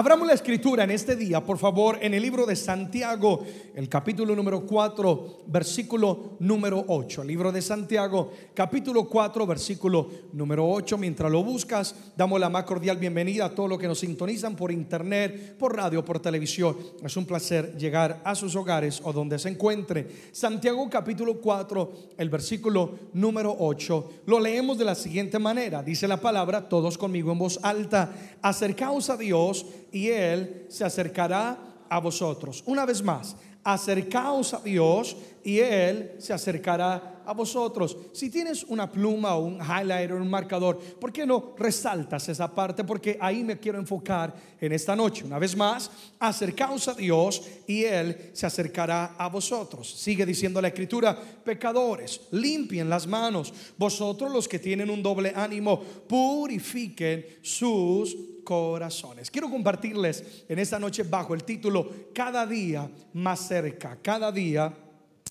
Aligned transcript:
Abramos 0.00 0.26
la 0.26 0.32
escritura 0.32 0.84
en 0.84 0.92
este 0.92 1.14
día, 1.14 1.44
por 1.44 1.58
favor, 1.58 1.98
en 2.00 2.14
el 2.14 2.22
libro 2.22 2.46
de 2.46 2.56
Santiago, 2.56 3.44
el 3.74 3.86
capítulo 3.86 4.34
número 4.34 4.64
4, 4.64 5.42
versículo 5.46 6.36
número 6.38 6.82
8. 6.88 7.20
El 7.20 7.28
libro 7.28 7.52
de 7.52 7.60
Santiago, 7.60 8.30
capítulo 8.54 9.06
4, 9.06 9.46
versículo 9.46 10.08
número 10.32 10.66
8. 10.66 10.96
Mientras 10.96 11.30
lo 11.30 11.44
buscas, 11.44 11.94
damos 12.16 12.40
la 12.40 12.48
más 12.48 12.64
cordial 12.64 12.96
bienvenida 12.96 13.44
a 13.44 13.54
todos 13.54 13.68
los 13.68 13.78
que 13.78 13.88
nos 13.88 13.98
sintonizan 13.98 14.56
por 14.56 14.72
internet, 14.72 15.58
por 15.58 15.76
radio, 15.76 16.02
por 16.02 16.18
televisión. 16.18 16.78
Es 17.04 17.18
un 17.18 17.26
placer 17.26 17.76
llegar 17.76 18.22
a 18.24 18.34
sus 18.34 18.56
hogares 18.56 19.02
o 19.04 19.12
donde 19.12 19.38
se 19.38 19.50
encuentre. 19.50 20.08
Santiago, 20.32 20.88
capítulo 20.88 21.42
4, 21.42 21.92
el 22.16 22.30
versículo 22.30 22.94
número 23.12 23.54
8. 23.58 24.12
Lo 24.24 24.40
leemos 24.40 24.78
de 24.78 24.86
la 24.86 24.94
siguiente 24.94 25.38
manera. 25.38 25.82
Dice 25.82 26.08
la 26.08 26.22
palabra, 26.22 26.70
todos 26.70 26.96
conmigo 26.96 27.32
en 27.32 27.38
voz 27.38 27.60
alta. 27.62 28.14
Acercaos 28.40 29.10
a 29.10 29.18
Dios 29.18 29.66
y 29.92 30.08
Él 30.08 30.66
se 30.68 30.84
acercará 30.84 31.58
a 31.88 31.98
vosotros. 31.98 32.62
Una 32.66 32.86
vez 32.86 33.02
más, 33.02 33.36
acercaos 33.64 34.54
a 34.54 34.60
Dios 34.60 35.16
y 35.44 35.58
Él 35.58 36.12
se 36.18 36.32
acercará 36.32 37.22
a 37.24 37.32
vosotros. 37.32 37.96
Si 38.12 38.30
tienes 38.30 38.64
una 38.64 38.90
pluma 38.90 39.34
o 39.36 39.44
un 39.44 39.60
highlighter, 39.60 40.14
un 40.14 40.28
marcador, 40.28 40.78
¿por 40.78 41.12
qué 41.12 41.26
no 41.26 41.54
resaltas 41.56 42.28
esa 42.28 42.52
parte? 42.52 42.84
Porque 42.84 43.18
ahí 43.20 43.44
me 43.44 43.58
quiero 43.58 43.78
enfocar 43.78 44.34
en 44.60 44.72
esta 44.72 44.96
noche. 44.96 45.24
Una 45.24 45.38
vez 45.38 45.56
más, 45.56 45.90
acercaos 46.18 46.88
a 46.88 46.94
Dios 46.94 47.42
y 47.66 47.84
Él 47.84 48.30
se 48.32 48.46
acercará 48.46 49.14
a 49.16 49.28
vosotros. 49.28 49.90
Sigue 49.90 50.26
diciendo 50.26 50.60
la 50.60 50.68
escritura, 50.68 51.16
pecadores, 51.44 52.20
limpien 52.32 52.88
las 52.88 53.06
manos. 53.06 53.52
Vosotros 53.76 54.32
los 54.32 54.48
que 54.48 54.58
tienen 54.58 54.90
un 54.90 55.02
doble 55.02 55.32
ánimo, 55.34 55.80
purifiquen 55.80 57.24
sus 57.42 58.16
corazones. 58.44 59.30
Quiero 59.30 59.50
compartirles 59.50 60.44
en 60.48 60.58
esta 60.58 60.78
noche 60.78 61.02
bajo 61.02 61.34
el 61.34 61.44
título 61.44 61.90
Cada 62.14 62.46
día 62.46 62.90
más 63.14 63.46
cerca, 63.46 63.98
cada 64.02 64.32
día 64.32 64.72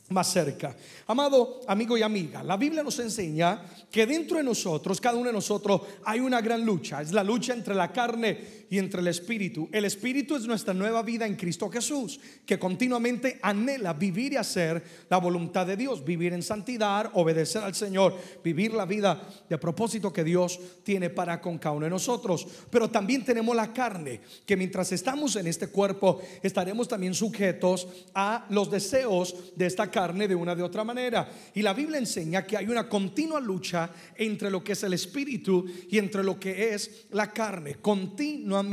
más 0.10 0.32
cerca. 0.32 0.76
Amado 1.08 1.62
amigo 1.68 1.98
y 1.98 2.02
amiga, 2.02 2.44
la 2.44 2.58
Biblia 2.58 2.84
nos 2.84 3.00
enseña 3.00 3.64
que 3.92 4.06
dentro 4.06 4.38
de 4.38 4.44
nosotros, 4.44 5.00
cada 5.00 5.18
uno 5.18 5.28
de 5.28 5.34
nosotros, 5.34 5.82
hay 6.04 6.20
una 6.20 6.42
gran 6.42 6.66
lucha. 6.66 7.02
Es 7.02 7.12
la 7.12 7.24
lucha 7.24 7.54
entre 7.54 7.76
la 7.76 7.92
carne 7.92 8.66
y 8.70 8.78
entre 8.78 9.02
el 9.02 9.08
espíritu. 9.08 9.70
El 9.72 9.86
espíritu 9.86 10.36
es 10.36 10.46
nuestra 10.46 10.74
nueva 10.74 11.04
vida 11.04 11.26
en 11.26 11.36
Cristo 11.36 11.70
Jesús, 11.70 12.20
que 12.46 12.60
continuamente 12.60 13.40
anhela 13.42 13.94
vivir 13.94 14.34
y 14.34 14.38
hacer 14.38 14.84
la 15.10 15.18
voluntad 15.18 15.66
de 15.66 15.78
Dios, 15.78 16.04
vivir 16.04 16.34
en 16.34 16.44
santidad, 16.44 17.12
obedecer 17.14 17.64
al 17.64 17.76
Señor, 17.76 18.16
vivir 18.44 18.74
la 18.74 18.86
vida 18.86 19.22
de 19.48 19.58
propósito 19.58 20.14
que 20.14 20.24
Dios 20.24 20.60
tiene 20.84 21.10
para 21.10 21.42
con 21.42 21.58
cada 21.58 21.76
uno 21.76 21.86
de 21.86 21.92
nosotros. 21.92 22.48
Pero 22.70 22.90
también 22.90 23.24
tenemos 23.24 23.56
la 23.56 23.74
carne, 23.74 24.22
que 24.46 24.58
mientras 24.58 24.92
estamos 24.92 25.36
en 25.36 25.48
este 25.48 25.68
cuerpo, 25.68 26.22
estaremos 26.42 26.88
también 26.88 27.14
sujetos 27.14 27.88
a 28.14 28.46
los 28.50 28.72
deseos 28.72 29.36
de 29.56 29.66
esta 29.66 29.90
carne 29.90 29.99
de 30.00 30.36
una 30.36 30.56
de 30.56 30.64
otra 30.64 30.86
manera. 30.86 31.30
Y 31.54 31.62
la 31.62 31.74
Biblia 31.74 32.00
enseña 32.00 32.46
que 32.46 32.56
hay 32.56 32.68
una 32.68 32.88
continua 32.88 33.40
lucha 33.40 33.90
entre 34.16 34.50
lo 34.50 34.64
que 34.64 34.72
es 34.72 34.84
el 34.84 34.94
espíritu 34.94 35.66
y 35.90 35.98
entre 35.98 36.24
lo 36.24 36.40
que 36.40 36.74
es 36.74 37.08
la 37.12 37.32
carne. 37.32 37.76
Continua 37.76 38.64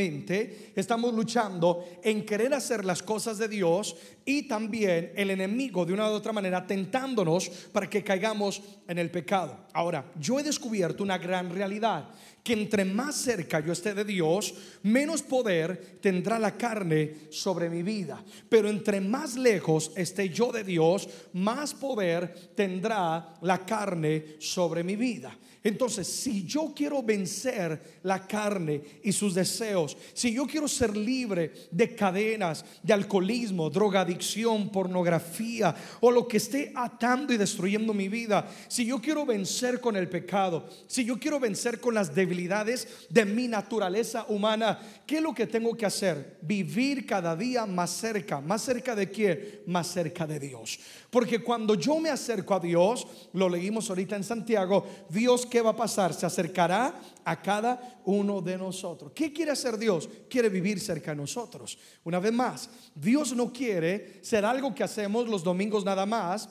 estamos 0.76 1.12
luchando 1.12 1.84
en 2.02 2.24
querer 2.24 2.54
hacer 2.54 2.84
las 2.84 3.02
cosas 3.02 3.38
de 3.38 3.48
Dios 3.48 3.96
y 4.24 4.42
también 4.46 5.12
el 5.16 5.30
enemigo 5.30 5.84
de 5.84 5.92
una 5.92 6.08
u 6.08 6.12
otra 6.12 6.32
manera 6.32 6.64
tentándonos 6.64 7.48
para 7.72 7.90
que 7.90 8.04
caigamos 8.04 8.62
en 8.86 8.98
el 8.98 9.10
pecado. 9.10 9.66
Ahora, 9.72 10.12
yo 10.18 10.38
he 10.38 10.44
descubierto 10.44 11.02
una 11.02 11.18
gran 11.18 11.50
realidad 11.50 12.08
que 12.46 12.52
entre 12.52 12.84
más 12.84 13.16
cerca 13.16 13.58
yo 13.58 13.72
esté 13.72 13.92
de 13.92 14.04
Dios, 14.04 14.54
menos 14.84 15.20
poder 15.20 15.98
tendrá 16.00 16.38
la 16.38 16.56
carne 16.56 17.26
sobre 17.28 17.68
mi 17.68 17.82
vida. 17.82 18.22
Pero 18.48 18.68
entre 18.68 19.00
más 19.00 19.34
lejos 19.34 19.90
esté 19.96 20.28
yo 20.28 20.52
de 20.52 20.62
Dios, 20.62 21.08
más 21.32 21.74
poder 21.74 22.52
tendrá 22.54 23.34
la 23.42 23.66
carne 23.66 24.36
sobre 24.38 24.84
mi 24.84 24.94
vida. 24.94 25.36
Entonces, 25.66 26.06
si 26.06 26.44
yo 26.44 26.72
quiero 26.72 27.02
vencer 27.02 27.98
la 28.04 28.24
carne 28.24 28.80
y 29.02 29.10
sus 29.10 29.34
deseos, 29.34 29.96
si 30.14 30.32
yo 30.32 30.46
quiero 30.46 30.68
ser 30.68 30.96
libre 30.96 31.50
de 31.72 31.92
cadenas, 31.92 32.64
de 32.84 32.92
alcoholismo, 32.92 33.68
drogadicción, 33.68 34.70
pornografía 34.70 35.74
o 35.98 36.12
lo 36.12 36.28
que 36.28 36.36
esté 36.36 36.70
atando 36.72 37.32
y 37.32 37.36
destruyendo 37.36 37.92
mi 37.92 38.08
vida, 38.08 38.48
si 38.68 38.86
yo 38.86 39.00
quiero 39.00 39.26
vencer 39.26 39.80
con 39.80 39.96
el 39.96 40.08
pecado, 40.08 40.68
si 40.86 41.04
yo 41.04 41.18
quiero 41.18 41.40
vencer 41.40 41.80
con 41.80 41.94
las 41.94 42.14
debilidades 42.14 43.08
de 43.10 43.24
mi 43.24 43.48
naturaleza 43.48 44.24
humana, 44.28 44.78
¿qué 45.04 45.16
es 45.16 45.22
lo 45.22 45.34
que 45.34 45.48
tengo 45.48 45.76
que 45.76 45.86
hacer? 45.86 46.38
Vivir 46.42 47.04
cada 47.06 47.34
día 47.34 47.66
más 47.66 47.90
cerca. 47.90 48.40
¿Más 48.40 48.62
cerca 48.62 48.94
de 48.94 49.10
quién? 49.10 49.62
Más 49.66 49.88
cerca 49.88 50.28
de 50.28 50.38
Dios. 50.38 50.78
Porque 51.10 51.40
cuando 51.40 51.74
yo 51.74 51.98
me 51.98 52.10
acerco 52.10 52.54
a 52.54 52.60
Dios, 52.60 53.04
lo 53.32 53.48
leímos 53.48 53.88
ahorita 53.90 54.14
en 54.14 54.22
Santiago, 54.22 54.86
Dios, 55.08 55.44
¿qué 55.56 55.62
va 55.62 55.70
a 55.70 55.76
pasar? 55.76 56.12
Se 56.12 56.26
acercará 56.26 57.00
a 57.24 57.40
cada 57.40 57.98
uno 58.04 58.42
de 58.42 58.58
nosotros. 58.58 59.12
¿Qué 59.14 59.32
quiere 59.32 59.52
hacer 59.52 59.78
Dios? 59.78 60.06
Quiere 60.28 60.50
vivir 60.50 60.78
cerca 60.78 61.12
de 61.12 61.16
nosotros. 61.16 61.78
Una 62.04 62.18
vez 62.18 62.30
más, 62.30 62.68
Dios 62.94 63.34
no 63.34 63.50
quiere 63.50 64.22
ser 64.22 64.44
algo 64.44 64.74
que 64.74 64.84
hacemos 64.84 65.26
los 65.26 65.42
domingos 65.42 65.82
nada 65.82 66.04
más 66.04 66.50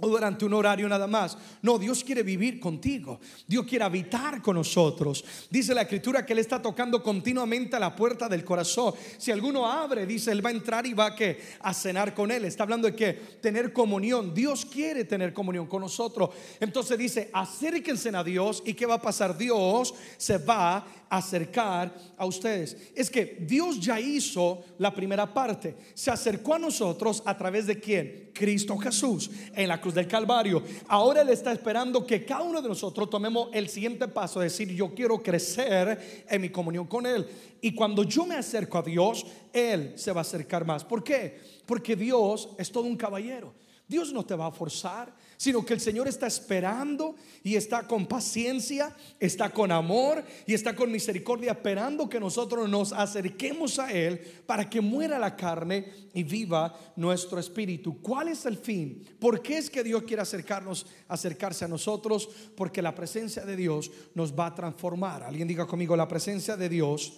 o 0.00 0.08
durante 0.08 0.44
un 0.44 0.54
horario 0.54 0.88
nada 0.88 1.06
más. 1.06 1.36
No, 1.62 1.78
Dios 1.78 2.04
quiere 2.04 2.22
vivir 2.22 2.60
contigo. 2.60 3.20
Dios 3.46 3.66
quiere 3.66 3.84
habitar 3.84 4.40
con 4.40 4.56
nosotros. 4.56 5.24
Dice 5.50 5.74
la 5.74 5.82
escritura 5.82 6.24
que 6.24 6.32
Él 6.32 6.38
está 6.38 6.62
tocando 6.62 7.02
continuamente 7.02 7.74
a 7.76 7.80
la 7.80 7.94
puerta 7.94 8.28
del 8.28 8.44
corazón. 8.44 8.94
Si 9.18 9.32
alguno 9.32 9.66
abre, 9.66 10.06
dice, 10.06 10.30
Él 10.30 10.44
va 10.44 10.50
a 10.50 10.52
entrar 10.52 10.86
y 10.86 10.94
va 10.94 11.06
a, 11.06 11.14
que, 11.14 11.40
a 11.60 11.74
cenar 11.74 12.14
con 12.14 12.30
Él. 12.30 12.44
Está 12.44 12.62
hablando 12.62 12.88
de 12.88 12.94
que 12.94 13.12
tener 13.12 13.72
comunión. 13.72 14.32
Dios 14.32 14.64
quiere 14.64 15.04
tener 15.04 15.32
comunión 15.32 15.66
con 15.66 15.82
nosotros. 15.82 16.30
Entonces 16.60 16.96
dice, 16.96 17.30
acérquense 17.32 18.08
a 18.14 18.22
Dios. 18.22 18.62
¿Y 18.64 18.74
qué 18.74 18.86
va 18.86 18.94
a 18.94 19.02
pasar? 19.02 19.36
Dios 19.36 19.94
se 20.16 20.38
va 20.38 20.86
acercar 21.10 21.94
a 22.16 22.26
ustedes. 22.26 22.76
Es 22.94 23.10
que 23.10 23.38
Dios 23.40 23.80
ya 23.80 24.00
hizo 24.00 24.62
la 24.78 24.94
primera 24.94 25.32
parte. 25.32 25.76
Se 25.94 26.10
acercó 26.10 26.54
a 26.54 26.58
nosotros 26.58 27.22
a 27.24 27.36
través 27.36 27.66
de 27.66 27.78
quién? 27.78 28.30
Cristo 28.32 28.76
Jesús 28.78 29.30
en 29.54 29.68
la 29.68 29.80
cruz 29.80 29.94
del 29.94 30.06
Calvario. 30.06 30.62
Ahora 30.86 31.22
Él 31.22 31.30
está 31.30 31.52
esperando 31.52 32.06
que 32.06 32.24
cada 32.24 32.42
uno 32.42 32.62
de 32.62 32.68
nosotros 32.68 33.10
tomemos 33.10 33.48
el 33.52 33.68
siguiente 33.68 34.08
paso, 34.08 34.40
decir, 34.40 34.68
yo 34.72 34.94
quiero 34.94 35.22
crecer 35.22 36.24
en 36.28 36.40
mi 36.40 36.50
comunión 36.50 36.86
con 36.86 37.06
Él. 37.06 37.26
Y 37.60 37.74
cuando 37.74 38.04
yo 38.04 38.26
me 38.26 38.36
acerco 38.36 38.78
a 38.78 38.82
Dios, 38.82 39.26
Él 39.52 39.94
se 39.96 40.12
va 40.12 40.20
a 40.20 40.22
acercar 40.22 40.64
más. 40.64 40.84
¿Por 40.84 41.02
qué? 41.02 41.40
Porque 41.66 41.96
Dios 41.96 42.50
es 42.58 42.70
todo 42.70 42.84
un 42.84 42.96
caballero. 42.96 43.52
Dios 43.88 44.12
no 44.12 44.24
te 44.24 44.34
va 44.34 44.46
a 44.46 44.52
forzar 44.52 45.12
sino 45.38 45.64
que 45.64 45.72
el 45.72 45.80
Señor 45.80 46.08
está 46.08 46.26
esperando 46.26 47.14
y 47.44 47.54
está 47.54 47.86
con 47.86 48.06
paciencia, 48.06 48.94
está 49.20 49.50
con 49.50 49.70
amor 49.70 50.24
y 50.46 50.52
está 50.52 50.74
con 50.74 50.90
misericordia, 50.90 51.52
esperando 51.52 52.08
que 52.08 52.18
nosotros 52.18 52.68
nos 52.68 52.92
acerquemos 52.92 53.78
a 53.78 53.92
Él 53.92 54.20
para 54.46 54.68
que 54.68 54.80
muera 54.80 55.16
la 55.16 55.36
carne 55.36 55.92
y 56.12 56.24
viva 56.24 56.76
nuestro 56.96 57.38
espíritu. 57.38 58.02
¿Cuál 58.02 58.28
es 58.28 58.46
el 58.46 58.56
fin? 58.56 59.06
¿Por 59.20 59.40
qué 59.40 59.58
es 59.58 59.70
que 59.70 59.84
Dios 59.84 60.02
quiere 60.02 60.22
acercarnos, 60.22 60.86
acercarse 61.06 61.64
a 61.64 61.68
nosotros? 61.68 62.28
Porque 62.56 62.82
la 62.82 62.96
presencia 62.96 63.46
de 63.46 63.54
Dios 63.54 63.92
nos 64.14 64.36
va 64.36 64.46
a 64.46 64.54
transformar. 64.56 65.22
Alguien 65.22 65.46
diga 65.46 65.68
conmigo, 65.68 65.96
la 65.96 66.08
presencia 66.08 66.56
de 66.56 66.68
Dios 66.68 67.12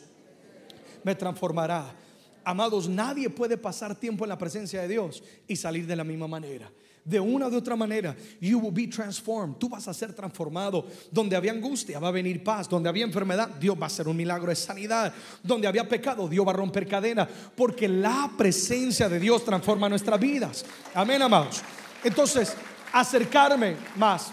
me 1.03 1.14
transformará. 1.14 1.97
Amados, 2.44 2.86
nadie 2.86 3.30
puede 3.30 3.56
pasar 3.56 3.98
tiempo 3.98 4.27
en 4.27 4.28
la 4.28 4.39
presencia 4.39 4.83
de 4.83 4.89
Dios 4.89 5.22
y 5.48 5.56
salir 5.56 5.86
de 5.86 5.97
la 5.97 6.04
misma 6.04 6.28
manera 6.28 6.71
de 7.04 7.18
una 7.18 7.48
u 7.48 7.56
otra 7.56 7.76
manera, 7.76 8.14
you 8.41 8.58
will 8.58 8.72
be 8.72 8.86
transformed. 8.86 9.56
Tú 9.56 9.68
vas 9.68 9.88
a 9.88 9.94
ser 9.94 10.12
transformado. 10.12 10.86
Donde 11.10 11.36
había 11.36 11.52
angustia, 11.52 11.98
va 11.98 12.08
a 12.08 12.12
venir 12.12 12.42
paz. 12.44 12.68
Donde 12.68 12.88
había 12.88 13.04
enfermedad, 13.04 13.48
Dios 13.60 13.76
va 13.76 13.84
a 13.84 13.86
hacer 13.86 14.06
un 14.08 14.16
milagro 14.16 14.48
de 14.48 14.56
sanidad. 14.56 15.12
Donde 15.42 15.66
había 15.66 15.88
pecado, 15.88 16.28
Dios 16.28 16.47
va 16.47 16.50
a 16.50 16.56
romper 16.56 16.86
cadenas. 16.86 17.28
Porque 17.56 17.88
la 17.88 18.30
presencia 18.36 19.08
de 19.08 19.18
Dios 19.18 19.44
transforma 19.44 19.88
nuestras 19.88 20.20
vidas. 20.20 20.64
Amén, 20.94 21.22
amados. 21.22 21.62
Entonces, 22.04 22.54
acercarme 22.92 23.76
más. 23.97 24.32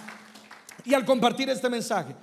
Y 0.85 0.93
al 0.93 1.05
compartir 1.05 1.49
este 1.49 1.69
mensaje, 1.69 2.15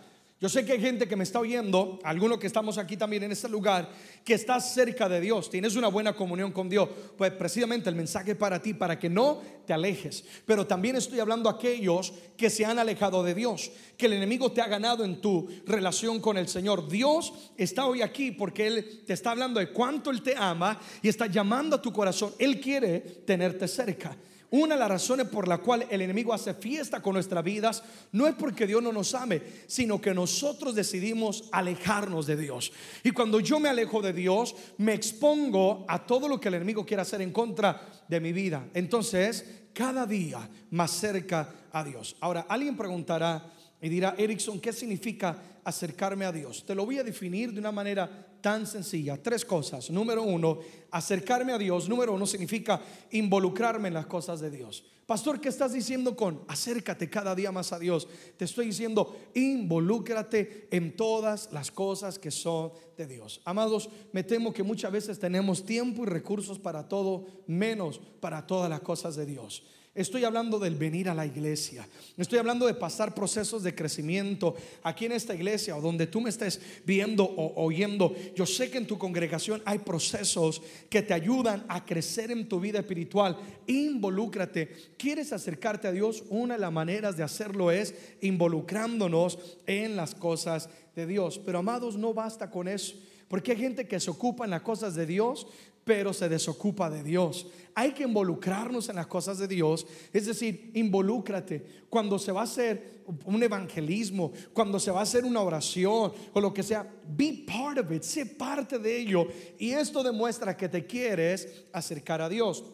yo 0.44 0.50
sé 0.50 0.62
que 0.67 0.73
hay 0.73 0.81
gente 0.82 1.08
que 1.08 1.17
me 1.17 1.25
está 1.25 1.41
oyendo, 1.41 1.99
algunos 2.05 2.37
que 2.37 2.46
estamos 2.46 2.76
aquí 2.76 2.99
también 2.99 3.23
en 3.23 3.32
este 3.32 3.49
lugar, 3.49 3.88
que 4.23 4.35
está 4.35 4.61
cerca 4.61 5.08
de 5.08 5.19
Dios, 5.19 5.49
tienes 5.49 5.75
una 5.75 5.88
buena 5.88 6.12
comunión 6.12 6.52
con 6.52 6.69
Dios. 6.69 6.87
Pues 7.17 7.32
precisamente 7.32 7.88
el 7.88 7.96
mensaje 7.96 8.35
para 8.35 8.61
ti, 8.61 8.75
para 8.75 8.99
que 8.99 9.08
no 9.08 9.41
te 9.67 9.73
alejes. 9.73 10.23
Pero 10.44 10.67
también 10.67 10.96
estoy 10.96 11.19
hablando 11.20 11.49
a 11.49 11.52
aquellos 11.52 12.12
que 12.37 12.50
se 12.50 12.67
han 12.67 12.79
alejado 12.79 13.23
de 13.23 13.35
Dios, 13.35 13.73
que 13.96 14.05
el 14.05 14.12
enemigo 14.12 14.52
te 14.52 14.61
ha 14.61 14.69
ganado 14.69 15.02
en 15.02 15.23
tu 15.23 15.49
relación 15.64 16.20
con 16.20 16.37
el 16.37 16.46
Señor. 16.46 16.91
Dios 16.91 17.32
está 17.56 17.87
hoy 17.87 18.02
aquí 18.02 18.31
porque 18.31 18.67
Él 18.67 19.02
te 19.06 19.14
está 19.14 19.31
hablando 19.31 19.61
de 19.61 19.70
cuánto 19.70 20.11
Él 20.11 20.20
te 20.20 20.37
ama 20.37 20.79
y 21.00 21.08
está 21.08 21.25
llamando 21.26 21.76
a 21.76 21.81
tu 21.81 21.91
corazón. 21.91 22.35
Él 22.38 22.61
quiere 22.61 23.00
tenerte 23.00 23.67
cerca. 23.67 24.14
Una 24.56 24.77
de 24.77 24.81
las 24.83 24.89
razones 24.89 25.27
por 25.27 25.49
la 25.49 25.59
cual 25.59 25.85
el 25.91 26.01
enemigo 26.01 26.33
hace 26.33 26.55
fiesta 26.55 27.03
con 27.03 27.15
nuestras 27.15 27.43
vidas 27.43 27.83
no 28.12 28.29
es 28.29 28.37
porque 28.37 28.69
Dios 28.69 28.81
no 28.81 28.93
nos 28.93 29.12
ame, 29.12 29.43
sino 29.67 30.01
que 30.01 30.15
nosotros 30.15 30.77
decidimos 30.77 31.49
alejarnos 31.51 32.25
de 32.25 32.37
Dios. 32.37 32.71
Y 33.03 33.11
cuando 33.11 33.41
yo 33.41 33.59
me 33.59 33.69
alejo 33.69 34.01
de 34.01 34.12
Dios, 34.12 34.55
me 34.79 34.95
expongo 34.95 35.85
a 35.89 36.06
todo 36.06 36.29
lo 36.29 36.39
que 36.41 36.47
el 36.47 36.55
enemigo 36.55 36.87
quiere 36.87 37.03
hacer 37.03 37.21
en 37.21 37.33
contra 37.33 38.05
de 38.06 38.21
mi 38.21 38.33
vida. 38.33 38.69
Entonces, 38.75 39.45
cada 39.73 40.06
día 40.06 40.49
más 40.71 40.93
cerca 40.93 41.53
a 41.73 41.83
Dios. 41.83 42.15
Ahora, 42.21 42.47
alguien 42.49 42.77
preguntará 42.77 43.53
y 43.83 43.89
dirá, 43.89 44.15
Erickson, 44.17 44.61
¿qué 44.61 44.73
significa 44.73 45.37
acercarme 45.65 46.25
a 46.25 46.33
Dios? 46.33 46.65
Te 46.67 46.75
lo 46.75 46.85
voy 46.85 46.99
a 46.99 47.05
definir 47.05 47.53
de 47.53 47.61
una 47.61 47.73
manera 47.73 48.27
tan 48.41 48.67
sencilla. 48.67 49.23
Tres 49.23 49.45
cosas. 49.45 49.91
Número 49.91 50.23
uno, 50.23 50.59
acercarme 50.91 51.53
a 51.53 51.59
Dios. 51.59 51.89
Número 51.89 52.13
uno 52.13 52.27
significa 52.27 52.81
involucrarme 53.11 53.89
en 53.89 53.95
las 53.95 54.07
cosas 54.07 54.41
de 54.41 54.51
Dios. 54.51 54.85
Pastor, 55.07 55.39
¿qué 55.39 55.51
estás 55.51 55.75
diciendo 55.75 56.17
con 56.17 56.43
acércate 56.49 57.11
cada 57.11 57.35
día 57.35 57.53
más 57.53 57.73
a 57.73 57.79
Dios? 57.79 58.09
Te 58.39 58.47
estoy 58.47 58.67
diciendo, 58.67 59.15
involúcrate 59.35 60.67
en 60.71 60.97
todas 60.97 61.53
las 61.53 61.71
cosas 61.71 62.19
que 62.19 62.31
son 62.31 62.73
de 62.97 63.07
Dios. 63.07 63.43
Amados, 63.45 63.91
me 64.13 64.25
temo 64.25 64.55
que 64.55 64.63
muchas 64.63 64.91
veces 64.91 65.19
tenemos 65.19 65.67
tiempo 65.67 66.05
y 66.05 66.07
recursos 66.07 66.59
para 66.59 66.89
todo, 66.89 67.27
menos 67.47 68.01
para 68.21 68.47
todas 68.47 68.71
las 68.71 68.81
cosas 68.81 69.15
de 69.15 69.27
Dios. 69.27 69.65
Estoy 69.94 70.25
hablando 70.25 70.58
del 70.58 70.75
venir 70.75 71.08
a 71.08 71.14
la 71.14 71.25
iglesia. 71.25 71.87
Estoy 72.17 72.41
hablando 72.41 72.67
de 72.67 72.75
pasar 72.75 73.14
procesos 73.14 73.62
de 73.62 73.76
crecimiento 73.76 74.56
aquí 74.82 75.05
en 75.05 75.12
esta 75.12 75.37
iglesia 75.37 75.76
o 75.76 75.81
donde 75.81 76.08
tú 76.08 76.20
me 76.20 76.31
estés 76.31 76.61
viendo 76.85 77.23
o 77.25 77.64
oyendo. 77.64 78.12
Yo 78.35 78.44
sé 78.44 78.73
que 78.73 78.79
en 78.79 78.88
tu 78.88 78.99
congregación 78.99 79.62
hay 79.64 79.79
procesos 79.79 80.62
que 80.91 81.02
te 81.02 81.14
ayudan 81.14 81.64
a 81.69 81.85
crecer 81.85 82.32
en 82.32 82.49
tu 82.49 82.58
vida 82.58 82.81
espiritual. 82.81 83.38
Involúcrate. 83.69 84.94
¿Quieres 84.99 85.32
acercarte 85.32 85.87
a 85.87 85.93
Dios? 85.93 86.25
Una 86.29 86.55
de 86.55 86.61
las 86.61 86.73
maneras 86.73 87.17
de 87.17 87.23
hacerlo 87.23 87.70
es 87.70 87.94
involucrándonos 88.20 89.38
en 89.64 89.94
las 89.94 90.17
cosas 90.17 90.70
de 90.96 91.06
Dios. 91.06 91.38
Pero 91.38 91.61
amados, 91.61 91.96
no 91.96 92.12
basta 92.12 92.50
con 92.50 92.67
eso. 92.67 92.96
Porque 93.29 93.52
hay 93.52 93.58
gente 93.58 93.87
que 93.87 94.00
se 94.00 94.11
ocupa 94.11 94.44
en 94.44 94.50
las 94.50 94.62
cosas 94.62 94.94
de 94.94 95.06
Dios, 95.06 95.46
pero 95.85 96.13
se 96.13 96.29
desocupa 96.29 96.89
de 96.89 97.03
Dios. 97.03 97.47
Hay 97.75 97.93
que 97.93 98.05
involucrarnos 98.05 98.89
en 98.89 98.97
las 98.97 99.07
cosas 99.07 99.39
de 99.39 99.49
Dios, 99.49 99.87
es 100.13 100.27
decir, 100.27 100.71
involúcrate 100.75 101.85
cuando 101.91 102.19
se 102.19 102.33
va 102.33 102.41
a 102.41 102.45
hacer 102.45 103.03
un 103.25 103.43
evangelismo, 103.43 104.33
cuando 104.53 104.81
se 104.81 104.91
va 104.91 105.01
a 105.01 105.03
hacer 105.03 105.25
una 105.25 105.41
oración 105.41 106.13
o 106.33 106.41
lo 106.41 106.55
que 106.55 106.63
sea, 106.63 106.89
be 107.07 107.45
part 107.47 107.79
of 107.79 107.93
it, 107.93 108.03
sé 108.03 108.27
parte 108.27 108.79
de 108.79 108.97
ello 108.99 109.27
y 109.59 109.73
esto 109.73 110.03
demuestra 110.03 110.57
que 110.57 110.69
te 110.69 110.87
quieres 110.87 111.65
acercar 111.73 112.23
a 112.23 112.29
Dios. 112.29 112.65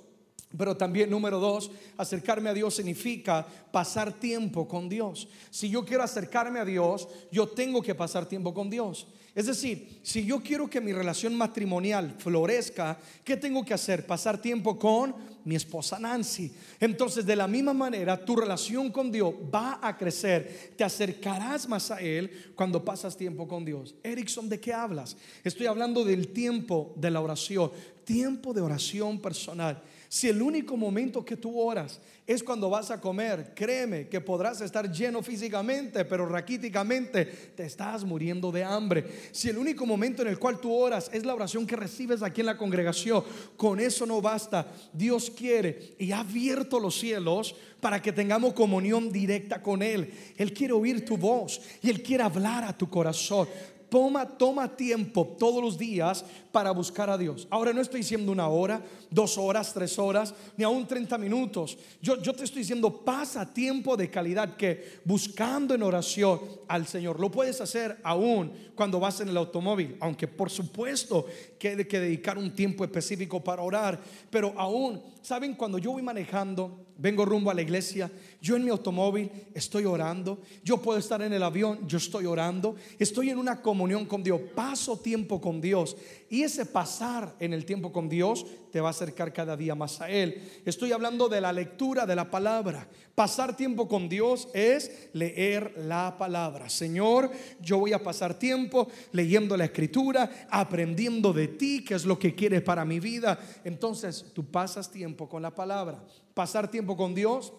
Pero 0.56 0.76
también, 0.76 1.08
número 1.08 1.38
dos, 1.38 1.70
acercarme 1.96 2.50
a 2.50 2.54
Dios 2.54 2.74
significa 2.74 3.46
pasar 3.70 4.12
tiempo 4.12 4.66
con 4.66 4.88
Dios. 4.88 5.28
Si 5.48 5.70
yo 5.70 5.84
quiero 5.84 6.02
acercarme 6.02 6.58
a 6.58 6.64
Dios, 6.64 7.08
yo 7.30 7.46
tengo 7.46 7.80
que 7.80 7.94
pasar 7.94 8.26
tiempo 8.26 8.52
con 8.52 8.68
Dios. 8.68 9.06
Es 9.34 9.46
decir, 9.46 10.00
si 10.02 10.24
yo 10.24 10.40
quiero 10.42 10.68
que 10.68 10.80
mi 10.80 10.92
relación 10.92 11.36
matrimonial 11.36 12.14
florezca, 12.18 12.98
¿qué 13.24 13.36
tengo 13.36 13.64
que 13.64 13.74
hacer? 13.74 14.06
Pasar 14.06 14.40
tiempo 14.40 14.78
con 14.78 15.14
mi 15.44 15.56
esposa 15.56 15.98
Nancy. 15.98 16.52
Entonces, 16.78 17.26
de 17.26 17.36
la 17.36 17.46
misma 17.46 17.72
manera, 17.72 18.24
tu 18.24 18.36
relación 18.36 18.90
con 18.90 19.10
Dios 19.10 19.34
va 19.52 19.78
a 19.82 19.96
crecer. 19.96 20.72
Te 20.76 20.84
acercarás 20.84 21.68
más 21.68 21.90
a 21.90 22.00
Él 22.00 22.52
cuando 22.54 22.84
pasas 22.84 23.16
tiempo 23.16 23.46
con 23.48 23.64
Dios. 23.64 23.94
Erickson, 24.02 24.48
¿de 24.48 24.60
qué 24.60 24.72
hablas? 24.72 25.16
Estoy 25.44 25.66
hablando 25.66 26.04
del 26.04 26.28
tiempo 26.28 26.92
de 26.96 27.10
la 27.10 27.20
oración, 27.20 27.70
tiempo 28.04 28.52
de 28.52 28.60
oración 28.60 29.20
personal. 29.20 29.82
Si 30.08 30.28
el 30.28 30.42
único 30.42 30.76
momento 30.76 31.24
que 31.24 31.36
tú 31.36 31.60
oras 31.60 32.00
es 32.26 32.42
cuando 32.42 32.68
vas 32.68 32.90
a 32.90 33.00
comer, 33.00 33.52
créeme 33.54 34.08
que 34.08 34.20
podrás 34.20 34.60
estar 34.60 34.90
lleno 34.90 35.22
físicamente, 35.22 36.04
pero 36.04 36.26
raquíticamente 36.26 37.24
te 37.24 37.64
estás 37.64 38.02
muriendo 38.02 38.50
de 38.50 38.64
hambre. 38.64 39.04
Si 39.30 39.48
el 39.48 39.58
único 39.58 39.86
momento 39.86 40.22
en 40.22 40.28
el 40.28 40.38
cual 40.40 40.60
tú 40.60 40.74
oras 40.74 41.08
es 41.12 41.24
la 41.24 41.32
oración 41.32 41.64
que 41.64 41.76
recibes 41.76 42.24
aquí 42.24 42.40
en 42.40 42.46
la 42.46 42.56
congregación, 42.56 43.22
con 43.56 43.78
eso 43.78 44.04
no 44.04 44.20
basta. 44.20 44.66
Dios 44.92 45.29
quiere 45.30 45.94
y 45.98 46.12
ha 46.12 46.20
abierto 46.20 46.78
los 46.78 46.98
cielos 46.98 47.54
para 47.80 48.00
que 48.00 48.12
tengamos 48.12 48.54
comunión 48.54 49.10
directa 49.10 49.62
con 49.62 49.82
Él. 49.82 50.12
Él 50.36 50.52
quiere 50.52 50.72
oír 50.72 51.04
tu 51.04 51.16
voz 51.16 51.60
y 51.82 51.90
Él 51.90 52.02
quiere 52.02 52.22
hablar 52.22 52.64
a 52.64 52.76
tu 52.76 52.88
corazón. 52.88 53.48
Toma, 53.90 54.24
toma 54.24 54.76
tiempo 54.76 55.26
todos 55.36 55.60
los 55.60 55.76
días 55.76 56.24
para 56.52 56.70
buscar 56.70 57.10
a 57.10 57.18
Dios. 57.18 57.48
Ahora 57.50 57.72
no 57.72 57.80
estoy 57.80 58.00
diciendo 58.00 58.30
una 58.30 58.48
hora, 58.48 58.84
dos 59.10 59.36
horas, 59.36 59.74
tres 59.74 59.98
horas, 59.98 60.32
ni 60.56 60.62
aún 60.62 60.86
30 60.86 61.18
minutos. 61.18 61.76
Yo, 62.00 62.22
yo 62.22 62.32
te 62.32 62.44
estoy 62.44 62.60
diciendo, 62.60 63.04
pasa 63.04 63.52
tiempo 63.52 63.96
de 63.96 64.08
calidad 64.08 64.56
que 64.56 65.00
buscando 65.04 65.74
en 65.74 65.82
oración 65.82 66.40
al 66.68 66.86
Señor. 66.86 67.18
Lo 67.18 67.32
puedes 67.32 67.60
hacer 67.60 67.98
aún 68.04 68.52
cuando 68.76 69.00
vas 69.00 69.20
en 69.20 69.28
el 69.28 69.36
automóvil, 69.36 69.96
aunque 69.98 70.28
por 70.28 70.50
supuesto 70.50 71.26
que 71.60 71.68
hay 71.68 71.84
que 71.84 72.00
dedicar 72.00 72.38
un 72.38 72.54
tiempo 72.54 72.84
específico 72.84 73.44
para 73.44 73.60
orar, 73.60 74.00
pero 74.30 74.54
aún, 74.56 75.02
¿saben? 75.20 75.54
Cuando 75.54 75.76
yo 75.76 75.92
voy 75.92 76.00
manejando, 76.00 76.86
vengo 76.96 77.26
rumbo 77.26 77.50
a 77.50 77.54
la 77.54 77.60
iglesia, 77.60 78.10
yo 78.40 78.56
en 78.56 78.64
mi 78.64 78.70
automóvil 78.70 79.30
estoy 79.52 79.84
orando, 79.84 80.40
yo 80.64 80.78
puedo 80.78 80.98
estar 80.98 81.20
en 81.20 81.34
el 81.34 81.42
avión, 81.42 81.86
yo 81.86 81.98
estoy 81.98 82.24
orando, 82.24 82.76
estoy 82.98 83.28
en 83.28 83.36
una 83.36 83.60
comunión 83.60 84.06
con 84.06 84.22
Dios, 84.22 84.40
paso 84.54 84.98
tiempo 85.00 85.38
con 85.38 85.60
Dios 85.60 85.98
y 86.30 86.44
ese 86.44 86.64
pasar 86.64 87.34
en 87.40 87.52
el 87.52 87.66
tiempo 87.66 87.92
con 87.92 88.08
Dios 88.08 88.46
te 88.70 88.80
va 88.80 88.86
a 88.86 88.90
acercar 88.92 89.32
cada 89.32 89.56
día 89.56 89.74
más 89.74 90.00
a 90.00 90.08
Él. 90.08 90.40
Estoy 90.64 90.92
hablando 90.92 91.28
de 91.28 91.40
la 91.40 91.52
lectura 91.52 92.06
de 92.06 92.14
la 92.14 92.30
palabra. 92.30 92.86
Pasar 93.16 93.56
tiempo 93.56 93.88
con 93.88 94.08
Dios 94.08 94.46
es 94.54 95.10
leer 95.12 95.74
la 95.76 96.14
palabra. 96.16 96.70
Señor, 96.70 97.32
yo 97.60 97.78
voy 97.78 97.92
a 97.92 98.02
pasar 98.02 98.38
tiempo 98.38 98.86
leyendo 99.10 99.56
la 99.56 99.64
escritura, 99.64 100.46
aprendiendo 100.48 101.32
de 101.32 101.48
ti, 101.48 101.84
qué 101.84 101.94
es 101.94 102.04
lo 102.04 102.16
que 102.16 102.36
quieres 102.36 102.62
para 102.62 102.84
mi 102.84 103.00
vida. 103.00 103.36
Entonces 103.64 104.24
tú 104.32 104.44
pasas 104.44 104.88
tiempo 104.88 105.28
con 105.28 105.42
la 105.42 105.52
palabra. 105.52 106.00
Pasar 106.32 106.70
tiempo 106.70 106.96
con 106.96 107.12
Dios 107.12 107.52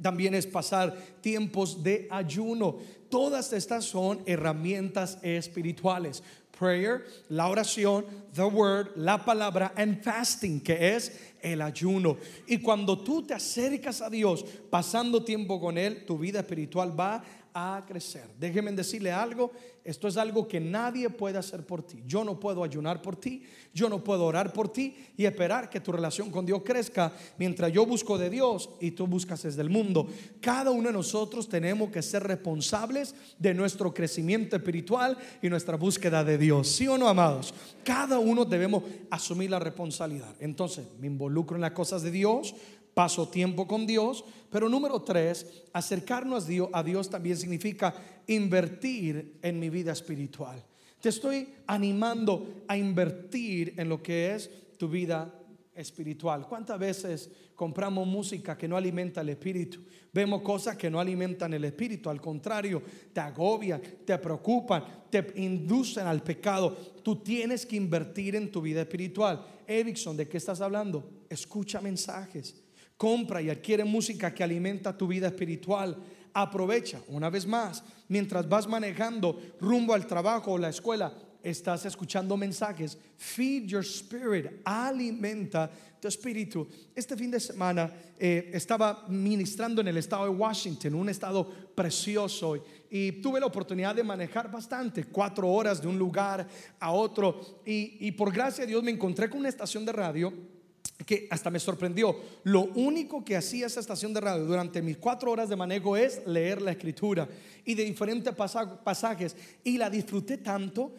también 0.00 0.34
es 0.34 0.46
pasar 0.46 0.96
tiempos 1.20 1.82
de 1.82 2.08
ayuno. 2.10 2.78
Todas 3.10 3.52
estas 3.52 3.84
son 3.84 4.22
herramientas 4.26 5.18
espirituales 5.22 6.22
prayer, 6.58 7.04
la 7.28 7.48
oración, 7.48 8.04
the 8.34 8.44
word, 8.44 8.88
la 8.96 9.18
palabra, 9.18 9.72
and 9.76 10.02
fasting, 10.02 10.60
que 10.60 10.96
es 10.96 11.12
el 11.40 11.62
ayuno. 11.62 12.16
Y 12.46 12.58
cuando 12.58 12.98
tú 12.98 13.22
te 13.26 13.34
acercas 13.34 14.02
a 14.02 14.10
Dios 14.10 14.44
pasando 14.70 15.24
tiempo 15.24 15.60
con 15.60 15.78
Él, 15.78 16.04
tu 16.04 16.18
vida 16.18 16.40
espiritual 16.40 16.98
va 16.98 17.22
a 17.54 17.84
crecer. 17.86 18.26
Déjenme 18.38 18.72
decirle 18.72 19.12
algo, 19.12 19.52
esto 19.84 20.06
es 20.06 20.16
algo 20.16 20.46
que 20.46 20.60
nadie 20.60 21.08
puede 21.08 21.38
hacer 21.38 21.64
por 21.64 21.82
ti. 21.82 22.02
Yo 22.06 22.22
no 22.22 22.38
puedo 22.38 22.62
ayunar 22.62 23.00
por 23.00 23.16
ti, 23.16 23.42
yo 23.72 23.88
no 23.88 24.04
puedo 24.04 24.26
orar 24.26 24.52
por 24.52 24.70
ti 24.70 24.94
y 25.16 25.24
esperar 25.24 25.70
que 25.70 25.80
tu 25.80 25.92
relación 25.92 26.30
con 26.30 26.44
Dios 26.44 26.62
crezca 26.64 27.12
mientras 27.38 27.72
yo 27.72 27.86
busco 27.86 28.18
de 28.18 28.28
Dios 28.28 28.68
y 28.80 28.90
tú 28.90 29.06
buscas 29.06 29.42
desde 29.42 29.62
el 29.62 29.70
mundo. 29.70 30.06
Cada 30.40 30.70
uno 30.70 30.88
de 30.88 30.92
nosotros 30.92 31.48
tenemos 31.48 31.90
que 31.90 32.02
ser 32.02 32.22
responsables 32.22 33.14
de 33.38 33.54
nuestro 33.54 33.94
crecimiento 33.94 34.56
espiritual 34.56 35.16
y 35.40 35.48
nuestra 35.48 35.76
búsqueda 35.76 36.22
de 36.22 36.36
Dios. 36.36 36.68
¿Sí 36.68 36.86
o 36.86 36.98
no, 36.98 37.08
amados? 37.08 37.54
Cada 37.82 38.18
uno 38.18 38.44
debemos 38.44 38.82
asumir 39.10 39.50
la 39.50 39.58
responsabilidad. 39.58 40.34
Entonces, 40.40 40.86
me 41.00 41.06
involucro 41.06 41.56
en 41.56 41.62
las 41.62 41.72
cosas 41.72 42.02
de 42.02 42.10
Dios, 42.10 42.54
paso 42.98 43.28
tiempo 43.28 43.64
con 43.64 43.86
Dios. 43.86 44.24
Pero 44.50 44.68
número 44.68 45.00
tres, 45.02 45.46
acercarnos 45.72 46.48
a 46.72 46.82
Dios, 46.82 47.08
también 47.08 47.36
significa 47.36 47.94
invertir 48.26 49.38
en 49.40 49.60
mi 49.60 49.70
vida 49.70 49.92
espiritual. 49.92 50.60
Te 51.00 51.10
estoy 51.10 51.48
animando 51.68 52.64
a 52.66 52.76
invertir 52.76 53.74
en 53.76 53.88
lo 53.88 54.02
que 54.02 54.34
es 54.34 54.50
tu 54.76 54.88
vida 54.88 55.32
espiritual. 55.76 56.48
¿Cuántas 56.48 56.76
veces 56.76 57.30
compramos 57.54 58.04
música 58.04 58.58
que 58.58 58.66
no 58.66 58.76
alimenta 58.76 59.20
el 59.20 59.28
espíritu? 59.28 59.78
Vemos 60.12 60.42
cosas 60.42 60.76
que 60.76 60.90
no 60.90 60.98
alimentan 60.98 61.54
el 61.54 61.66
espíritu, 61.66 62.10
al 62.10 62.20
contrario, 62.20 62.82
te 63.12 63.20
agobian, 63.20 63.80
te 64.04 64.18
preocupan, 64.18 64.82
te 65.08 65.24
inducen 65.36 66.08
al 66.08 66.24
pecado. 66.24 66.76
Tú 67.04 67.22
tienes 67.22 67.64
que 67.64 67.76
invertir 67.76 68.34
en 68.34 68.50
tu 68.50 68.60
vida 68.60 68.80
espiritual. 68.80 69.46
Erickson, 69.68 70.16
¿de 70.16 70.26
qué 70.26 70.38
estás 70.38 70.60
hablando? 70.60 71.08
Escucha 71.30 71.80
mensajes 71.80 72.64
compra 72.98 73.40
y 73.40 73.48
adquiere 73.48 73.84
música 73.84 74.34
que 74.34 74.44
alimenta 74.44 74.94
tu 74.94 75.06
vida 75.06 75.28
espiritual. 75.28 75.96
Aprovecha, 76.34 77.00
una 77.08 77.30
vez 77.30 77.46
más, 77.46 77.82
mientras 78.08 78.46
vas 78.46 78.66
manejando 78.66 79.40
rumbo 79.60 79.94
al 79.94 80.06
trabajo 80.06 80.52
o 80.52 80.58
la 80.58 80.68
escuela, 80.68 81.14
estás 81.42 81.86
escuchando 81.86 82.36
mensajes. 82.36 82.98
Feed 83.16 83.66
your 83.66 83.84
spirit, 83.84 84.60
alimenta 84.64 85.70
tu 86.00 86.08
espíritu. 86.08 86.68
Este 86.94 87.16
fin 87.16 87.30
de 87.30 87.40
semana 87.40 87.90
eh, 88.18 88.50
estaba 88.52 89.06
ministrando 89.08 89.80
en 89.80 89.88
el 89.88 89.96
estado 89.96 90.24
de 90.24 90.30
Washington, 90.30 90.94
un 90.94 91.08
estado 91.08 91.48
precioso, 91.74 92.64
y 92.90 93.12
tuve 93.12 93.38
la 93.38 93.46
oportunidad 93.46 93.94
de 93.94 94.02
manejar 94.02 94.50
bastante, 94.50 95.04
cuatro 95.04 95.48
horas 95.48 95.80
de 95.80 95.86
un 95.86 95.98
lugar 95.98 96.46
a 96.80 96.90
otro, 96.90 97.60
y, 97.64 97.96
y 98.00 98.12
por 98.12 98.32
gracia 98.32 98.64
de 98.64 98.70
Dios 98.70 98.82
me 98.82 98.90
encontré 98.90 99.30
con 99.30 99.38
una 99.38 99.48
estación 99.48 99.84
de 99.84 99.92
radio 99.92 100.57
que 101.06 101.28
hasta 101.30 101.50
me 101.50 101.60
sorprendió. 101.60 102.16
Lo 102.44 102.62
único 102.74 103.24
que 103.24 103.36
hacía 103.36 103.66
esa 103.66 103.80
estación 103.80 104.12
de 104.12 104.20
radio 104.20 104.44
durante 104.44 104.82
mis 104.82 104.96
cuatro 104.96 105.30
horas 105.30 105.48
de 105.48 105.56
manejo 105.56 105.96
es 105.96 106.26
leer 106.26 106.60
la 106.60 106.72
escritura 106.72 107.28
y 107.64 107.74
de 107.74 107.84
diferentes 107.84 108.34
pasajes. 108.34 109.36
Y 109.64 109.78
la 109.78 109.90
disfruté 109.90 110.38
tanto 110.38 110.92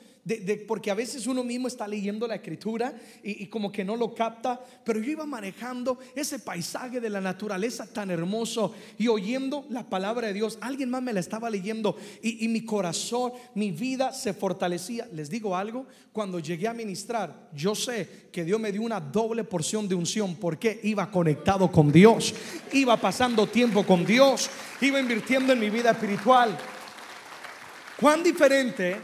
porque 0.68 0.92
a 0.92 0.96
veces 0.96 1.28
uno 1.28 1.44
mismo 1.44 1.68
está 1.68 1.88
leyendo 1.88 2.28
la 2.28 2.36
escritura 2.36 2.94
y, 3.24 3.48
como 3.48 3.72
que 3.72 3.84
no 3.84 3.96
lo 3.96 4.14
capta, 4.14 4.60
pero 4.84 5.00
yo 5.00 5.12
iba 5.12 5.26
manejando 5.26 5.98
ese 6.16 6.40
paisaje 6.40 7.00
de 7.00 7.10
la 7.10 7.22
naturaleza 7.22 7.88
tan 7.88 8.12
hermoso 8.12 8.74
y 8.98 9.08
oyendo 9.08 9.66
la 9.70 9.90
palabra 9.90 10.28
de 10.28 10.34
Dios. 10.34 10.58
Alguien 10.62 10.90
más 10.90 11.02
me 11.02 11.14
la 11.14 11.20
estaba 11.20 11.50
leyendo 11.50 11.96
y, 12.22 12.46
y 12.46 12.48
mi 12.48 12.64
corazón, 12.64 13.32
mi 13.56 13.72
vida 13.72 14.14
se 14.14 14.34
fortalecía. 14.34 15.08
Les 15.14 15.30
digo 15.30 15.56
algo, 15.56 15.88
cuando 16.12 16.40
llegué 16.40 16.68
a 16.68 16.74
ministrar, 16.74 17.50
yo 17.54 17.74
sé 17.74 18.28
que 18.32 18.44
Dios 18.44 18.60
me 18.60 18.72
dio 18.72 18.82
una 18.82 19.00
doble 19.00 19.44
porción 19.44 19.88
de 19.88 19.96
unción 19.96 20.36
porque 20.36 20.80
iba 20.84 21.10
conectado 21.10 21.72
con 21.72 21.92
Dios, 21.92 22.34
iba 22.74 22.98
pasando 22.98 23.48
tiempo 23.48 23.86
con 23.86 24.06
Dios, 24.06 24.50
iba 24.82 25.00
invirtiendo 25.00 25.54
en 25.54 25.60
mi 25.60 25.70
vida 25.70 25.92
espiritual. 25.92 26.58
Cuán 28.00 28.24
diferente 28.24 28.96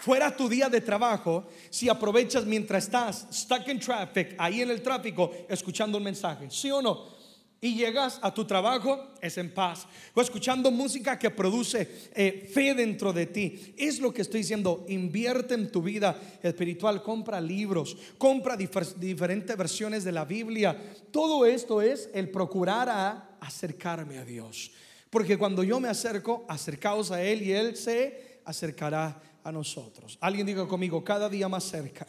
fuera 0.00 0.34
tu 0.34 0.48
día 0.48 0.68
de 0.68 0.80
trabajo 0.80 1.46
si 1.70 1.88
aprovechas 1.88 2.44
mientras 2.44 2.84
estás 2.84 3.26
stuck 3.32 3.68
in 3.68 3.78
traffic, 3.78 4.34
ahí 4.38 4.62
en 4.62 4.70
el 4.70 4.82
tráfico, 4.82 5.30
escuchando 5.48 5.98
un 5.98 6.04
mensaje, 6.04 6.50
¿sí 6.50 6.70
o 6.70 6.82
no? 6.82 7.20
Y 7.62 7.74
llegas 7.74 8.18
a 8.22 8.32
tu 8.32 8.46
trabajo, 8.46 9.08
es 9.20 9.36
en 9.36 9.52
paz. 9.52 9.86
O 10.14 10.22
escuchando 10.22 10.70
música 10.70 11.18
que 11.18 11.28
produce 11.28 12.08
eh, 12.14 12.48
fe 12.50 12.72
dentro 12.72 13.12
de 13.12 13.26
ti. 13.26 13.74
Es 13.76 14.00
lo 14.00 14.14
que 14.14 14.22
estoy 14.22 14.40
diciendo. 14.40 14.86
Invierte 14.88 15.54
en 15.54 15.70
tu 15.70 15.82
vida 15.82 16.18
espiritual. 16.42 17.02
Compra 17.02 17.38
libros. 17.38 17.98
Compra 18.16 18.56
diferentes 18.56 19.54
versiones 19.58 20.04
de 20.04 20.12
la 20.12 20.24
Biblia. 20.24 20.74
Todo 21.10 21.44
esto 21.44 21.82
es 21.82 22.08
el 22.14 22.30
procurar 22.30 22.88
a 22.88 23.36
acercarme 23.40 24.16
a 24.16 24.24
Dios. 24.24 24.70
Porque 25.10 25.36
cuando 25.36 25.62
yo 25.62 25.80
me 25.80 25.88
acerco, 25.88 26.46
acercaos 26.48 27.10
a 27.10 27.22
Él 27.22 27.42
y 27.42 27.52
Él 27.52 27.76
se 27.76 28.40
acercará 28.46 29.20
a 29.44 29.52
nosotros. 29.52 30.18
Alguien 30.20 30.46
diga 30.46 30.66
conmigo, 30.66 31.02
cada 31.02 31.28
día 31.28 31.48
más 31.48 31.64
cerca. 31.64 32.06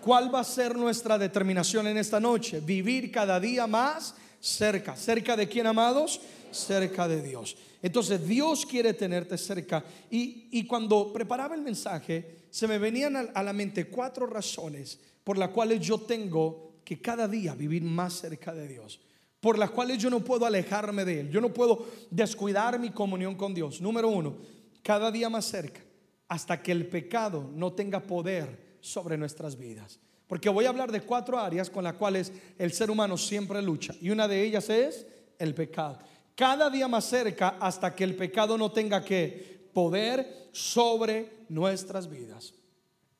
¿Cuál 0.00 0.32
va 0.32 0.40
a 0.40 0.44
ser 0.44 0.76
nuestra 0.76 1.18
determinación 1.18 1.86
en 1.86 1.98
esta 1.98 2.20
noche? 2.20 2.60
Vivir 2.60 3.10
cada 3.10 3.40
día 3.40 3.66
más 3.66 4.14
cerca. 4.40 4.96
¿Cerca 4.96 5.36
de 5.36 5.48
quién, 5.48 5.66
amados? 5.66 6.20
Cerca 6.50 7.08
de 7.08 7.20
Dios. 7.20 7.56
Entonces 7.82 8.26
Dios 8.26 8.64
quiere 8.64 8.94
tenerte 8.94 9.36
cerca. 9.36 9.84
Y, 10.10 10.64
cuando 10.64 11.12
preparaba 11.12 11.54
el 11.54 11.62
mensaje, 11.62 12.46
se 12.50 12.66
me 12.66 12.78
venían 12.78 13.30
a, 13.34 13.42
la 13.42 13.52
mente 13.52 13.88
cuatro 13.88 14.26
razones 14.26 14.98
por 15.24 15.36
las 15.36 15.50
cuales 15.50 15.80
yo 15.80 15.98
tengo 15.98 16.80
que 16.84 17.00
cada 17.00 17.28
día 17.28 17.54
vivir 17.54 17.82
más 17.82 18.14
cerca 18.14 18.54
de 18.54 18.66
Dios. 18.66 19.00
Por 19.40 19.58
las 19.58 19.70
cuales 19.70 19.98
yo 19.98 20.10
no 20.10 20.20
puedo 20.20 20.46
alejarme 20.46 21.04
de 21.04 21.20
Él. 21.20 21.30
Yo 21.30 21.40
no 21.40 21.52
puedo 21.52 21.86
descuidar 22.10 22.78
mi 22.78 22.90
comunión 22.90 23.34
con 23.34 23.54
Dios. 23.54 23.80
Número 23.80 24.08
uno, 24.08 24.36
cada 24.82 25.10
día 25.10 25.28
más 25.28 25.44
cerca 25.44 25.87
hasta 26.28 26.62
que 26.62 26.72
el 26.72 26.86
pecado 26.86 27.50
no 27.54 27.72
tenga 27.72 28.00
poder 28.00 28.76
sobre 28.80 29.16
nuestras 29.16 29.56
vidas. 29.56 29.98
Porque 30.26 30.50
voy 30.50 30.66
a 30.66 30.68
hablar 30.68 30.92
de 30.92 31.00
cuatro 31.00 31.38
áreas 31.38 31.70
con 31.70 31.84
las 31.84 31.94
cuales 31.94 32.32
el 32.58 32.72
ser 32.72 32.90
humano 32.90 33.16
siempre 33.16 33.62
lucha. 33.62 33.94
Y 34.00 34.10
una 34.10 34.28
de 34.28 34.42
ellas 34.42 34.68
es 34.68 35.06
el 35.38 35.54
pecado. 35.54 35.98
Cada 36.34 36.68
día 36.68 36.86
más 36.86 37.06
cerca 37.06 37.56
hasta 37.58 37.94
que 37.94 38.04
el 38.04 38.14
pecado 38.14 38.58
no 38.58 38.70
tenga 38.70 39.02
que 39.02 39.70
poder 39.72 40.50
sobre 40.52 41.44
nuestras 41.48 42.08
vidas. 42.08 42.54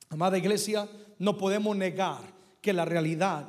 Amada 0.09 0.37
iglesia, 0.37 0.87
no 1.17 1.37
podemos 1.37 1.75
negar 1.75 2.21
que 2.61 2.73
la 2.73 2.85
realidad 2.85 3.47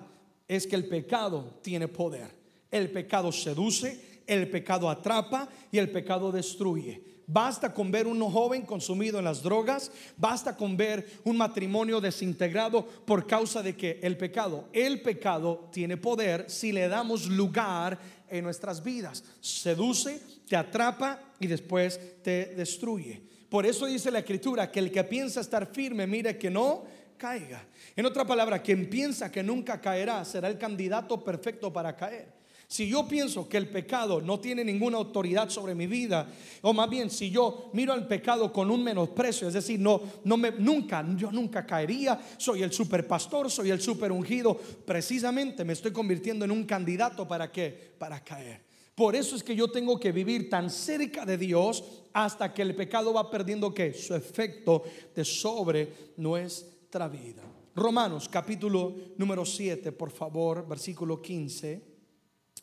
es 0.48 0.66
que 0.66 0.76
el 0.76 0.88
pecado 0.88 1.58
tiene 1.62 1.86
poder. 1.86 2.34
El 2.70 2.90
pecado 2.90 3.30
seduce, 3.30 4.22
el 4.26 4.48
pecado 4.48 4.88
atrapa 4.88 5.48
y 5.70 5.78
el 5.78 5.90
pecado 5.90 6.32
destruye. 6.32 7.09
Basta 7.32 7.72
con 7.72 7.92
ver 7.92 8.08
un 8.08 8.20
joven 8.20 8.62
consumido 8.62 9.20
en 9.20 9.24
las 9.24 9.40
drogas, 9.40 9.92
basta 10.16 10.56
con 10.56 10.76
ver 10.76 11.06
un 11.22 11.36
matrimonio 11.36 12.00
desintegrado 12.00 12.84
por 12.84 13.24
causa 13.24 13.62
de 13.62 13.76
que 13.76 14.00
el 14.02 14.16
pecado, 14.16 14.68
el 14.72 15.00
pecado 15.00 15.68
tiene 15.70 15.96
poder 15.96 16.50
si 16.50 16.72
le 16.72 16.88
damos 16.88 17.28
lugar 17.28 18.00
en 18.28 18.42
nuestras 18.42 18.82
vidas. 18.82 19.22
Seduce, 19.40 20.20
te 20.48 20.56
atrapa 20.56 21.20
y 21.38 21.46
después 21.46 22.00
te 22.24 22.46
destruye. 22.56 23.22
Por 23.48 23.64
eso 23.64 23.86
dice 23.86 24.10
la 24.10 24.18
escritura 24.18 24.68
que 24.72 24.80
el 24.80 24.90
que 24.90 25.04
piensa 25.04 25.40
estar 25.40 25.72
firme, 25.72 26.08
mire 26.08 26.36
que 26.36 26.50
no 26.50 26.82
caiga. 27.16 27.64
En 27.94 28.06
otra 28.06 28.26
palabra, 28.26 28.60
quien 28.60 28.90
piensa 28.90 29.30
que 29.30 29.44
nunca 29.44 29.80
caerá 29.80 30.24
será 30.24 30.48
el 30.48 30.58
candidato 30.58 31.22
perfecto 31.22 31.72
para 31.72 31.94
caer. 31.94 32.39
Si 32.70 32.88
yo 32.88 33.08
pienso 33.08 33.48
que 33.48 33.56
el 33.56 33.68
pecado 33.68 34.20
no 34.20 34.38
tiene 34.38 34.64
ninguna 34.64 34.96
autoridad 34.96 35.50
sobre 35.50 35.74
mi 35.74 35.88
vida, 35.88 36.28
o 36.62 36.72
más 36.72 36.88
bien 36.88 37.10
si 37.10 37.28
yo 37.28 37.68
miro 37.72 37.92
al 37.92 38.06
pecado 38.06 38.52
con 38.52 38.70
un 38.70 38.84
menosprecio, 38.84 39.48
es 39.48 39.54
decir, 39.54 39.80
no, 39.80 40.00
no 40.22 40.36
me, 40.36 40.52
nunca, 40.52 41.04
yo 41.16 41.32
nunca 41.32 41.66
caería, 41.66 42.20
soy 42.36 42.62
el 42.62 42.72
super 42.72 43.08
pastor, 43.08 43.50
soy 43.50 43.70
el 43.70 43.80
super 43.80 44.12
ungido, 44.12 44.56
precisamente 44.84 45.64
me 45.64 45.72
estoy 45.72 45.90
convirtiendo 45.90 46.44
en 46.44 46.52
un 46.52 46.62
candidato 46.62 47.26
para 47.26 47.50
qué, 47.50 47.96
para 47.98 48.22
caer. 48.22 48.62
Por 48.94 49.16
eso 49.16 49.34
es 49.34 49.42
que 49.42 49.56
yo 49.56 49.68
tengo 49.68 49.98
que 49.98 50.12
vivir 50.12 50.48
tan 50.48 50.70
cerca 50.70 51.26
de 51.26 51.38
Dios 51.38 51.82
hasta 52.12 52.54
que 52.54 52.62
el 52.62 52.76
pecado 52.76 53.12
va 53.12 53.32
perdiendo 53.32 53.74
que 53.74 53.92
su 53.94 54.14
efecto 54.14 54.84
de 55.12 55.24
sobre 55.24 56.12
nuestra 56.18 57.08
vida. 57.08 57.42
Romanos 57.74 58.28
capítulo 58.28 58.94
número 59.16 59.44
7, 59.44 59.90
por 59.90 60.12
favor, 60.12 60.68
versículo 60.68 61.20
15. 61.20 61.89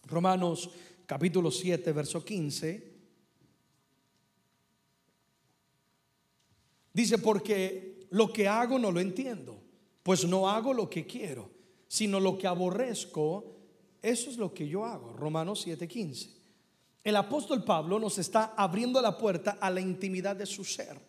Romanos 0.07 0.69
capítulo 1.05 1.51
7, 1.51 1.91
verso 1.91 2.23
15. 2.23 2.97
Dice, 6.93 7.17
porque 7.19 8.07
lo 8.09 8.31
que 8.31 8.47
hago 8.47 8.79
no 8.79 8.91
lo 8.91 8.99
entiendo, 8.99 9.61
pues 10.03 10.25
no 10.25 10.49
hago 10.49 10.73
lo 10.73 10.89
que 10.89 11.05
quiero, 11.05 11.51
sino 11.87 12.19
lo 12.19 12.37
que 12.37 12.47
aborrezco, 12.47 13.57
eso 14.01 14.29
es 14.29 14.37
lo 14.37 14.53
que 14.53 14.67
yo 14.67 14.85
hago. 14.85 15.13
Romanos 15.13 15.65
7:15. 15.65 16.29
El 17.03 17.15
apóstol 17.15 17.63
Pablo 17.63 17.99
nos 17.99 18.17
está 18.17 18.53
abriendo 18.57 19.01
la 19.01 19.17
puerta 19.17 19.57
a 19.61 19.69
la 19.69 19.79
intimidad 19.79 20.35
de 20.35 20.45
su 20.45 20.63
ser 20.63 20.99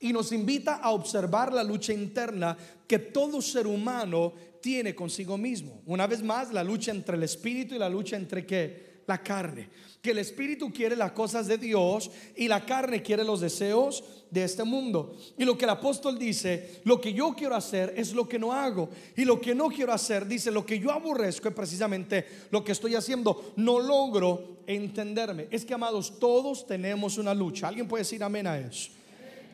y 0.00 0.12
nos 0.12 0.32
invita 0.32 0.76
a 0.76 0.90
observar 0.90 1.52
la 1.52 1.64
lucha 1.64 1.92
interna 1.92 2.56
que 2.86 2.98
todo 2.98 3.40
ser 3.40 3.66
humano 3.66 4.32
tiene 4.62 4.94
consigo 4.94 5.36
mismo. 5.36 5.82
Una 5.84 6.06
vez 6.06 6.22
más, 6.22 6.52
la 6.52 6.64
lucha 6.64 6.92
entre 6.92 7.16
el 7.16 7.24
espíritu 7.24 7.74
y 7.74 7.78
la 7.78 7.90
lucha 7.90 8.16
entre 8.16 8.46
qué? 8.46 9.02
La 9.06 9.22
carne. 9.22 9.68
Que 10.00 10.12
el 10.12 10.18
espíritu 10.18 10.72
quiere 10.72 10.96
las 10.96 11.12
cosas 11.12 11.48
de 11.48 11.58
Dios 11.58 12.10
y 12.36 12.48
la 12.48 12.64
carne 12.64 13.02
quiere 13.02 13.24
los 13.24 13.40
deseos 13.40 14.02
de 14.30 14.44
este 14.44 14.64
mundo. 14.64 15.16
Y 15.36 15.44
lo 15.44 15.58
que 15.58 15.64
el 15.64 15.70
apóstol 15.70 16.18
dice, 16.18 16.80
lo 16.84 17.00
que 17.00 17.12
yo 17.12 17.34
quiero 17.34 17.56
hacer 17.56 17.92
es 17.96 18.14
lo 18.14 18.28
que 18.28 18.38
no 18.38 18.52
hago. 18.52 18.88
Y 19.16 19.24
lo 19.24 19.40
que 19.40 19.54
no 19.54 19.68
quiero 19.68 19.92
hacer, 19.92 20.26
dice, 20.26 20.50
lo 20.50 20.64
que 20.64 20.78
yo 20.78 20.90
aborrezco 20.92 21.48
es 21.48 21.54
precisamente 21.54 22.24
lo 22.50 22.64
que 22.64 22.72
estoy 22.72 22.94
haciendo. 22.94 23.52
No 23.56 23.80
logro 23.80 24.62
entenderme. 24.66 25.48
Es 25.50 25.64
que, 25.64 25.74
amados, 25.74 26.18
todos 26.18 26.66
tenemos 26.66 27.18
una 27.18 27.34
lucha. 27.34 27.68
¿Alguien 27.68 27.88
puede 27.88 28.02
decir 28.02 28.22
amén 28.22 28.46
a 28.46 28.58
eso? 28.58 28.90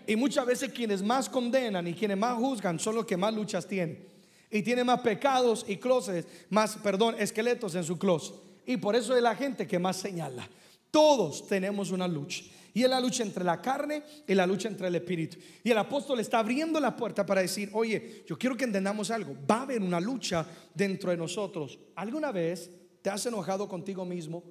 Y 0.07 0.17
muchas 0.17 0.47
veces 0.47 0.73
quienes 0.73 1.03
más 1.03 1.29
condenan 1.29 1.87
y 1.89 1.95
quienes 1.95 2.17
más 2.17 2.39
juzgan 2.39 2.79
son 2.79 2.95
los 2.95 3.07
que 3.07 3.17
más 3.17 3.35
luchas 3.35 3.67
tienen 3.67 4.18
y 4.51 4.63
tiene 4.63 4.85
más 4.85 5.01
pecados 5.01 5.65
y 5.69 5.77
closets, 5.77 6.27
más, 6.51 6.77
perdón, 6.77 7.17
esqueletos 7.19 7.75
en 7.75 7.85
su 7.85 7.99
closet. 7.99 8.35
Y 8.67 8.77
por 8.77 8.97
eso 8.97 9.17
es 9.17 9.23
la 9.23 9.35
gente 9.35 9.67
que 9.67 9.79
más 9.79 9.97
señala. 9.97 10.49
Todos 10.91 11.47
tenemos 11.47 11.91
una 11.91 12.09
lucha. 12.09 12.45
Y 12.75 12.85
es 12.85 12.91
la 12.91 13.01
lucha 13.01 13.23
entre 13.23 13.45
la 13.45 13.61
carne 13.61 14.03
y 14.27 14.35
la 14.35 14.47
lucha 14.47 14.69
entre 14.69 14.89
el 14.89 14.95
espíritu. 14.95 15.39
Y 15.65 15.71
el 15.71 15.79
apóstol 15.79 16.21
está 16.21 16.39
abriendo 16.39 16.79
la 16.79 16.95
puerta 16.95 17.27
para 17.27 17.41
decir, 17.41 17.71
oye, 17.73 18.25
yo 18.27 18.39
quiero 18.39 18.57
que 18.57 18.65
entendamos 18.65 19.11
algo. 19.11 19.35
Va 19.51 19.57
a 19.57 19.63
haber 19.63 19.83
una 19.83 20.01
lucha 20.01 20.47
dentro 20.75 21.11
de 21.11 21.17
nosotros. 21.17 21.79
¿Alguna 21.97 22.31
vez 22.31 22.71
te 23.03 23.11
has 23.11 23.25
enojado 23.27 23.69
contigo 23.69 24.05
mismo 24.05 24.45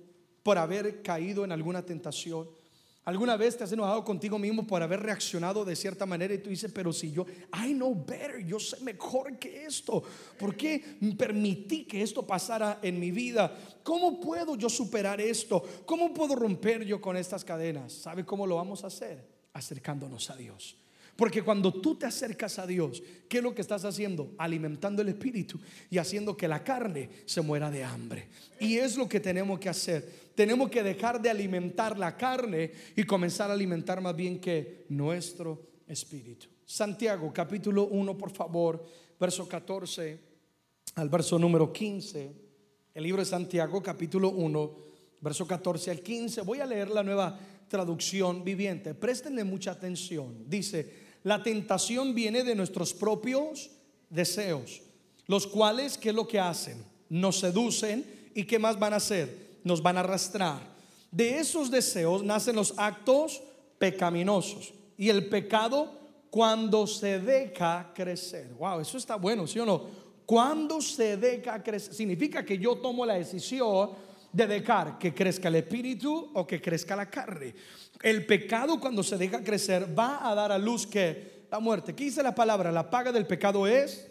por 0.44 0.58
haber 0.58 1.02
caído 1.02 1.46
en 1.46 1.52
alguna 1.52 1.86
tentación? 1.86 2.50
¿Alguna 3.08 3.38
vez 3.38 3.56
te 3.56 3.64
has 3.64 3.72
enojado 3.72 4.04
contigo 4.04 4.38
mismo 4.38 4.68
por 4.68 4.84
haber 4.84 5.00
reaccionado 5.00 5.64
de 5.64 5.78
cierta 5.78 6.06
manera 6.06 6.34
y 6.34 6.40
tú 6.40 6.50
dices, 6.50 6.70
pero 6.74 6.92
si 6.92 7.10
yo, 7.10 7.26
I 7.54 7.72
know 7.72 7.96
better, 7.96 8.46
yo 8.46 8.60
sé 8.60 8.84
mejor 8.84 9.40
que 9.40 9.64
esto? 9.64 10.04
¿Por 10.38 10.58
qué 10.58 10.98
permití 11.18 11.86
que 11.86 12.02
esto 12.02 12.28
pasara 12.28 12.80
en 12.82 13.00
mi 13.00 13.12
vida? 13.12 13.58
¿Cómo 13.82 14.20
puedo 14.20 14.58
yo 14.58 14.68
superar 14.68 15.22
esto? 15.22 15.64
¿Cómo 15.86 16.14
puedo 16.14 16.36
romper 16.36 16.84
yo 16.84 17.00
con 17.00 17.16
estas 17.16 17.46
cadenas? 17.46 17.94
¿Sabe 17.94 18.26
cómo 18.26 18.46
lo 18.46 18.58
vamos 18.58 18.84
a 18.84 18.88
hacer? 18.88 19.26
Acercándonos 19.54 20.30
a 20.30 20.36
Dios. 20.36 20.76
Porque 21.18 21.42
cuando 21.42 21.74
tú 21.74 21.96
te 21.96 22.06
acercas 22.06 22.60
a 22.60 22.68
Dios, 22.68 23.02
¿qué 23.28 23.38
es 23.38 23.44
lo 23.44 23.56
que 23.56 23.62
estás 23.62 23.84
haciendo? 23.84 24.36
Alimentando 24.38 25.02
el 25.02 25.10
espíritu 25.10 25.60
y 25.90 25.98
haciendo 25.98 26.38
que 26.38 26.48
la 26.48 26.64
carne 26.64 27.10
se 27.26 27.42
muera 27.42 27.72
de 27.72 27.84
hambre. 27.84 28.28
Y 28.60 28.78
es 28.78 28.96
lo 28.96 29.10
que 29.10 29.20
tenemos 29.20 29.60
que 29.60 29.68
hacer. 29.68 30.08
Tenemos 30.36 30.70
que 30.70 30.84
dejar 30.84 31.20
de 31.20 31.32
alimentar 31.32 31.98
la 31.98 32.16
carne 32.16 32.72
y 32.96 33.04
comenzar 33.04 33.50
a 33.50 33.54
alimentar 33.54 34.00
más 34.00 34.16
bien 34.16 34.40
que 34.40 34.86
nuestro 34.90 35.60
espíritu. 35.88 36.46
Santiago 36.64 37.32
capítulo 37.34 37.88
1, 37.88 38.16
por 38.16 38.30
favor, 38.30 38.86
verso 39.20 39.48
14 39.48 40.20
al 40.96 41.10
verso 41.10 41.40
número 41.40 41.74
15. 41.74 42.32
el 42.94 43.04
libro 43.04 43.22
de 43.22 43.26
Santiago, 43.26 43.82
capítulo 43.82 44.30
1, 44.30 44.78
verso 45.22 45.48
14 45.48 45.90
al 45.90 46.02
15. 46.02 46.42
Voy 46.42 46.60
a 46.60 46.66
leer 46.68 46.90
la 46.90 47.02
nueva 47.02 47.40
traducción 47.68 48.44
viviente. 48.44 48.94
Préstenle 48.94 49.44
mucha 49.44 49.72
atención. 49.72 50.46
Dice, 50.48 51.07
la 51.28 51.44
tentación 51.44 52.16
viene 52.16 52.42
de 52.46 52.56
nuestros 52.56 52.94
propios 52.94 53.70
deseos, 54.10 54.82
los 55.26 55.46
cuales, 55.46 55.98
¿qué 55.98 56.08
es 56.08 56.16
lo 56.16 56.26
que 56.26 56.40
hacen? 56.40 56.82
Nos 57.10 57.40
seducen 57.42 58.32
y 58.34 58.46
¿qué 58.46 58.58
más 58.58 58.80
van 58.80 58.94
a 58.94 58.96
hacer? 58.96 59.60
Nos 59.66 59.84
van 59.84 59.98
a 59.98 60.00
arrastrar. 60.00 60.62
De 61.12 61.38
esos 61.38 61.70
deseos 61.70 62.24
nacen 62.24 62.56
los 62.56 62.74
actos 62.78 63.44
pecaminosos 63.78 64.74
y 64.98 65.10
el 65.10 65.28
pecado 65.28 65.92
cuando 66.30 66.88
se 66.88 67.20
deja 67.20 67.92
crecer. 67.94 68.54
Wow, 68.58 68.80
eso 68.80 68.98
está 68.98 69.18
bueno, 69.18 69.46
¿sí 69.48 69.60
o 69.60 69.66
no? 69.66 69.86
Cuando 70.26 70.80
se 70.80 71.18
deja 71.18 71.62
crecer, 71.62 71.94
significa 71.94 72.46
que 72.46 72.58
yo 72.58 72.78
tomo 72.78 73.06
la 73.06 73.16
decisión 73.16 73.90
de 74.32 74.48
dejar 74.48 74.98
que 74.98 75.14
crezca 75.14 75.48
el 75.48 75.56
espíritu 75.56 76.32
o 76.34 76.46
que 76.46 76.62
crezca 76.62 76.96
la 76.96 77.10
carne. 77.10 77.54
El 78.02 78.26
pecado 78.26 78.80
cuando 78.80 79.04
se 79.04 79.18
deja 79.18 79.44
crecer 79.44 79.98
va 79.98 80.30
a 80.30 80.36
dar 80.36 80.52
a 80.52 80.58
luz 80.58 80.86
que 80.86 81.48
la 81.52 81.60
muerte. 81.60 81.96
¿Qué 81.96 82.06
dice 82.06 82.22
la 82.22 82.36
palabra? 82.36 82.72
La 82.72 82.90
paga 82.90 83.12
del 83.12 83.26
pecado 83.26 83.68
es. 83.68 84.08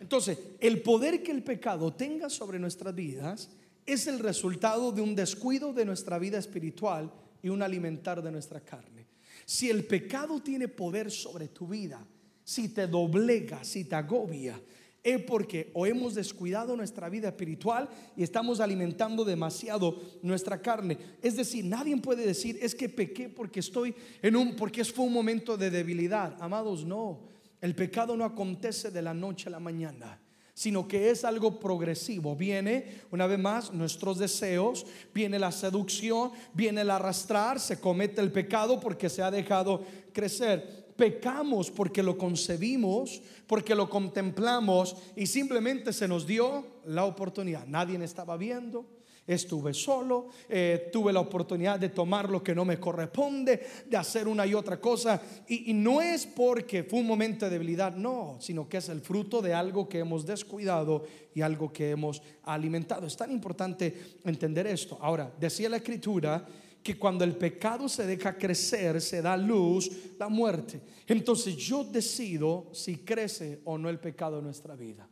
Entonces, 0.00 0.38
el 0.60 0.82
poder 0.82 1.22
que 1.22 1.32
el 1.32 1.42
pecado 1.42 1.92
tenga 1.92 2.28
sobre 2.28 2.58
nuestras 2.58 2.94
vidas 2.94 3.50
es 3.86 4.06
el 4.06 4.18
resultado 4.18 4.92
de 4.92 5.02
un 5.02 5.14
descuido 5.14 5.72
de 5.72 5.84
nuestra 5.84 6.18
vida 6.18 6.38
espiritual 6.38 7.12
y 7.42 7.48
un 7.48 7.62
alimentar 7.62 8.22
de 8.22 8.32
nuestra 8.32 8.60
carne. 8.60 9.06
Si 9.44 9.68
el 9.68 9.84
pecado 9.84 10.40
tiene 10.40 10.68
poder 10.68 11.10
sobre 11.10 11.48
tu 11.48 11.68
vida, 11.68 12.04
si 12.42 12.68
te 12.68 12.86
doblega, 12.86 13.64
si 13.64 13.84
te 13.84 13.94
agobia, 13.94 14.60
es 15.04 15.22
porque 15.22 15.70
o 15.74 15.84
hemos 15.84 16.14
descuidado 16.14 16.74
nuestra 16.74 17.10
vida 17.10 17.28
espiritual 17.28 17.88
y 18.16 18.22
estamos 18.22 18.58
alimentando 18.58 19.22
demasiado 19.24 20.00
nuestra 20.22 20.60
carne. 20.62 20.96
Es 21.22 21.36
decir, 21.36 21.66
nadie 21.66 21.94
puede 21.98 22.26
decir 22.26 22.58
es 22.62 22.74
que 22.74 22.88
pequé 22.88 23.28
porque 23.28 23.60
estoy 23.60 23.94
en 24.22 24.34
un 24.34 24.56
porque 24.56 24.82
fue 24.84 25.04
un 25.04 25.12
momento 25.12 25.58
de 25.58 25.70
debilidad. 25.70 26.36
Amados, 26.40 26.84
no. 26.86 27.20
El 27.60 27.74
pecado 27.74 28.16
no 28.16 28.24
acontece 28.24 28.90
de 28.90 29.02
la 29.02 29.14
noche 29.14 29.48
a 29.48 29.52
la 29.52 29.60
mañana 29.60 30.20
sino 30.56 30.86
que 30.86 31.10
es 31.10 31.24
algo 31.24 31.58
progresivo. 31.58 32.36
Viene, 32.36 33.00
una 33.10 33.26
vez 33.26 33.40
más, 33.40 33.72
nuestros 33.72 34.18
deseos, 34.18 34.86
viene 35.12 35.36
la 35.36 35.50
seducción, 35.50 36.30
viene 36.52 36.82
el 36.82 36.90
arrastrar, 36.90 37.58
se 37.58 37.80
comete 37.80 38.20
el 38.20 38.30
pecado 38.30 38.78
porque 38.78 39.10
se 39.10 39.20
ha 39.20 39.32
dejado 39.32 39.82
crecer 40.12 40.83
pecamos 40.96 41.70
porque 41.70 42.02
lo 42.02 42.16
concebimos, 42.16 43.20
porque 43.46 43.74
lo 43.74 43.88
contemplamos 43.88 44.96
y 45.16 45.26
simplemente 45.26 45.92
se 45.92 46.08
nos 46.08 46.26
dio 46.26 46.64
la 46.86 47.04
oportunidad. 47.04 47.66
Nadie 47.66 47.98
me 47.98 48.04
estaba 48.04 48.36
viendo, 48.36 48.86
estuve 49.26 49.72
solo, 49.72 50.28
eh, 50.48 50.90
tuve 50.92 51.12
la 51.12 51.20
oportunidad 51.20 51.78
de 51.78 51.88
tomar 51.88 52.30
lo 52.30 52.42
que 52.42 52.54
no 52.54 52.64
me 52.64 52.78
corresponde, 52.78 53.66
de 53.86 53.96
hacer 53.96 54.28
una 54.28 54.46
y 54.46 54.54
otra 54.54 54.80
cosa. 54.80 55.20
Y, 55.48 55.70
y, 55.70 55.74
no 55.74 56.00
es 56.00 56.26
porque 56.26 56.84
fue 56.84 57.00
un 57.00 57.06
momento 57.06 57.46
de 57.46 57.52
debilidad, 57.52 57.94
no, 57.94 58.36
sino 58.40 58.68
que 58.68 58.78
es 58.78 58.88
el 58.88 59.00
fruto 59.00 59.40
de 59.40 59.54
algo 59.54 59.88
que 59.88 59.98
hemos 59.98 60.26
descuidado 60.26 61.04
y 61.34 61.40
algo 61.40 61.72
que 61.72 61.90
hemos 61.90 62.22
alimentado. 62.44 63.06
Es 63.06 63.16
tan 63.16 63.30
importante 63.30 64.18
entender 64.24 64.66
esto. 64.66 64.98
Ahora, 65.00 65.32
decía 65.40 65.68
la 65.68 65.78
escritura 65.78 66.46
que 66.84 66.98
cuando 66.98 67.24
el 67.24 67.34
pecado 67.34 67.88
se 67.88 68.06
deja 68.06 68.36
crecer, 68.36 69.00
se 69.00 69.22
da 69.22 69.38
luz, 69.38 69.90
la 70.18 70.28
muerte. 70.28 70.82
Entonces 71.06 71.56
yo 71.56 71.82
decido 71.82 72.68
si 72.72 72.98
crece 72.98 73.62
o 73.64 73.78
no 73.78 73.88
el 73.88 73.98
pecado 73.98 74.38
en 74.38 74.44
nuestra 74.44 74.76
vida. 74.76 75.08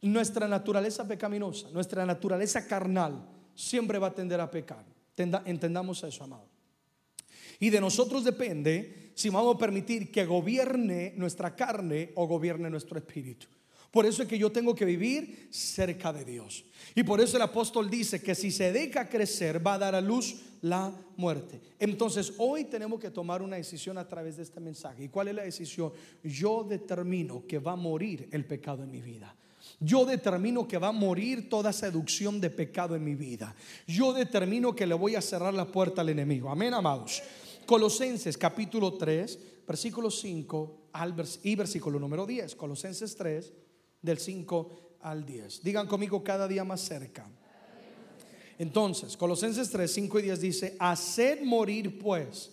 Nuestra 0.00 0.48
naturaleza 0.48 1.06
pecaminosa, 1.06 1.68
nuestra 1.72 2.06
naturaleza 2.06 2.66
carnal, 2.66 3.28
siempre 3.54 3.98
va 3.98 4.06
a 4.06 4.14
tender 4.14 4.40
a 4.40 4.50
pecar. 4.50 4.86
Entendamos 5.44 6.02
eso, 6.04 6.24
amado. 6.24 6.48
Y 7.60 7.68
de 7.68 7.82
nosotros 7.82 8.24
depende 8.24 9.12
si 9.14 9.28
vamos 9.28 9.56
a 9.56 9.58
permitir 9.58 10.10
que 10.10 10.24
gobierne 10.24 11.12
nuestra 11.16 11.54
carne 11.54 12.12
o 12.14 12.26
gobierne 12.26 12.70
nuestro 12.70 12.96
espíritu. 12.98 13.46
Por 13.90 14.04
eso 14.04 14.22
es 14.22 14.28
que 14.28 14.38
yo 14.38 14.52
tengo 14.52 14.74
que 14.74 14.84
vivir 14.84 15.48
cerca 15.50 16.12
de 16.12 16.24
Dios. 16.24 16.64
Y 16.94 17.02
por 17.04 17.20
eso 17.20 17.36
el 17.36 17.42
apóstol 17.42 17.88
dice 17.88 18.20
que 18.20 18.34
si 18.34 18.50
se 18.50 18.72
deja 18.72 19.08
crecer 19.08 19.66
va 19.66 19.74
a 19.74 19.78
dar 19.78 19.94
a 19.94 20.00
luz 20.00 20.36
la 20.60 20.92
muerte. 21.16 21.60
Entonces 21.78 22.34
hoy 22.38 22.64
tenemos 22.64 23.00
que 23.00 23.10
tomar 23.10 23.40
una 23.40 23.56
decisión 23.56 23.96
a 23.96 24.06
través 24.06 24.36
de 24.36 24.42
este 24.42 24.60
mensaje. 24.60 25.04
¿Y 25.04 25.08
cuál 25.08 25.28
es 25.28 25.34
la 25.34 25.42
decisión? 25.42 25.92
Yo 26.22 26.64
determino 26.64 27.46
que 27.46 27.58
va 27.58 27.72
a 27.72 27.76
morir 27.76 28.28
el 28.30 28.44
pecado 28.44 28.82
en 28.82 28.90
mi 28.90 29.00
vida. 29.00 29.34
Yo 29.80 30.04
determino 30.04 30.66
que 30.66 30.78
va 30.78 30.88
a 30.88 30.92
morir 30.92 31.48
toda 31.48 31.72
seducción 31.72 32.40
de 32.40 32.50
pecado 32.50 32.94
en 32.94 33.04
mi 33.04 33.14
vida. 33.14 33.54
Yo 33.86 34.12
determino 34.12 34.74
que 34.74 34.86
le 34.86 34.94
voy 34.94 35.14
a 35.14 35.22
cerrar 35.22 35.54
la 35.54 35.66
puerta 35.66 36.00
al 36.02 36.08
enemigo. 36.08 36.50
Amén, 36.50 36.74
amados. 36.74 37.22
Colosenses 37.64 38.36
capítulo 38.36 38.94
3, 38.94 39.38
versículo 39.66 40.10
5 40.10 40.88
al 40.92 41.14
y 41.42 41.54
versículo 41.54 41.98
número 41.98 42.26
10. 42.26 42.54
Colosenses 42.56 43.14
3 43.14 43.52
del 44.02 44.18
5 44.18 44.98
al 45.02 45.24
10. 45.24 45.62
Digan 45.62 45.86
conmigo 45.86 46.22
cada 46.22 46.48
día 46.48 46.64
más 46.64 46.80
cerca. 46.80 47.26
Entonces, 48.58 49.16
Colosenses 49.16 49.70
3, 49.70 49.90
5 49.90 50.18
y 50.18 50.22
10 50.22 50.40
dice, 50.40 50.76
haced 50.80 51.42
morir 51.42 51.98
pues 51.98 52.50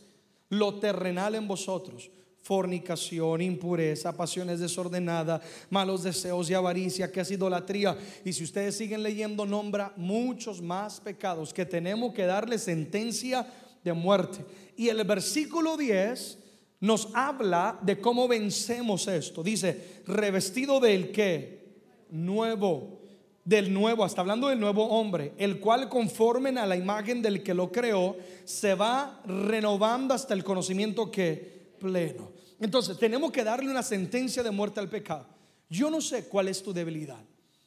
lo 0.49 0.75
terrenal 0.79 1.33
en 1.33 1.47
vosotros, 1.47 2.11
fornicación, 2.41 3.41
impureza, 3.41 4.15
pasiones 4.15 4.59
desordenadas, 4.59 5.41
malos 5.71 6.03
deseos 6.03 6.47
y 6.49 6.53
avaricia, 6.53 7.11
que 7.11 7.21
es 7.21 7.31
idolatría. 7.31 7.97
Y 8.23 8.33
si 8.33 8.43
ustedes 8.43 8.77
siguen 8.77 9.01
leyendo, 9.01 9.47
nombra 9.47 9.93
muchos 9.95 10.61
más 10.61 10.99
pecados 10.99 11.51
que 11.51 11.65
tenemos 11.65 12.13
que 12.13 12.27
darle 12.27 12.59
sentencia 12.59 13.51
de 13.83 13.93
muerte. 13.93 14.45
Y 14.77 14.89
el 14.89 15.03
versículo 15.03 15.75
10 15.75 16.37
nos 16.79 17.09
habla 17.13 17.79
de 17.81 17.99
cómo 17.99 18.27
vencemos 18.27 19.07
esto. 19.07 19.43
Dice, 19.43 20.01
revestido 20.05 20.79
del 20.79 21.11
que? 21.11 21.65
Nuevo. 22.09 23.01
Del 23.43 23.71
nuevo, 23.71 24.03
hasta 24.03 24.21
hablando 24.21 24.47
del 24.47 24.59
nuevo 24.59 24.85
hombre, 24.85 25.33
el 25.37 25.59
cual 25.59 25.87
conforme 25.87 26.49
a 26.59 26.65
la 26.65 26.75
imagen 26.75 27.21
del 27.21 27.43
que 27.43 27.53
lo 27.53 27.71
creó, 27.71 28.17
se 28.43 28.73
va 28.73 29.21
renovando 29.25 30.15
hasta 30.15 30.33
el 30.33 30.43
conocimiento 30.43 31.11
que 31.11 31.75
pleno. 31.79 32.31
Entonces, 32.59 32.97
tenemos 32.97 33.31
que 33.31 33.43
darle 33.43 33.69
una 33.69 33.83
sentencia 33.83 34.41
de 34.41 34.49
muerte 34.49 34.79
al 34.79 34.89
pecado. 34.89 35.27
Yo 35.69 35.91
no 35.91 36.01
sé 36.01 36.25
cuál 36.25 36.47
es 36.47 36.63
tu 36.63 36.73
debilidad. 36.73 37.23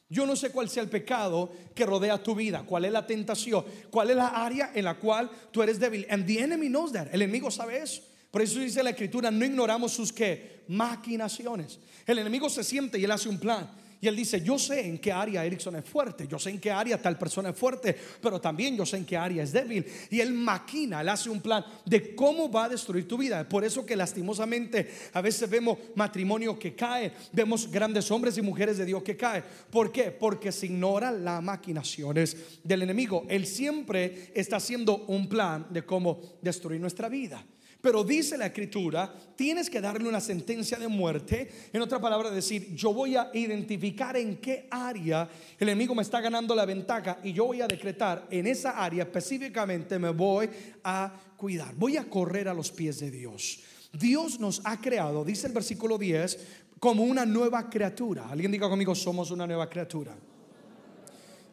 Yo 0.09 0.25
no 0.25 0.35
sé 0.35 0.49
cuál 0.51 0.69
sea 0.69 0.81
el 0.81 0.89
pecado 0.89 1.51
que 1.75 1.85
rodea 1.85 2.21
tu 2.21 2.33
vida, 2.33 2.63
cuál 2.65 2.85
es 2.85 2.91
la 2.91 3.05
tentación, 3.05 3.63
cuál 3.91 4.09
es 4.09 4.15
la 4.15 4.27
área 4.27 4.71
en 4.73 4.85
la 4.85 4.95
cual 4.95 5.29
tú 5.51 5.61
eres 5.61 5.79
débil. 5.79 6.07
And 6.09 6.25
the 6.25 6.39
enemy 6.39 6.67
knows 6.67 6.91
that. 6.91 7.07
El 7.13 7.21
enemigo 7.21 7.51
sabe 7.51 7.77
eso. 7.77 8.01
Por 8.31 8.41
eso 8.41 8.59
dice 8.59 8.83
la 8.83 8.91
escritura, 8.91 9.31
no 9.31 9.43
ignoramos 9.43 9.91
sus 9.91 10.13
que 10.13 10.63
maquinaciones. 10.67 11.79
El 12.05 12.19
enemigo 12.19 12.49
se 12.49 12.63
siente 12.63 12.99
y 12.99 13.03
él 13.03 13.11
hace 13.11 13.29
un 13.29 13.39
plan. 13.39 13.69
Y 14.01 14.07
él 14.07 14.15
dice, 14.15 14.41
yo 14.41 14.57
sé 14.57 14.87
en 14.87 14.97
qué 14.97 15.11
área 15.11 15.45
Erickson 15.45 15.75
es 15.75 15.83
fuerte, 15.83 16.25
yo 16.25 16.39
sé 16.39 16.51
en 16.51 16.59
qué 16.59 16.71
área 16.71 17.01
tal 17.01 17.17
persona 17.17 17.49
es 17.49 17.57
fuerte, 17.57 17.97
pero 18.21 18.39
también 18.39 18.77
yo 18.77 18.85
sé 18.85 18.95
en 18.95 19.05
qué 19.05 19.17
área 19.17 19.43
es 19.43 19.51
débil. 19.51 19.85
Y 20.09 20.21
él 20.21 20.31
maquina, 20.31 21.01
él 21.01 21.09
hace 21.09 21.29
un 21.29 21.41
plan 21.41 21.65
de 21.85 22.15
cómo 22.15 22.49
va 22.49 22.65
a 22.65 22.69
destruir 22.69 23.05
tu 23.07 23.17
vida. 23.17 23.47
Por 23.47 23.65
eso 23.65 23.85
que 23.85 23.97
lastimosamente 23.97 24.89
a 25.11 25.19
veces 25.19 25.49
vemos 25.49 25.77
matrimonio 25.95 26.57
que 26.57 26.75
cae, 26.75 27.11
vemos 27.33 27.69
grandes 27.69 28.09
hombres 28.09 28.37
y 28.37 28.41
mujeres 28.41 28.77
de 28.77 28.85
Dios 28.85 29.03
que 29.03 29.17
caen. 29.17 29.43
¿Por 29.69 29.91
qué? 29.91 30.11
Porque 30.11 30.53
se 30.53 30.67
ignora 30.67 31.11
las 31.11 31.43
maquinaciones 31.43 32.37
del 32.63 32.83
enemigo. 32.83 33.25
Él 33.27 33.45
siempre 33.45 34.31
está 34.33 34.57
haciendo 34.57 35.03
un 35.07 35.27
plan 35.27 35.67
de 35.71 35.83
cómo 35.83 36.21
destruir 36.41 36.79
nuestra 36.79 37.09
vida. 37.09 37.43
Pero 37.81 38.03
dice 38.03 38.37
la 38.37 38.47
escritura, 38.47 39.13
tienes 39.35 39.69
que 39.69 39.79
darle 39.79 40.09
una 40.09 40.19
sentencia 40.19 40.77
de 40.77 40.89
muerte. 40.89 41.69
En 41.71 41.81
otra 41.81 41.99
palabra, 41.99 42.29
decir, 42.29 42.75
yo 42.75 42.93
voy 42.93 43.15
a 43.15 43.29
identificar 43.33 44.17
en 44.17 44.37
qué 44.37 44.67
área 44.69 45.29
el 45.57 45.69
enemigo 45.69 45.95
me 45.95 46.01
está 46.01 46.19
ganando 46.19 46.53
la 46.53 46.65
ventaja 46.65 47.19
y 47.23 47.31
yo 47.31 47.45
voy 47.45 47.61
a 47.61 47.67
decretar 47.67 48.27
en 48.29 48.47
esa 48.47 48.71
área 48.71 49.03
específicamente 49.03 49.97
me 49.97 50.09
voy 50.09 50.49
a 50.83 51.13
cuidar. 51.37 51.73
Voy 51.75 51.95
a 51.95 52.03
correr 52.09 52.49
a 52.49 52.53
los 52.53 52.69
pies 52.69 52.99
de 52.99 53.11
Dios. 53.11 53.61
Dios 53.93 54.41
nos 54.41 54.61
ha 54.65 54.79
creado, 54.81 55.23
dice 55.23 55.47
el 55.47 55.53
versículo 55.53 55.97
10, 55.97 56.37
como 56.79 57.03
una 57.03 57.25
nueva 57.25 57.69
criatura. 57.69 58.27
Alguien 58.29 58.51
diga 58.51 58.67
conmigo, 58.67 58.93
somos 58.93 59.31
una 59.31 59.47
nueva 59.47 59.69
criatura. 59.69 60.17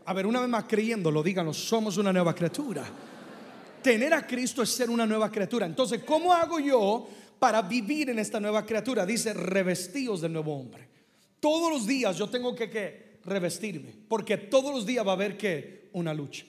A 0.04 0.12
ver, 0.12 0.26
una 0.26 0.40
vez 0.40 0.48
más 0.48 0.64
creyéndolo, 0.64 1.22
díganos, 1.22 1.56
somos 1.56 1.96
una 1.98 2.12
nueva 2.12 2.34
criatura. 2.34 2.84
Tener 3.86 4.12
a 4.14 4.26
Cristo 4.26 4.64
es 4.64 4.70
ser 4.70 4.90
una 4.90 5.06
nueva 5.06 5.30
criatura. 5.30 5.64
Entonces, 5.64 6.02
¿cómo 6.04 6.32
hago 6.32 6.58
yo 6.58 7.06
para 7.38 7.62
vivir 7.62 8.10
en 8.10 8.18
esta 8.18 8.40
nueva 8.40 8.66
criatura? 8.66 9.06
Dice, 9.06 9.32
revestidos 9.32 10.22
del 10.22 10.32
nuevo 10.32 10.58
hombre. 10.58 10.88
Todos 11.38 11.70
los 11.70 11.86
días 11.86 12.18
yo 12.18 12.28
tengo 12.28 12.52
que, 12.52 13.20
revestirme, 13.24 13.94
porque 14.08 14.38
todos 14.38 14.74
los 14.74 14.84
días 14.84 15.06
va 15.06 15.12
a 15.12 15.14
haber 15.14 15.38
que 15.38 15.88
una 15.92 16.12
lucha. 16.12 16.44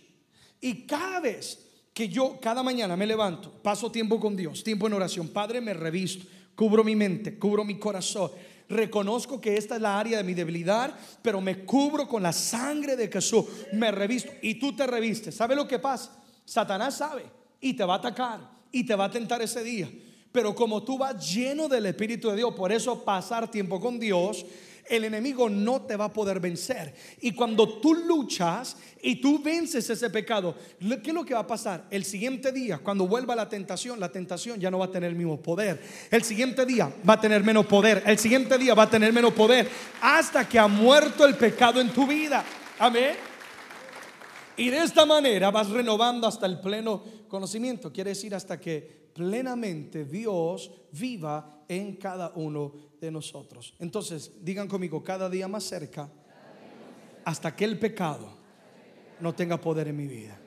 Y 0.59 0.87
cada 0.87 1.19
vez 1.19 1.59
que 1.93 2.09
yo, 2.09 2.39
cada 2.41 2.63
mañana 2.63 2.97
me 2.97 3.05
levanto, 3.05 3.51
paso 3.61 3.91
tiempo 3.91 4.19
con 4.19 4.35
Dios, 4.35 4.63
tiempo 4.63 4.87
en 4.87 4.93
oración, 4.93 5.27
Padre, 5.27 5.61
me 5.61 5.75
revisto, 5.75 6.25
cubro 6.55 6.83
mi 6.83 6.95
mente, 6.95 7.37
cubro 7.37 7.63
mi 7.63 7.77
corazón, 7.77 8.31
reconozco 8.67 9.39
que 9.39 9.57
esta 9.57 9.75
es 9.75 9.81
la 9.81 9.99
área 9.99 10.17
de 10.17 10.23
mi 10.23 10.33
debilidad, 10.33 10.91
pero 11.21 11.39
me 11.39 11.65
cubro 11.65 12.07
con 12.07 12.23
la 12.23 12.33
sangre 12.33 12.95
de 12.95 13.09
Jesús, 13.09 13.45
me 13.73 13.91
revisto 13.91 14.31
y 14.41 14.55
tú 14.55 14.75
te 14.75 14.87
revistes. 14.87 15.35
¿Sabe 15.35 15.55
lo 15.55 15.67
que 15.67 15.77
pasa? 15.77 16.23
Satanás 16.47 16.95
sabe 16.95 17.25
y 17.59 17.73
te 17.73 17.83
va 17.83 17.95
a 17.95 17.97
atacar 17.97 18.39
y 18.71 18.85
te 18.85 18.95
va 18.95 19.05
a 19.05 19.11
tentar 19.11 19.41
ese 19.41 19.61
día. 19.63 19.89
Pero 20.31 20.55
como 20.55 20.81
tú 20.81 20.97
vas 20.97 21.33
lleno 21.33 21.67
del 21.67 21.87
Espíritu 21.87 22.29
de 22.29 22.37
Dios, 22.37 22.53
por 22.53 22.71
eso 22.71 23.03
pasar 23.03 23.51
tiempo 23.51 23.81
con 23.81 23.99
Dios 23.99 24.45
el 24.89 25.03
enemigo 25.03 25.49
no 25.49 25.81
te 25.81 25.97
va 25.97 26.05
a 26.05 26.13
poder 26.13 26.39
vencer. 26.39 26.93
Y 27.19 27.33
cuando 27.33 27.79
tú 27.79 27.93
luchas 27.93 28.77
y 29.01 29.17
tú 29.17 29.41
vences 29.43 29.89
ese 29.89 30.09
pecado, 30.09 30.55
¿qué 30.79 31.09
es 31.09 31.13
lo 31.13 31.25
que 31.25 31.33
va 31.33 31.41
a 31.41 31.47
pasar? 31.47 31.85
El 31.89 32.05
siguiente 32.05 32.53
día, 32.53 32.77
cuando 32.77 33.05
vuelva 33.05 33.35
la 33.35 33.49
tentación, 33.49 33.99
la 33.99 34.09
tentación 34.09 34.59
ya 34.59 34.71
no 34.71 34.79
va 34.79 34.85
a 34.85 34.91
tener 34.91 35.09
el 35.09 35.17
mismo 35.17 35.41
poder. 35.41 35.81
El 36.09 36.23
siguiente 36.23 36.65
día 36.65 36.89
va 37.07 37.15
a 37.15 37.21
tener 37.21 37.43
menos 37.43 37.65
poder. 37.65 38.01
El 38.05 38.17
siguiente 38.17 38.57
día 38.57 38.73
va 38.73 38.83
a 38.83 38.89
tener 38.89 39.11
menos 39.11 39.33
poder 39.33 39.69
hasta 40.01 40.47
que 40.47 40.57
ha 40.57 40.67
muerto 40.67 41.25
el 41.25 41.35
pecado 41.35 41.81
en 41.81 41.89
tu 41.89 42.07
vida. 42.07 42.43
Amén. 42.79 43.36
Y 44.57 44.69
de 44.69 44.79
esta 44.79 45.05
manera 45.05 45.51
vas 45.51 45.69
renovando 45.69 46.27
hasta 46.27 46.47
el 46.47 46.59
pleno 46.59 47.03
conocimiento. 47.27 47.93
Quiere 47.93 48.09
decir 48.09 48.33
hasta 48.33 48.59
que 48.59 49.07
plenamente 49.13 50.03
Dios 50.03 50.71
viva 50.91 51.63
en 51.67 51.95
cada 51.95 52.31
uno 52.35 52.73
de 52.99 53.11
nosotros. 53.11 53.73
Entonces, 53.79 54.31
digan 54.41 54.67
conmigo, 54.67 55.03
cada 55.03 55.29
día 55.29 55.47
más 55.47 55.63
cerca, 55.63 56.09
hasta 57.23 57.55
que 57.55 57.65
el 57.65 57.77
pecado 57.77 58.29
no 59.19 59.35
tenga 59.35 59.59
poder 59.59 59.87
en 59.89 59.97
mi 59.97 60.07
vida. 60.07 60.39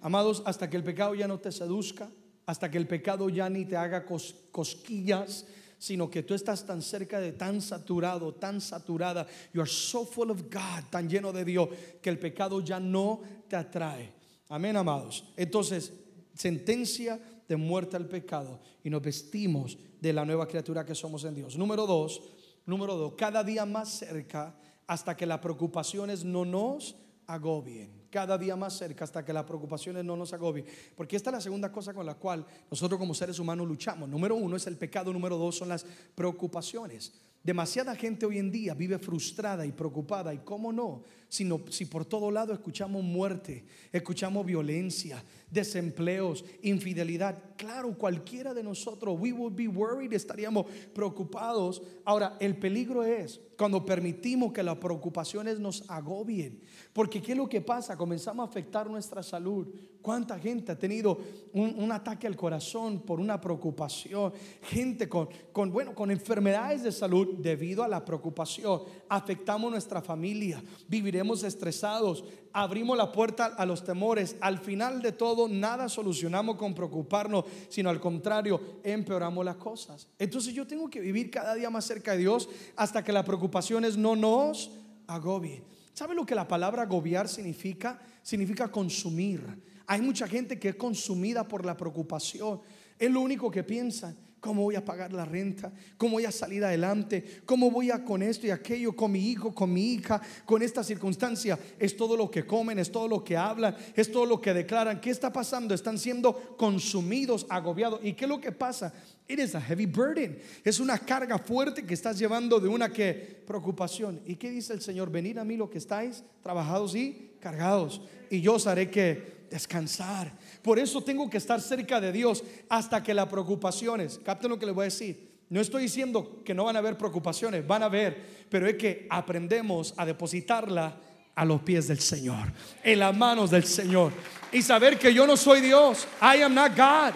Amados, 0.00 0.42
hasta 0.46 0.70
que 0.70 0.76
el 0.76 0.84
pecado 0.84 1.14
ya 1.14 1.26
no 1.26 1.38
te 1.38 1.52
seduzca, 1.52 2.08
hasta 2.46 2.70
que 2.70 2.78
el 2.78 2.86
pecado 2.86 3.28
ya 3.28 3.50
ni 3.50 3.64
te 3.64 3.76
haga 3.76 4.06
cosquillas, 4.06 5.46
sino 5.78 6.10
que 6.10 6.22
tú 6.22 6.34
estás 6.34 6.64
tan 6.64 6.82
cerca 6.82 7.20
de 7.20 7.32
tan 7.32 7.60
saturado, 7.60 8.34
tan 8.34 8.60
saturada, 8.60 9.26
you 9.52 9.60
are 9.60 9.70
so 9.70 10.04
full 10.04 10.30
of 10.30 10.42
God, 10.42 10.84
tan 10.90 11.08
lleno 11.08 11.32
de 11.32 11.44
Dios, 11.44 11.68
que 12.00 12.10
el 12.10 12.18
pecado 12.18 12.60
ya 12.60 12.80
no 12.80 13.20
te 13.48 13.56
atrae. 13.56 14.12
Amén, 14.48 14.76
amados. 14.76 15.24
Entonces, 15.36 15.92
sentencia 16.34 17.20
de 17.48 17.56
muerte 17.56 17.96
al 17.96 18.06
pecado 18.06 18.60
y 18.82 18.90
nos 18.90 19.02
vestimos 19.02 19.78
de 20.00 20.12
la 20.12 20.24
nueva 20.24 20.46
criatura 20.46 20.84
que 20.84 20.94
somos 20.94 21.24
en 21.24 21.34
Dios. 21.34 21.56
Número 21.56 21.86
dos, 21.86 22.22
número 22.64 22.96
dos, 22.96 23.14
cada 23.16 23.42
día 23.42 23.64
más 23.66 23.90
cerca 23.90 24.54
hasta 24.86 25.16
que 25.16 25.26
las 25.26 25.40
preocupaciones 25.40 26.24
no 26.24 26.44
nos 26.44 26.96
agobien. 27.26 28.05
Cada 28.16 28.38
día 28.38 28.56
más 28.56 28.78
cerca 28.78 29.04
hasta 29.04 29.22
que 29.22 29.30
las 29.30 29.44
preocupaciones 29.44 30.02
no 30.02 30.16
nos 30.16 30.32
agobien. 30.32 30.64
Porque 30.96 31.16
esta 31.16 31.28
es 31.28 31.34
la 31.34 31.40
segunda 31.42 31.70
cosa 31.70 31.92
con 31.92 32.06
la 32.06 32.14
cual 32.14 32.46
nosotros 32.70 32.98
como 32.98 33.12
seres 33.12 33.38
humanos 33.38 33.68
luchamos. 33.68 34.08
Número 34.08 34.34
uno 34.34 34.56
es 34.56 34.66
el 34.66 34.78
pecado, 34.78 35.12
número 35.12 35.36
dos 35.36 35.56
son 35.56 35.68
las 35.68 35.84
preocupaciones. 36.14 37.12
Demasiada 37.44 37.94
gente 37.94 38.24
hoy 38.24 38.38
en 38.38 38.50
día 38.50 38.72
vive 38.72 38.98
frustrada 38.98 39.66
y 39.66 39.72
preocupada. 39.72 40.32
¿Y 40.32 40.38
cómo 40.38 40.72
no? 40.72 41.04
Sino, 41.28 41.60
si 41.68 41.84
por 41.84 42.06
todo 42.06 42.30
lado 42.30 42.54
escuchamos 42.54 43.04
muerte, 43.04 43.66
escuchamos 43.92 44.46
violencia, 44.46 45.22
desempleos, 45.50 46.44
infidelidad. 46.62 47.42
Claro, 47.56 47.96
cualquiera 47.96 48.52
de 48.52 48.62
nosotros, 48.62 49.16
we 49.18 49.32
would 49.32 49.54
be 49.54 49.68
worried, 49.68 50.12
estaríamos 50.12 50.66
preocupados. 50.92 51.82
Ahora, 52.04 52.36
el 52.40 52.56
peligro 52.56 53.02
es 53.02 53.40
cuando 53.56 53.84
permitimos 53.84 54.52
que 54.52 54.62
las 54.62 54.76
preocupaciones 54.76 55.58
nos 55.58 55.88
agobien. 55.88 56.60
Porque 56.92 57.22
¿qué 57.22 57.32
es 57.32 57.38
lo 57.38 57.48
que 57.48 57.60
pasa? 57.60 57.96
Comenzamos 57.96 58.46
a 58.46 58.50
afectar 58.50 58.88
nuestra 58.88 59.22
salud. 59.22 59.68
¿Cuánta 60.02 60.38
gente 60.38 60.70
ha 60.70 60.78
tenido 60.78 61.18
un, 61.52 61.90
ataque 61.90 62.26
al 62.26 62.36
corazón 62.36 63.00
por 63.00 63.18
una 63.18 63.40
preocupación? 63.40 64.32
Gente 64.62 65.08
con, 65.08 65.28
con, 65.52 65.72
bueno, 65.72 65.94
con 65.94 66.10
enfermedades 66.10 66.82
de 66.82 66.92
salud 66.92 67.38
debido 67.38 67.82
a 67.82 67.88
la 67.88 68.04
preocupación. 68.04 68.82
Afectamos 69.08 69.70
nuestra 69.70 70.00
familia, 70.00 70.62
viviremos 70.86 71.42
estresados, 71.42 72.24
abrimos 72.56 72.96
la 72.96 73.12
puerta 73.12 73.46
a 73.46 73.66
los 73.66 73.84
temores. 73.84 74.36
Al 74.40 74.58
final 74.58 75.02
de 75.02 75.12
todo, 75.12 75.46
nada 75.46 75.90
solucionamos 75.90 76.56
con 76.56 76.74
preocuparnos, 76.74 77.44
sino 77.68 77.90
al 77.90 78.00
contrario, 78.00 78.78
empeoramos 78.82 79.44
las 79.44 79.56
cosas. 79.56 80.08
Entonces 80.18 80.54
yo 80.54 80.66
tengo 80.66 80.88
que 80.88 81.00
vivir 81.00 81.30
cada 81.30 81.54
día 81.54 81.68
más 81.68 81.84
cerca 81.84 82.12
de 82.12 82.18
Dios 82.18 82.48
hasta 82.74 83.04
que 83.04 83.12
las 83.12 83.26
preocupaciones 83.26 83.98
no 83.98 84.16
nos 84.16 84.70
agobien. 85.06 85.64
¿Sabe 85.92 86.14
lo 86.14 86.24
que 86.24 86.34
la 86.34 86.48
palabra 86.48 86.82
agobiar 86.82 87.28
significa? 87.28 88.00
Significa 88.22 88.68
consumir. 88.68 89.42
Hay 89.86 90.00
mucha 90.00 90.26
gente 90.26 90.58
que 90.58 90.70
es 90.70 90.76
consumida 90.76 91.46
por 91.46 91.66
la 91.66 91.76
preocupación. 91.76 92.60
Es 92.98 93.10
lo 93.10 93.20
único 93.20 93.50
que 93.50 93.64
piensa 93.64 94.16
¿Cómo 94.46 94.62
voy 94.62 94.76
a 94.76 94.84
pagar 94.84 95.12
la 95.12 95.24
renta? 95.24 95.72
¿Cómo 95.98 96.12
voy 96.12 96.24
a 96.24 96.30
salir 96.30 96.64
adelante? 96.64 97.42
¿Cómo 97.44 97.68
voy 97.68 97.90
a 97.90 98.04
con 98.04 98.22
esto 98.22 98.46
y 98.46 98.50
aquello, 98.50 98.94
con 98.94 99.10
mi 99.10 99.28
hijo, 99.28 99.52
con 99.52 99.72
mi 99.72 99.94
hija, 99.94 100.22
con 100.44 100.62
esta 100.62 100.84
circunstancia? 100.84 101.58
Es 101.80 101.96
todo 101.96 102.16
lo 102.16 102.30
que 102.30 102.46
comen, 102.46 102.78
es 102.78 102.92
todo 102.92 103.08
lo 103.08 103.24
que 103.24 103.36
hablan, 103.36 103.76
es 103.96 104.08
todo 104.08 104.24
lo 104.24 104.40
que 104.40 104.54
declaran. 104.54 105.00
¿Qué 105.00 105.10
está 105.10 105.32
pasando? 105.32 105.74
Están 105.74 105.98
siendo 105.98 106.56
consumidos, 106.56 107.44
agobiados. 107.48 107.98
¿Y 108.04 108.12
qué 108.12 108.26
es 108.26 108.28
lo 108.28 108.40
que 108.40 108.52
pasa? 108.52 108.94
It 109.26 109.40
is 109.40 109.56
a 109.56 109.60
heavy 109.60 109.86
burden. 109.86 110.38
Es 110.62 110.78
una 110.78 110.96
carga 110.96 111.38
fuerte 111.38 111.84
que 111.84 111.94
estás 111.94 112.16
llevando 112.16 112.60
de 112.60 112.68
una 112.68 112.88
que 112.92 113.42
preocupación. 113.44 114.20
¿Y 114.26 114.36
qué 114.36 114.48
dice 114.52 114.74
el 114.74 114.80
Señor? 114.80 115.10
Venid 115.10 115.38
a 115.38 115.44
mí 115.44 115.56
lo 115.56 115.68
que 115.68 115.78
estáis 115.78 116.22
trabajados 116.40 116.94
y 116.94 117.32
cargados. 117.40 118.00
Y 118.30 118.42
yo 118.42 118.54
os 118.54 118.68
haré 118.68 118.88
que 118.92 119.46
descansar. 119.50 120.32
Por 120.66 120.80
eso 120.80 121.00
tengo 121.00 121.30
que 121.30 121.36
estar 121.36 121.60
cerca 121.60 122.00
de 122.00 122.10
Dios 122.10 122.42
hasta 122.68 123.00
que 123.00 123.14
las 123.14 123.28
preocupaciones, 123.28 124.18
capten 124.18 124.50
lo 124.50 124.58
que 124.58 124.66
les 124.66 124.74
voy 124.74 124.82
a 124.82 124.84
decir. 124.86 125.44
No 125.48 125.60
estoy 125.60 125.84
diciendo 125.84 126.42
que 126.44 126.54
no 126.54 126.64
van 126.64 126.74
a 126.74 126.80
haber 126.80 126.98
preocupaciones, 126.98 127.64
van 127.64 127.84
a 127.84 127.86
haber, 127.86 128.46
pero 128.50 128.66
es 128.66 128.74
que 128.74 129.06
aprendemos 129.08 129.94
a 129.96 130.04
depositarla 130.04 130.98
a 131.36 131.44
los 131.44 131.60
pies 131.60 131.86
del 131.86 132.00
Señor, 132.00 132.52
en 132.82 132.98
las 132.98 133.16
manos 133.16 133.52
del 133.52 133.62
Señor. 133.62 134.10
Y 134.50 134.60
saber 134.60 134.98
que 134.98 135.14
yo 135.14 135.24
no 135.24 135.36
soy 135.36 135.60
Dios, 135.60 136.08
I 136.20 136.42
am 136.42 136.52
not 136.52 136.76
God. 136.76 137.14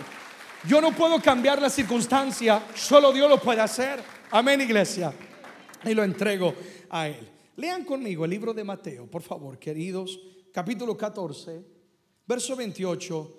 Yo 0.68 0.80
no 0.80 0.92
puedo 0.92 1.20
cambiar 1.20 1.60
la 1.60 1.70
circunstancia, 1.70 2.62
solo 2.76 3.12
Dios 3.12 3.28
lo 3.28 3.40
puede 3.40 3.62
hacer. 3.62 4.00
Amén, 4.30 4.60
iglesia. 4.60 5.12
Y 5.84 5.92
lo 5.92 6.04
entrego 6.04 6.54
a 6.88 7.08
Él. 7.08 7.28
Lean 7.56 7.84
conmigo 7.84 8.24
el 8.24 8.30
libro 8.30 8.54
de 8.54 8.62
Mateo, 8.62 9.10
por 9.10 9.22
favor, 9.22 9.58
queridos, 9.58 10.20
capítulo 10.52 10.96
14, 10.96 11.64
verso 12.28 12.54
28 12.54 13.38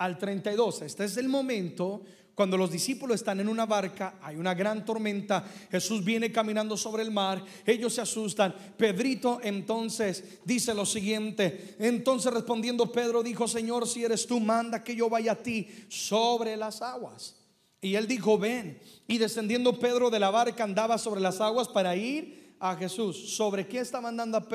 al 0.00 0.18
32. 0.18 0.82
Este 0.82 1.04
es 1.04 1.16
el 1.18 1.28
momento 1.28 2.02
cuando 2.34 2.56
los 2.56 2.70
discípulos 2.70 3.16
están 3.16 3.38
en 3.40 3.48
una 3.48 3.66
barca, 3.66 4.14
hay 4.22 4.36
una 4.36 4.54
gran 4.54 4.82
tormenta, 4.82 5.44
Jesús 5.70 6.02
viene 6.02 6.32
caminando 6.32 6.74
sobre 6.74 7.02
el 7.02 7.10
mar, 7.10 7.44
ellos 7.66 7.92
se 7.92 8.00
asustan. 8.00 8.54
Pedrito 8.78 9.40
entonces 9.42 10.40
dice 10.46 10.72
lo 10.72 10.86
siguiente, 10.86 11.76
entonces 11.78 12.32
respondiendo 12.32 12.90
Pedro 12.90 13.22
dijo, 13.22 13.46
Señor, 13.46 13.86
si 13.86 14.02
eres 14.02 14.26
tú, 14.26 14.40
manda 14.40 14.82
que 14.82 14.96
yo 14.96 15.10
vaya 15.10 15.32
a 15.32 15.42
ti 15.42 15.68
sobre 15.88 16.56
las 16.56 16.80
aguas. 16.80 17.36
Y 17.82 17.94
él 17.94 18.06
dijo, 18.06 18.38
ven. 18.38 18.80
Y 19.06 19.18
descendiendo 19.18 19.78
Pedro 19.78 20.08
de 20.08 20.18
la 20.18 20.30
barca 20.30 20.64
andaba 20.64 20.96
sobre 20.96 21.20
las 21.20 21.42
aguas 21.42 21.68
para 21.68 21.94
ir 21.94 22.56
a 22.58 22.74
Jesús. 22.74 23.36
¿Sobre 23.36 23.66
qué 23.66 23.80
estaba 23.80 24.08
andando, 24.08 24.48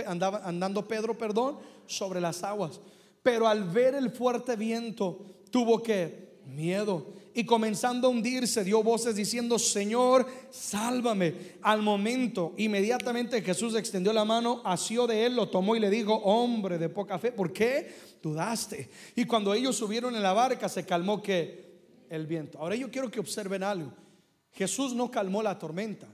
andando 0.43 0.87
Pedro? 0.87 1.15
Perdón, 1.15 1.59
sobre 1.85 2.19
las 2.19 2.43
aguas. 2.43 2.79
Pero 3.21 3.47
al 3.47 3.63
ver 3.63 3.95
el 3.95 4.11
fuerte 4.11 4.55
viento, 4.55 5.34
tuvo 5.51 5.81
que 5.81 6.25
miedo 6.45 7.13
y 7.37 7.43
comenzando 7.43 8.07
a 8.07 8.11
hundirse 8.11 8.63
dio 8.63 8.81
voces 8.81 9.15
diciendo, 9.15 9.59
Señor, 9.59 10.25
sálvame. 10.51 11.57
Al 11.61 11.81
momento, 11.81 12.53
inmediatamente 12.55 13.41
Jesús 13.41 13.75
extendió 13.75 14.13
la 14.13 14.23
mano, 14.23 14.61
asió 14.63 15.05
de 15.05 15.25
él, 15.25 15.35
lo 15.35 15.49
tomó 15.49 15.75
y 15.75 15.81
le 15.81 15.89
dijo, 15.89 16.13
hombre 16.15 16.77
de 16.77 16.87
poca 16.87 17.19
fe, 17.19 17.33
¿por 17.33 17.51
qué 17.51 17.93
dudaste? 18.23 18.89
Y 19.17 19.25
cuando 19.25 19.53
ellos 19.53 19.75
subieron 19.75 20.15
en 20.15 20.23
la 20.23 20.31
barca, 20.31 20.69
se 20.69 20.85
calmó 20.85 21.21
que 21.21 21.75
el 22.09 22.25
viento. 22.25 22.57
Ahora 22.59 22.77
yo 22.77 22.89
quiero 22.89 23.11
que 23.11 23.19
observen 23.19 23.63
algo. 23.63 23.91
Jesús 24.53 24.93
no 24.93 25.11
calmó 25.11 25.43
la 25.43 25.59
tormenta. 25.59 26.07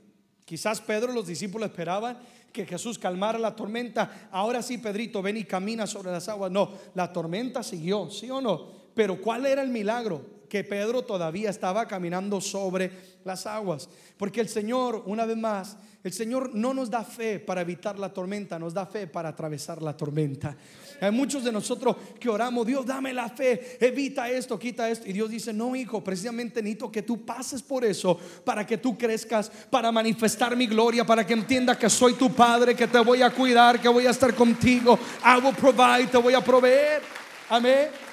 Quizás 0.43 0.81
Pedro, 0.81 1.13
los 1.13 1.27
discípulos 1.27 1.69
esperaban 1.69 2.17
que 2.51 2.65
Jesús 2.65 2.97
calmara 2.97 3.37
la 3.37 3.55
tormenta. 3.55 4.27
Ahora 4.31 4.63
sí, 4.63 4.79
Pedrito, 4.79 5.21
ven 5.21 5.37
y 5.37 5.43
camina 5.43 5.85
sobre 5.85 6.11
las 6.11 6.27
aguas. 6.27 6.51
No, 6.51 6.71
la 6.95 7.13
tormenta 7.13 7.61
siguió, 7.61 8.09
¿sí 8.09 8.27
o 8.31 8.41
no? 8.41 8.80
Pero 8.93 9.21
¿cuál 9.21 9.45
era 9.45 9.61
el 9.61 9.69
milagro? 9.69 10.41
Que 10.49 10.63
Pedro 10.63 11.03
todavía 11.03 11.49
estaba 11.49 11.87
caminando 11.87 12.41
sobre 12.41 12.91
las 13.23 13.45
aguas. 13.45 13.89
Porque 14.17 14.41
el 14.41 14.49
Señor, 14.49 15.03
una 15.05 15.25
vez 15.25 15.37
más, 15.37 15.77
el 16.03 16.11
Señor 16.11 16.55
no 16.55 16.73
nos 16.73 16.89
da 16.89 17.03
fe 17.03 17.39
para 17.39 17.61
evitar 17.61 17.99
la 17.99 18.11
tormenta, 18.11 18.57
nos 18.57 18.73
da 18.73 18.87
fe 18.87 19.05
para 19.05 19.29
atravesar 19.29 19.83
la 19.83 19.95
tormenta. 19.95 20.57
Hay 20.99 21.11
muchos 21.11 21.43
de 21.43 21.51
nosotros 21.51 21.95
que 22.19 22.27
oramos, 22.27 22.65
Dios, 22.65 22.85
dame 22.85 23.13
la 23.13 23.29
fe, 23.29 23.77
evita 23.79 24.27
esto, 24.29 24.57
quita 24.57 24.89
esto. 24.89 25.07
Y 25.07 25.13
Dios 25.13 25.29
dice, 25.29 25.53
no, 25.53 25.75
hijo, 25.75 26.03
precisamente 26.03 26.61
necesito 26.61 26.91
que 26.91 27.03
tú 27.03 27.23
pases 27.23 27.61
por 27.61 27.85
eso 27.85 28.19
para 28.43 28.65
que 28.65 28.79
tú 28.79 28.97
crezcas, 28.97 29.51
para 29.69 29.91
manifestar 29.91 30.55
mi 30.55 30.65
gloria, 30.65 31.05
para 31.05 31.25
que 31.25 31.33
entiendas 31.33 31.77
que 31.77 31.89
soy 31.89 32.13
tu 32.13 32.33
padre, 32.33 32.75
que 32.75 32.87
te 32.87 32.99
voy 32.99 33.21
a 33.21 33.29
cuidar, 33.29 33.79
que 33.79 33.89
voy 33.89 34.07
a 34.07 34.11
estar 34.11 34.33
contigo. 34.33 34.97
I 35.23 35.39
will 35.39 35.55
provide, 35.55 36.07
te 36.07 36.17
voy 36.17 36.33
a 36.33 36.41
proveer. 36.41 37.01
Amén. 37.49 38.10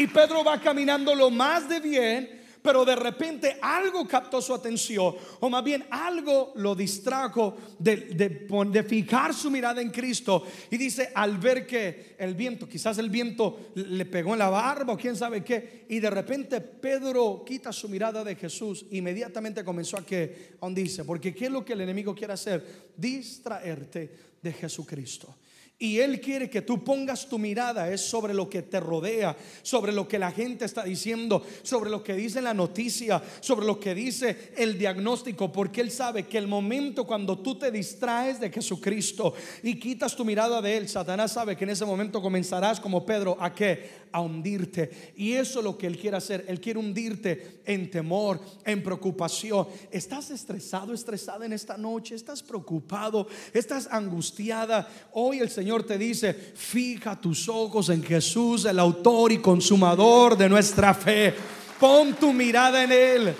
Y 0.00 0.06
Pedro 0.06 0.42
va 0.42 0.58
caminando 0.58 1.14
lo 1.14 1.28
más 1.28 1.68
de 1.68 1.78
bien, 1.78 2.40
pero 2.62 2.86
de 2.86 2.96
repente 2.96 3.58
algo 3.60 4.08
captó 4.08 4.40
su 4.40 4.54
atención, 4.54 5.14
o 5.40 5.50
más 5.50 5.62
bien 5.62 5.84
algo 5.90 6.54
lo 6.56 6.74
distrajo 6.74 7.54
de, 7.78 7.96
de, 7.96 8.82
fijar 8.82 9.34
su 9.34 9.50
mirada 9.50 9.82
en 9.82 9.90
Cristo. 9.90 10.42
Y 10.70 10.78
dice, 10.78 11.12
al 11.14 11.36
ver 11.36 11.66
que 11.66 12.16
el 12.18 12.34
viento, 12.34 12.66
quizás 12.66 12.96
el 12.96 13.10
viento 13.10 13.72
le 13.74 14.06
pegó 14.06 14.32
en 14.32 14.38
la 14.38 14.48
barba 14.48 14.94
o 14.94 14.96
quién 14.96 15.16
sabe 15.16 15.44
qué, 15.44 15.84
y 15.90 16.00
de 16.00 16.08
repente 16.08 16.62
Pedro 16.62 17.44
quita 17.44 17.70
su 17.70 17.86
mirada 17.86 18.24
de 18.24 18.36
Jesús, 18.36 18.86
inmediatamente 18.92 19.62
comenzó 19.62 19.98
a 19.98 20.06
que, 20.06 20.54
aún 20.62 20.74
dice, 20.74 21.04
porque 21.04 21.34
¿qué 21.34 21.44
es 21.44 21.52
lo 21.52 21.62
que 21.62 21.74
el 21.74 21.82
enemigo 21.82 22.14
quiere 22.14 22.32
hacer? 22.32 22.88
Distraerte 22.96 24.10
de 24.40 24.50
Jesucristo. 24.50 25.36
Y 25.82 25.98
Él 25.98 26.20
quiere 26.20 26.50
que 26.50 26.60
tú 26.60 26.84
pongas 26.84 27.26
tu 27.26 27.38
mirada 27.38 27.90
es 27.90 28.02
sobre 28.02 28.34
lo 28.34 28.50
que 28.50 28.60
te 28.60 28.80
rodea, 28.80 29.34
sobre 29.62 29.92
lo 29.92 30.06
que 30.06 30.18
la 30.18 30.30
gente 30.30 30.66
está 30.66 30.84
diciendo, 30.84 31.42
sobre 31.62 31.88
lo 31.88 32.04
que 32.04 32.12
dice 32.12 32.42
la 32.42 32.52
noticia, 32.52 33.22
sobre 33.40 33.64
lo 33.64 33.80
que 33.80 33.94
dice 33.94 34.52
el 34.58 34.76
diagnóstico, 34.76 35.50
porque 35.50 35.80
Él 35.80 35.90
sabe 35.90 36.26
que 36.26 36.36
el 36.36 36.46
momento 36.48 37.06
cuando 37.06 37.38
tú 37.38 37.58
te 37.58 37.70
distraes 37.70 38.38
de 38.38 38.50
Jesucristo 38.50 39.32
y 39.62 39.80
quitas 39.80 40.14
tu 40.14 40.22
mirada 40.22 40.60
de 40.60 40.76
Él, 40.76 40.86
Satanás 40.86 41.32
sabe 41.32 41.56
que 41.56 41.64
en 41.64 41.70
ese 41.70 41.86
momento 41.86 42.20
comenzarás 42.20 42.78
como 42.78 43.06
Pedro 43.06 43.38
a 43.40 43.54
qué? 43.54 43.99
A 44.12 44.20
hundirte. 44.20 45.12
Y 45.16 45.32
eso 45.32 45.60
es 45.60 45.64
lo 45.64 45.78
que 45.78 45.86
Él 45.86 45.98
quiere 45.98 46.16
hacer. 46.16 46.44
Él 46.48 46.60
quiere 46.60 46.78
hundirte 46.78 47.60
en 47.64 47.90
temor, 47.90 48.40
en 48.64 48.82
preocupación. 48.82 49.68
¿Estás 49.90 50.30
estresado, 50.30 50.92
estresada 50.92 51.46
en 51.46 51.52
esta 51.52 51.76
noche? 51.76 52.14
¿Estás 52.14 52.42
preocupado? 52.42 53.26
¿Estás 53.52 53.88
angustiada? 53.90 54.88
Hoy 55.12 55.38
el 55.38 55.50
Señor 55.50 55.84
te 55.84 55.98
dice, 55.98 56.34
fija 56.34 57.20
tus 57.20 57.48
ojos 57.48 57.88
en 57.88 58.02
Jesús, 58.02 58.64
el 58.64 58.78
autor 58.78 59.32
y 59.32 59.38
consumador 59.38 60.36
de 60.36 60.48
nuestra 60.48 60.94
fe. 60.94 61.34
Pon 61.78 62.14
tu 62.14 62.32
mirada 62.32 62.84
en 62.84 62.92
Él. 62.92 63.34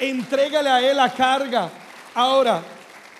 Entrégale 0.00 0.68
a 0.68 0.90
Él 0.90 0.96
la 0.96 1.12
carga. 1.12 1.70
Ahora, 2.14 2.62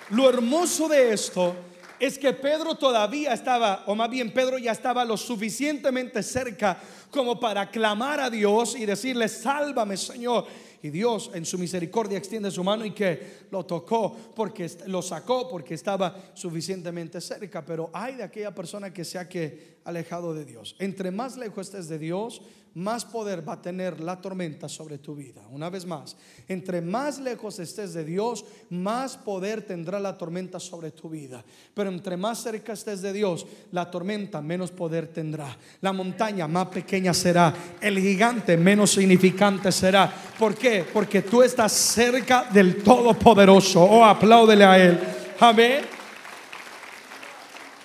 lo 0.09 0.29
hermoso 0.29 0.87
de 0.87 1.13
esto 1.13 1.55
es 1.99 2.17
que 2.17 2.33
Pedro 2.33 2.75
todavía 2.75 3.33
estaba, 3.33 3.83
o 3.87 3.95
más 3.95 4.09
bien 4.09 4.33
Pedro 4.33 4.57
ya 4.57 4.71
estaba 4.71 5.05
lo 5.05 5.17
suficientemente 5.17 6.21
cerca 6.23 6.77
como 7.11 7.39
para 7.39 7.69
clamar 7.69 8.19
a 8.19 8.29
Dios 8.29 8.75
y 8.75 8.85
decirle, 8.85 9.27
sálvame 9.27 9.97
Señor. 9.97 10.45
Y 10.81 10.91
Dios 10.91 11.31
en 11.33 11.45
su 11.45 11.57
misericordia 11.57 12.17
extiende 12.17 12.51
su 12.51 12.63
mano 12.63 12.85
y 12.85 12.91
que 12.91 13.47
lo 13.49 13.65
tocó, 13.65 14.15
porque 14.35 14.69
lo 14.85 15.01
sacó, 15.01 15.49
porque 15.49 15.73
estaba 15.73 16.15
suficientemente 16.35 17.19
cerca. 17.21 17.65
Pero 17.65 17.89
hay 17.91 18.15
de 18.15 18.23
aquella 18.23 18.53
persona 18.53 18.93
que 18.93 19.03
se 19.03 19.17
ha 19.17 19.27
que 19.27 19.77
alejado 19.83 20.35
de 20.35 20.45
Dios. 20.45 20.75
Entre 20.77 21.09
más 21.09 21.37
lejos 21.37 21.67
estés 21.67 21.87
de 21.87 21.97
Dios, 21.97 22.41
más 22.75 23.05
poder 23.05 23.47
va 23.47 23.53
a 23.53 23.61
tener 23.61 24.01
la 24.01 24.19
tormenta 24.19 24.67
sobre 24.67 24.97
tu 24.97 25.15
vida. 25.15 25.41
Una 25.49 25.69
vez 25.69 25.85
más, 25.85 26.17
entre 26.47 26.81
más 26.81 27.19
lejos 27.19 27.57
estés 27.59 27.93
de 27.93 28.03
Dios, 28.03 28.43
más 28.69 29.15
poder 29.15 29.61
tendrá 29.61 29.97
la 29.97 30.17
tormenta 30.17 30.59
sobre 30.59 30.91
tu 30.91 31.09
vida. 31.09 31.43
Pero 31.73 31.89
entre 31.89 32.17
más 32.17 32.43
cerca 32.43 32.73
estés 32.73 33.01
de 33.01 33.13
Dios, 33.13 33.47
la 33.71 33.89
tormenta 33.89 34.41
menos 34.41 34.71
poder 34.71 35.07
tendrá. 35.07 35.57
La 35.79 35.93
montaña 35.93 36.49
más 36.49 36.67
pequeña 36.67 37.13
será. 37.13 37.53
El 37.79 37.97
gigante 37.97 38.57
menos 38.57 38.91
significante 38.91 39.71
será. 39.71 40.13
¿Por 40.37 40.53
qué? 40.53 40.85
Porque 40.91 41.21
tú 41.21 41.41
estás 41.41 41.71
cerca 41.71 42.49
del 42.51 42.83
Todopoderoso. 42.83 43.81
Oh, 43.83 44.03
apláudele 44.03 44.65
a 44.65 44.77
Él. 44.77 44.99
Amén. 45.39 45.85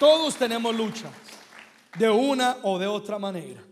Todos 0.01 0.35
tenemos 0.35 0.75
luchas 0.75 1.13
de 1.97 2.11
una 2.11 2.57
o 2.65 2.77
de 2.77 2.89
otra 2.89 3.19
manera. 3.19 3.70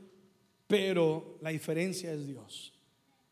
Pero 0.69 1.39
la 1.41 1.51
diferencia 1.51 2.13
es 2.13 2.27
Dios. 2.27 2.73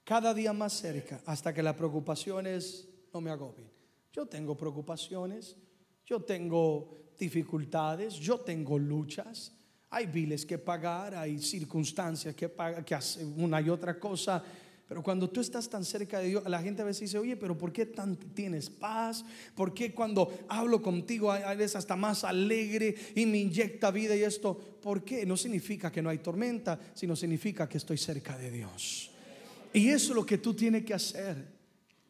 Cada 0.02 0.32
día 0.32 0.52
más 0.52 0.72
cerca 0.72 1.20
hasta 1.26 1.52
que 1.52 1.62
las 1.62 1.74
preocupaciones 1.74 2.88
no 3.12 3.20
me 3.20 3.30
agobien. 3.30 3.70
Yo 4.12 4.26
tengo 4.26 4.56
preocupaciones, 4.56 5.56
yo 6.06 6.22
tengo 6.22 6.96
dificultades, 7.18 8.14
yo 8.14 8.40
tengo 8.40 8.78
luchas, 8.78 9.52
hay 9.90 10.06
biles 10.06 10.46
que 10.46 10.58
pagar, 10.58 11.14
hay 11.14 11.38
circunstancias 11.38 12.34
que, 12.34 12.48
pagar, 12.48 12.84
que 12.84 12.94
hacer 12.94 13.26
una 13.26 13.60
y 13.60 13.68
otra 13.68 14.00
cosa 14.00 14.42
pero 14.88 15.02
cuando 15.02 15.28
tú 15.28 15.40
estás 15.40 15.68
tan 15.68 15.84
cerca 15.84 16.20
de 16.20 16.28
Dios, 16.28 16.44
la 16.46 16.62
gente 16.62 16.82
a 16.82 16.84
veces 16.84 17.02
dice, 17.02 17.18
oye, 17.18 17.36
pero 17.36 17.58
¿por 17.58 17.72
qué 17.72 17.86
tan 17.86 18.16
tienes 18.16 18.70
paz? 18.70 19.24
¿Por 19.54 19.74
qué 19.74 19.92
cuando 19.92 20.32
hablo 20.48 20.80
contigo 20.80 21.32
a 21.32 21.54
veces 21.54 21.76
hasta 21.76 21.96
más 21.96 22.22
alegre 22.22 22.94
y 23.16 23.26
me 23.26 23.38
inyecta 23.38 23.90
vida 23.90 24.14
y 24.14 24.22
esto? 24.22 24.56
¿Por 24.56 25.04
qué? 25.04 25.26
No 25.26 25.36
significa 25.36 25.90
que 25.90 26.00
no 26.00 26.08
hay 26.08 26.18
tormenta, 26.18 26.78
sino 26.94 27.16
significa 27.16 27.68
que 27.68 27.78
estoy 27.78 27.98
cerca 27.98 28.38
de 28.38 28.50
Dios. 28.50 29.10
Y 29.72 29.88
eso 29.88 30.12
es 30.12 30.16
lo 30.16 30.24
que 30.24 30.38
tú 30.38 30.54
tienes 30.54 30.84
que 30.84 30.94
hacer. 30.94 31.56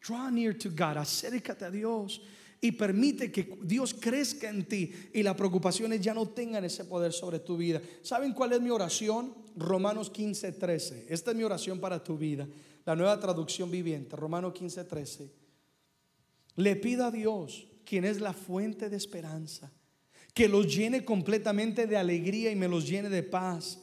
Draw 0.07 0.29
near 0.29 0.53
to 0.53 0.69
God, 0.69 0.97
acércate 0.97 1.65
a 1.65 1.71
Dios 1.71 2.21
y 2.59 2.71
permite 2.71 3.31
que 3.31 3.57
Dios 3.61 3.93
crezca 3.93 4.49
en 4.49 4.65
ti 4.65 4.91
y 5.13 5.21
las 5.21 5.35
preocupaciones 5.35 6.01
ya 6.01 6.13
no 6.13 6.27
tengan 6.27 6.65
ese 6.65 6.85
poder 6.85 7.13
sobre 7.13 7.39
tu 7.39 7.55
vida. 7.55 7.81
¿Saben 8.01 8.33
cuál 8.33 8.53
es 8.53 8.61
mi 8.61 8.69
oración? 8.69 9.33
Romanos 9.55 10.09
15, 10.09 10.53
13. 10.53 11.05
Esta 11.09 11.31
es 11.31 11.37
mi 11.37 11.43
oración 11.43 11.79
para 11.79 12.03
tu 12.03 12.17
vida. 12.17 12.47
La 12.85 12.95
nueva 12.95 13.19
traducción 13.19 13.69
viviente, 13.69 14.15
Romanos 14.15 14.53
15, 14.53 14.83
13. 14.85 15.31
Le 16.55 16.75
pido 16.77 17.05
a 17.05 17.11
Dios, 17.11 17.67
quien 17.85 18.05
es 18.05 18.19
la 18.19 18.33
fuente 18.33 18.89
de 18.89 18.97
esperanza, 18.97 19.71
que 20.33 20.47
los 20.47 20.73
llene 20.73 21.05
completamente 21.05 21.85
de 21.85 21.97
alegría 21.97 22.51
y 22.51 22.55
me 22.55 22.67
los 22.67 22.87
llene 22.87 23.09
de 23.09 23.23
paz, 23.23 23.79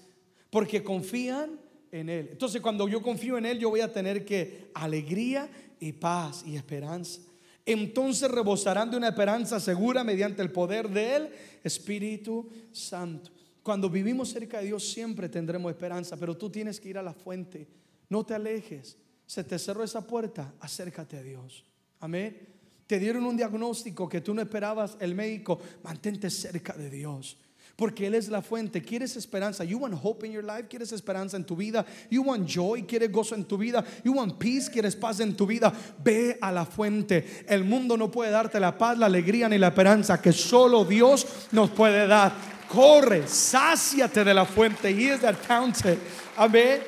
porque 0.50 0.82
confían 0.82 1.60
en 1.92 2.08
Él. 2.08 2.28
Entonces 2.32 2.60
cuando 2.60 2.88
yo 2.88 3.02
confío 3.02 3.38
en 3.38 3.46
Él, 3.46 3.58
yo 3.58 3.70
voy 3.70 3.80
a 3.80 3.92
tener 3.92 4.24
que 4.24 4.70
alegría 4.74 5.48
y 5.78 5.92
paz 5.92 6.42
y 6.46 6.56
esperanza 6.56 7.20
entonces 7.66 8.30
rebosarán 8.30 8.90
de 8.90 8.96
una 8.96 9.08
esperanza 9.08 9.58
segura 9.58 10.04
mediante 10.04 10.42
el 10.42 10.52
poder 10.52 10.88
del 10.88 11.30
Espíritu 11.62 12.48
Santo. 12.72 13.30
Cuando 13.62 13.88
vivimos 13.88 14.28
cerca 14.28 14.58
de 14.58 14.66
Dios 14.66 14.86
siempre 14.86 15.28
tendremos 15.28 15.72
esperanza, 15.72 16.16
pero 16.18 16.36
tú 16.36 16.50
tienes 16.50 16.78
que 16.78 16.90
ir 16.90 16.98
a 16.98 17.02
la 17.02 17.14
fuente. 17.14 17.66
No 18.10 18.24
te 18.24 18.34
alejes. 18.34 18.98
Se 19.26 19.42
te 19.42 19.58
cerró 19.58 19.82
esa 19.82 20.06
puerta, 20.06 20.54
acércate 20.60 21.16
a 21.16 21.22
Dios. 21.22 21.64
Amén. 22.00 22.54
Te 22.86 22.98
dieron 22.98 23.24
un 23.24 23.36
diagnóstico 23.36 24.06
que 24.06 24.20
tú 24.20 24.34
no 24.34 24.42
esperabas 24.42 24.98
el 25.00 25.14
médico, 25.14 25.58
mantente 25.82 26.28
cerca 26.28 26.74
de 26.74 26.90
Dios. 26.90 27.38
Porque 27.76 28.06
Él 28.06 28.14
es 28.14 28.28
la 28.28 28.40
fuente. 28.40 28.82
¿Quieres 28.82 29.16
esperanza? 29.16 29.64
You 29.64 29.78
want 29.78 29.98
hope 30.00 30.24
in 30.24 30.32
your 30.32 30.44
life? 30.44 30.68
¿Quieres 30.68 30.92
esperanza 30.92 31.36
en 31.36 31.44
tu 31.44 31.56
vida? 31.56 31.84
You 32.08 32.22
want 32.22 32.48
joy? 32.48 32.84
¿Quieres 32.84 33.10
gozo 33.10 33.34
en 33.34 33.44
tu 33.44 33.58
vida? 33.58 33.84
You 34.04 34.12
want 34.12 34.38
peace? 34.38 34.70
¿Quieres 34.70 34.94
paz 34.94 35.18
en 35.18 35.34
tu 35.34 35.44
vida? 35.44 35.72
Ve 36.02 36.38
a 36.40 36.52
la 36.52 36.64
fuente. 36.64 37.44
El 37.48 37.64
mundo 37.64 37.96
no 37.96 38.10
puede 38.10 38.30
darte 38.30 38.60
la 38.60 38.78
paz, 38.78 38.96
la 38.96 39.06
alegría 39.06 39.48
ni 39.48 39.58
la 39.58 39.68
esperanza 39.68 40.22
que 40.22 40.32
solo 40.32 40.84
Dios 40.84 41.26
nos 41.50 41.70
puede 41.70 42.06
dar. 42.06 42.32
Corre, 42.68 43.26
sáciate 43.26 44.22
de 44.22 44.34
la 44.34 44.44
fuente. 44.44 44.90
He 44.90 45.12
is 45.12 45.20
that 45.20 45.34
fountain. 45.34 45.98
Amén. 46.36 46.80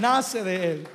Nace 0.00 0.42
de 0.42 0.72
Él. 0.72 0.88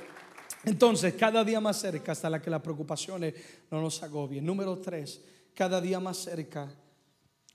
Entonces, 0.64 1.14
cada 1.14 1.44
día 1.44 1.60
más 1.60 1.80
cerca 1.80 2.10
hasta 2.10 2.28
la 2.28 2.42
que 2.42 2.50
las 2.50 2.60
preocupaciones 2.60 3.34
no 3.70 3.80
nos 3.80 4.02
agobien. 4.02 4.44
Número 4.44 4.76
tres, 4.78 5.20
cada 5.54 5.80
día 5.80 6.00
más 6.00 6.16
cerca 6.16 6.68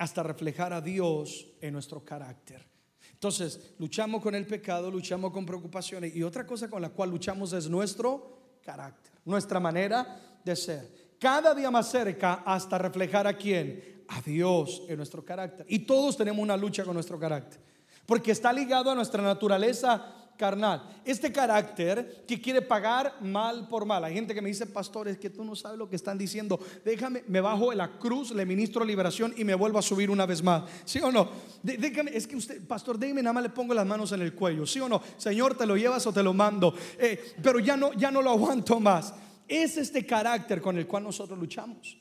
hasta 0.02 0.24
reflejar 0.24 0.74
a 0.74 0.82
Dios 0.82 1.46
en 1.62 1.74
nuestro 1.74 2.04
carácter. 2.04 2.66
Entonces, 3.14 3.74
luchamos 3.78 4.20
con 4.20 4.34
el 4.34 4.48
pecado, 4.48 4.90
luchamos 4.90 5.32
con 5.32 5.46
preocupaciones 5.46 6.16
y 6.16 6.24
otra 6.24 6.44
cosa 6.44 6.68
con 6.68 6.82
la 6.82 6.90
cual 6.90 7.12
luchamos 7.12 7.54
es 7.54 7.70
nuestro 7.70 8.56
carácter, 8.66 9.14
nuestra 9.26 9.60
manera 9.60 10.40
de 10.44 10.56
ser. 10.56 11.16
Cada 11.20 11.54
día 11.54 11.70
más 11.70 11.92
cerca 11.92 12.42
hasta 12.44 12.80
reflejar 12.80 13.28
a 13.28 13.38
quién? 13.38 14.04
A 14.08 14.20
Dios 14.22 14.82
en 14.88 14.98
nuestro 14.98 15.24
carácter. 15.24 15.68
Y 15.70 15.86
todos 15.86 16.18
tenemos 16.18 16.42
una 16.42 16.58
lucha 16.58 16.84
con 16.84 16.96
nuestro 16.96 17.20
carácter, 17.20 17.60
porque 18.08 18.32
está 18.32 18.52
ligado 18.52 18.90
a 18.90 18.96
nuestra 18.96 19.22
naturaleza 19.22 20.21
carnal. 20.42 20.82
Este 21.06 21.32
carácter 21.32 22.26
que 22.28 22.42
quiere 22.42 22.64
pagar 22.64 23.22
mal 23.22 23.68
por 23.68 23.86
mal. 23.86 24.04
Hay 24.04 24.16
gente 24.16 24.34
que 24.34 24.42
me 24.42 24.50
dice, 24.50 24.66
pastor, 24.66 25.08
es 25.08 25.20
que 25.20 25.30
tú 25.30 25.44
no 25.44 25.56
sabes 25.56 25.78
lo 25.78 25.88
que 25.88 25.96
están 25.96 26.18
diciendo. 26.18 26.60
Déjame, 26.84 27.24
me 27.28 27.42
bajo 27.42 27.70
de 27.70 27.76
la 27.76 28.00
cruz, 28.00 28.32
le 28.32 28.44
ministro 28.44 28.84
liberación 28.84 29.36
y 29.38 29.44
me 29.44 29.54
vuelvo 29.54 29.78
a 29.78 29.84
subir 29.84 30.10
una 30.10 30.26
vez 30.26 30.42
más. 30.42 30.64
¿Sí 30.84 31.00
o 31.00 31.12
no? 31.12 31.30
Déjame, 31.62 32.10
es 32.18 32.26
que 32.26 32.36
usted, 32.36 32.66
pastor, 32.66 32.98
déjame, 32.98 33.22
nada 33.22 33.34
más 33.34 33.44
le 33.44 33.50
pongo 33.50 33.76
las 33.76 33.86
manos 33.86 34.14
en 34.14 34.24
el 34.24 34.34
cuello. 34.34 34.66
¿Sí 34.66 34.80
o 34.80 34.90
no? 34.90 35.00
Señor, 35.16 35.56
te 35.56 35.68
lo 35.68 35.78
llevas 35.78 36.08
o 36.08 36.12
te 36.12 36.24
lo 36.24 36.34
mando. 36.34 36.74
Eh, 36.98 37.36
pero 37.44 37.60
ya 37.60 37.78
no, 37.78 37.94
ya 37.94 38.10
no 38.10 38.24
lo 38.24 38.32
aguanto 38.32 38.80
más. 38.80 39.14
Es 39.48 39.78
este 39.78 40.08
carácter 40.08 40.60
con 40.60 40.76
el 40.76 40.88
cual 40.88 41.04
nosotros 41.04 41.38
luchamos. 41.38 42.00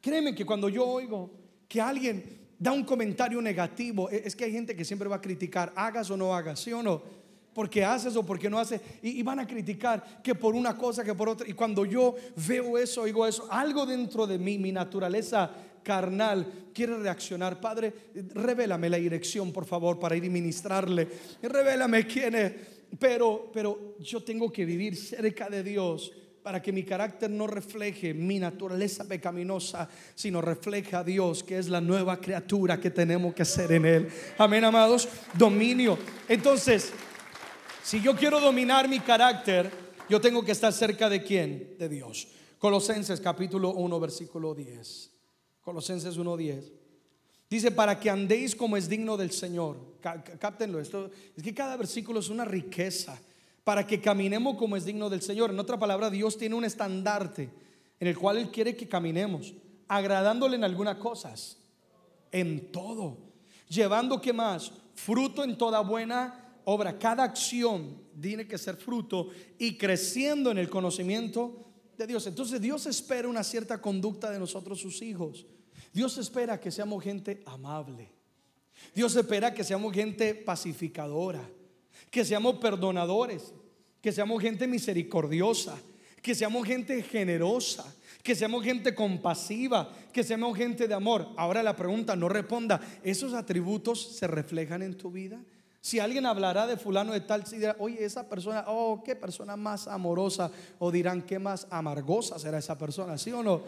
Créeme 0.00 0.34
que 0.34 0.46
cuando 0.46 0.70
yo 0.70 0.86
oigo 0.86 1.30
que 1.68 1.78
alguien 1.78 2.40
da 2.58 2.72
un 2.72 2.84
comentario 2.84 3.42
negativo, 3.42 4.08
es 4.08 4.34
que 4.34 4.44
hay 4.44 4.52
gente 4.52 4.74
que 4.74 4.84
siempre 4.86 5.10
va 5.10 5.16
a 5.16 5.20
criticar, 5.20 5.74
hagas 5.76 6.10
o 6.10 6.16
no 6.16 6.34
hagas, 6.34 6.58
¿sí 6.58 6.72
o 6.72 6.82
no? 6.82 7.21
Porque 7.54 7.84
haces 7.84 8.16
o 8.16 8.24
porque 8.24 8.48
no 8.48 8.58
haces. 8.58 8.80
Y, 9.02 9.22
van 9.22 9.40
a 9.40 9.46
criticar 9.46 10.22
que 10.22 10.34
por 10.34 10.54
una 10.54 10.76
cosa, 10.76 11.04
que 11.04 11.14
por 11.14 11.28
otra. 11.28 11.48
Y 11.48 11.52
cuando 11.52 11.84
yo 11.84 12.14
veo 12.46 12.78
eso, 12.78 13.02
oigo 13.02 13.26
eso, 13.26 13.46
algo 13.50 13.86
dentro 13.86 14.26
de 14.26 14.38
mí, 14.38 14.58
mi 14.58 14.72
naturaleza 14.72 15.50
carnal, 15.82 16.70
quiere 16.72 16.96
reaccionar. 16.98 17.60
Padre, 17.60 17.92
revélame 18.34 18.88
la 18.88 18.96
dirección, 18.96 19.52
por 19.52 19.64
favor, 19.64 19.98
para 19.98 20.16
ir 20.16 20.24
y 20.24 20.30
ministrarle. 20.30 21.08
Revélame 21.42 22.06
quién 22.06 22.34
es. 22.34 22.52
Pero, 22.98 23.50
pero 23.52 23.96
yo 24.00 24.22
tengo 24.22 24.52
que 24.52 24.64
vivir 24.64 24.96
cerca 24.96 25.48
de 25.48 25.62
Dios 25.62 26.12
para 26.42 26.60
que 26.60 26.72
mi 26.72 26.82
carácter 26.82 27.30
no 27.30 27.46
refleje 27.46 28.12
mi 28.12 28.38
naturaleza 28.38 29.06
pecaminosa, 29.06 29.88
sino 30.14 30.40
refleje 30.40 30.96
a 30.96 31.04
Dios, 31.04 31.44
que 31.44 31.56
es 31.56 31.68
la 31.68 31.80
nueva 31.80 32.20
criatura 32.20 32.80
que 32.80 32.90
tenemos 32.90 33.32
que 33.32 33.44
ser 33.44 33.72
en 33.72 33.86
Él. 33.86 34.08
Amén, 34.38 34.64
amados. 34.64 35.08
Dominio. 35.34 35.96
Entonces, 36.28 36.92
si 37.82 38.00
yo 38.00 38.14
quiero 38.14 38.40
dominar 38.40 38.88
mi 38.88 39.00
carácter, 39.00 39.70
yo 40.08 40.20
tengo 40.20 40.44
que 40.44 40.52
estar 40.52 40.72
cerca 40.72 41.08
de 41.08 41.22
quién? 41.22 41.76
De 41.78 41.88
Dios. 41.88 42.28
Colosenses 42.58 43.20
capítulo 43.20 43.70
1, 43.70 44.00
versículo 44.00 44.54
10. 44.54 45.10
Colosenses 45.60 46.16
1, 46.16 46.36
10. 46.36 46.72
Dice, 47.50 47.70
para 47.70 47.98
que 47.98 48.08
andéis 48.08 48.56
como 48.56 48.76
es 48.76 48.88
digno 48.88 49.16
del 49.16 49.30
Señor. 49.30 49.98
Cáptenlo, 50.00 50.80
esto 50.80 51.10
es 51.36 51.42
que 51.42 51.54
cada 51.54 51.76
versículo 51.76 52.20
es 52.20 52.28
una 52.28 52.44
riqueza. 52.44 53.20
Para 53.64 53.86
que 53.86 54.00
caminemos 54.00 54.56
como 54.56 54.76
es 54.76 54.84
digno 54.84 55.10
del 55.10 55.22
Señor. 55.22 55.50
En 55.50 55.58
otra 55.58 55.78
palabra, 55.78 56.10
Dios 56.10 56.36
tiene 56.36 56.54
un 56.54 56.64
estandarte 56.64 57.50
en 58.00 58.08
el 58.08 58.18
cual 58.18 58.38
Él 58.38 58.50
quiere 58.50 58.74
que 58.74 58.88
caminemos, 58.88 59.54
agradándole 59.86 60.56
en 60.56 60.64
algunas 60.64 60.96
cosas, 60.96 61.58
en 62.32 62.72
todo, 62.72 63.18
llevando 63.68 64.20
que 64.20 64.32
más 64.32 64.72
fruto 64.94 65.44
en 65.44 65.56
toda 65.56 65.80
buena 65.80 66.41
obra. 66.64 66.98
Cada 66.98 67.24
acción 67.24 68.00
tiene 68.20 68.46
que 68.46 68.58
ser 68.58 68.76
fruto 68.76 69.30
y 69.58 69.76
creciendo 69.76 70.50
en 70.50 70.58
el 70.58 70.68
conocimiento 70.68 71.66
de 71.96 72.06
Dios. 72.06 72.26
Entonces 72.26 72.60
Dios 72.60 72.86
espera 72.86 73.28
una 73.28 73.44
cierta 73.44 73.80
conducta 73.80 74.30
de 74.30 74.38
nosotros 74.38 74.80
sus 74.80 75.02
hijos. 75.02 75.46
Dios 75.92 76.16
espera 76.18 76.58
que 76.58 76.70
seamos 76.70 77.02
gente 77.02 77.42
amable. 77.46 78.10
Dios 78.94 79.14
espera 79.14 79.54
que 79.54 79.64
seamos 79.64 79.94
gente 79.94 80.34
pacificadora, 80.34 81.48
que 82.10 82.24
seamos 82.24 82.56
perdonadores, 82.56 83.52
que 84.00 84.12
seamos 84.12 84.42
gente 84.42 84.66
misericordiosa, 84.66 85.78
que 86.20 86.34
seamos 86.34 86.66
gente 86.66 87.02
generosa, 87.02 87.94
que 88.22 88.34
seamos 88.34 88.64
gente 88.64 88.94
compasiva, 88.94 89.92
que 90.12 90.24
seamos 90.24 90.56
gente 90.56 90.88
de 90.88 90.94
amor. 90.94 91.28
Ahora 91.36 91.62
la 91.62 91.76
pregunta 91.76 92.16
no 92.16 92.28
responda, 92.28 92.80
¿esos 93.02 93.34
atributos 93.34 94.16
se 94.16 94.26
reflejan 94.26 94.82
en 94.82 94.96
tu 94.96 95.10
vida? 95.10 95.40
Si 95.82 95.98
alguien 95.98 96.24
hablará 96.24 96.66
de 96.66 96.78
fulano 96.78 97.12
de 97.12 97.20
tal, 97.20 97.44
si 97.44 97.56
dirá, 97.56 97.76
oye, 97.78 98.02
esa 98.04 98.28
persona, 98.28 98.64
oh, 98.68 99.02
qué 99.04 99.14
persona 99.16 99.56
más 99.56 99.88
amorosa, 99.88 100.50
o 100.78 100.90
dirán, 100.90 101.22
qué 101.22 101.38
más 101.38 101.66
amargosa 101.70 102.38
será 102.38 102.58
esa 102.58 102.78
persona, 102.78 103.18
¿sí 103.18 103.32
o 103.32 103.42
no? 103.42 103.60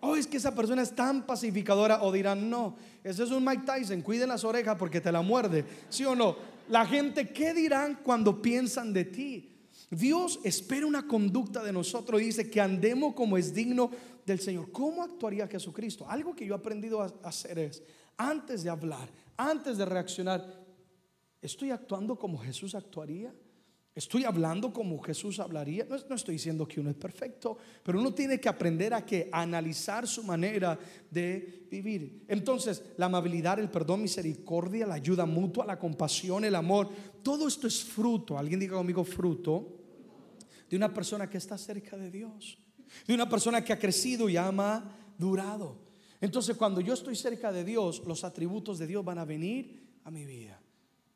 oh, 0.00 0.16
es 0.16 0.26
que 0.26 0.38
esa 0.38 0.54
persona 0.54 0.82
es 0.82 0.94
tan 0.94 1.22
pacificadora, 1.22 2.02
o 2.02 2.12
dirán, 2.12 2.50
no, 2.50 2.76
ese 3.04 3.22
es 3.22 3.30
un 3.30 3.44
Mike 3.44 3.62
Tyson, 3.64 4.02
cuide 4.02 4.26
las 4.26 4.44
orejas 4.44 4.76
porque 4.76 5.00
te 5.00 5.12
la 5.12 5.22
muerde, 5.22 5.64
¿sí 5.88 6.04
o 6.04 6.14
no? 6.14 6.36
La 6.68 6.86
gente, 6.86 7.28
¿qué 7.28 7.52
dirán 7.54 8.00
cuando 8.02 8.40
piensan 8.40 8.92
de 8.92 9.04
ti? 9.04 9.46
Dios 9.90 10.38
espera 10.44 10.86
una 10.86 11.06
conducta 11.06 11.62
de 11.62 11.72
nosotros 11.72 12.20
y 12.20 12.26
dice 12.26 12.48
que 12.48 12.60
andemos 12.60 13.14
como 13.14 13.36
es 13.36 13.52
digno 13.52 13.90
del 14.24 14.38
Señor. 14.38 14.70
¿Cómo 14.70 15.02
actuaría 15.02 15.48
Jesucristo? 15.48 16.06
Algo 16.08 16.34
que 16.34 16.46
yo 16.46 16.54
he 16.54 16.58
aprendido 16.58 17.02
a 17.02 17.12
hacer 17.24 17.58
es, 17.58 17.82
antes 18.16 18.62
de 18.62 18.70
hablar, 18.70 19.08
antes 19.36 19.78
de 19.78 19.84
reaccionar, 19.84 20.59
¿estoy 21.40 21.70
actuando 21.70 22.16
como 22.16 22.38
Jesús 22.38 22.74
actuaría? 22.74 23.34
Estoy 23.92 24.24
hablando 24.24 24.72
como 24.72 25.00
Jesús 25.02 25.40
hablaría. 25.40 25.84
No, 25.84 26.14
estoy 26.14 26.34
diciendo 26.34 26.66
que 26.66 26.80
uno 26.80 26.90
es 26.90 26.96
perfecto, 26.96 27.58
pero 27.82 27.98
uno 27.98 28.14
tiene 28.14 28.38
que 28.38 28.48
aprender 28.48 28.94
a 28.94 29.04
que 29.04 29.28
analizar 29.32 30.06
su 30.06 30.22
manera 30.22 30.78
de 31.10 31.66
vivir. 31.70 32.24
Entonces, 32.28 32.84
la 32.96 33.06
amabilidad, 33.06 33.58
el 33.58 33.68
perdón, 33.68 34.02
misericordia, 34.02 34.86
la 34.86 34.94
ayuda 34.94 35.26
mutua, 35.26 35.66
la 35.66 35.78
compasión, 35.78 36.44
el 36.44 36.54
amor, 36.54 36.88
todo 37.22 37.48
esto 37.48 37.66
es 37.66 37.82
fruto. 37.82 38.38
Alguien 38.38 38.60
diga 38.60 38.76
conmigo 38.76 39.02
fruto 39.02 39.76
de 40.68 40.76
una 40.76 40.94
persona 40.94 41.28
que 41.28 41.38
está 41.38 41.58
cerca 41.58 41.96
de 41.96 42.12
Dios, 42.12 42.58
de 43.08 43.14
una 43.14 43.28
persona 43.28 43.64
que 43.64 43.72
ha 43.72 43.78
crecido 43.78 44.28
y 44.28 44.36
ama 44.36 44.96
durado. 45.18 45.78
Entonces, 46.20 46.56
cuando 46.56 46.80
yo 46.80 46.94
estoy 46.94 47.16
cerca 47.16 47.50
de 47.50 47.64
Dios, 47.64 48.02
los 48.06 48.22
atributos 48.22 48.78
de 48.78 48.86
Dios 48.86 49.04
van 49.04 49.18
a 49.18 49.24
venir 49.24 49.98
a 50.04 50.12
mi 50.12 50.24
vida. 50.24 50.59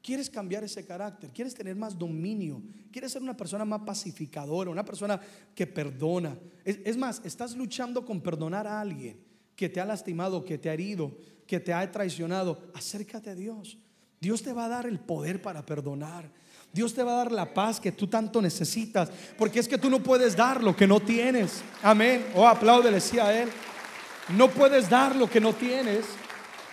¿Quieres 0.05 0.29
cambiar 0.29 0.62
ese 0.62 0.85
carácter? 0.85 1.31
¿Quieres 1.31 1.55
tener 1.55 1.75
más 1.77 1.99
dominio? 1.99 2.61
¿Quieres 2.93 3.11
ser 3.11 3.23
una 3.23 3.35
persona 3.35 3.64
más 3.64 3.81
pacificadora? 3.87 4.69
Una 4.69 4.85
persona 4.85 5.19
que 5.55 5.67
perdona. 5.67 6.37
Es, 6.62 6.99
más, 6.99 7.23
estás 7.25 7.57
luchando 7.57 8.05
con 8.05 8.21
perdonar 8.21 8.67
a 8.67 8.83
alguien 8.83 9.19
que 9.57 9.71
te 9.71 9.81
ha 9.81 9.87
lastimado, 9.87 10.45
que 10.45 10.59
te 10.59 10.69
ha 10.69 10.75
herido, 10.75 11.17
que 11.47 11.59
te 11.59 11.73
ha 11.73 11.90
traicionado. 11.90 12.71
Acércate 12.75 13.31
a 13.31 13.35
Dios. 13.35 13.79
Dios 14.21 14.43
te 14.43 14.53
va 14.53 14.67
a 14.67 14.69
dar 14.69 14.85
el 14.85 15.01
poder 15.01 15.40
para 15.40 15.64
perdonar. 15.64 16.31
Dios 16.71 16.93
te 16.93 17.03
va 17.03 17.14
a 17.14 17.25
dar 17.25 17.33
la 17.33 17.55
paz 17.55 17.81
que 17.81 17.93
tú 17.93 18.07
tanto 18.07 18.43
necesitas. 18.43 19.11
Porque 19.38 19.59
es 19.59 19.67
que 19.67 19.79
tú 19.79 19.88
no 19.88 20.03
puedes 20.03 20.37
dar 20.37 20.62
lo 20.62 20.77
que 20.77 20.87
no 20.87 21.01
tienes. 21.01 21.62
Amén. 21.83 22.27
Oh, 22.35 22.47
apláudele 22.47 22.99
a 23.23 23.40
Él. 23.40 23.49
No 24.37 24.51
puedes 24.51 24.90
dar 24.90 25.17
lo 25.17 25.31
que 25.31 25.40
no 25.40 25.55
tienes. 25.55 26.05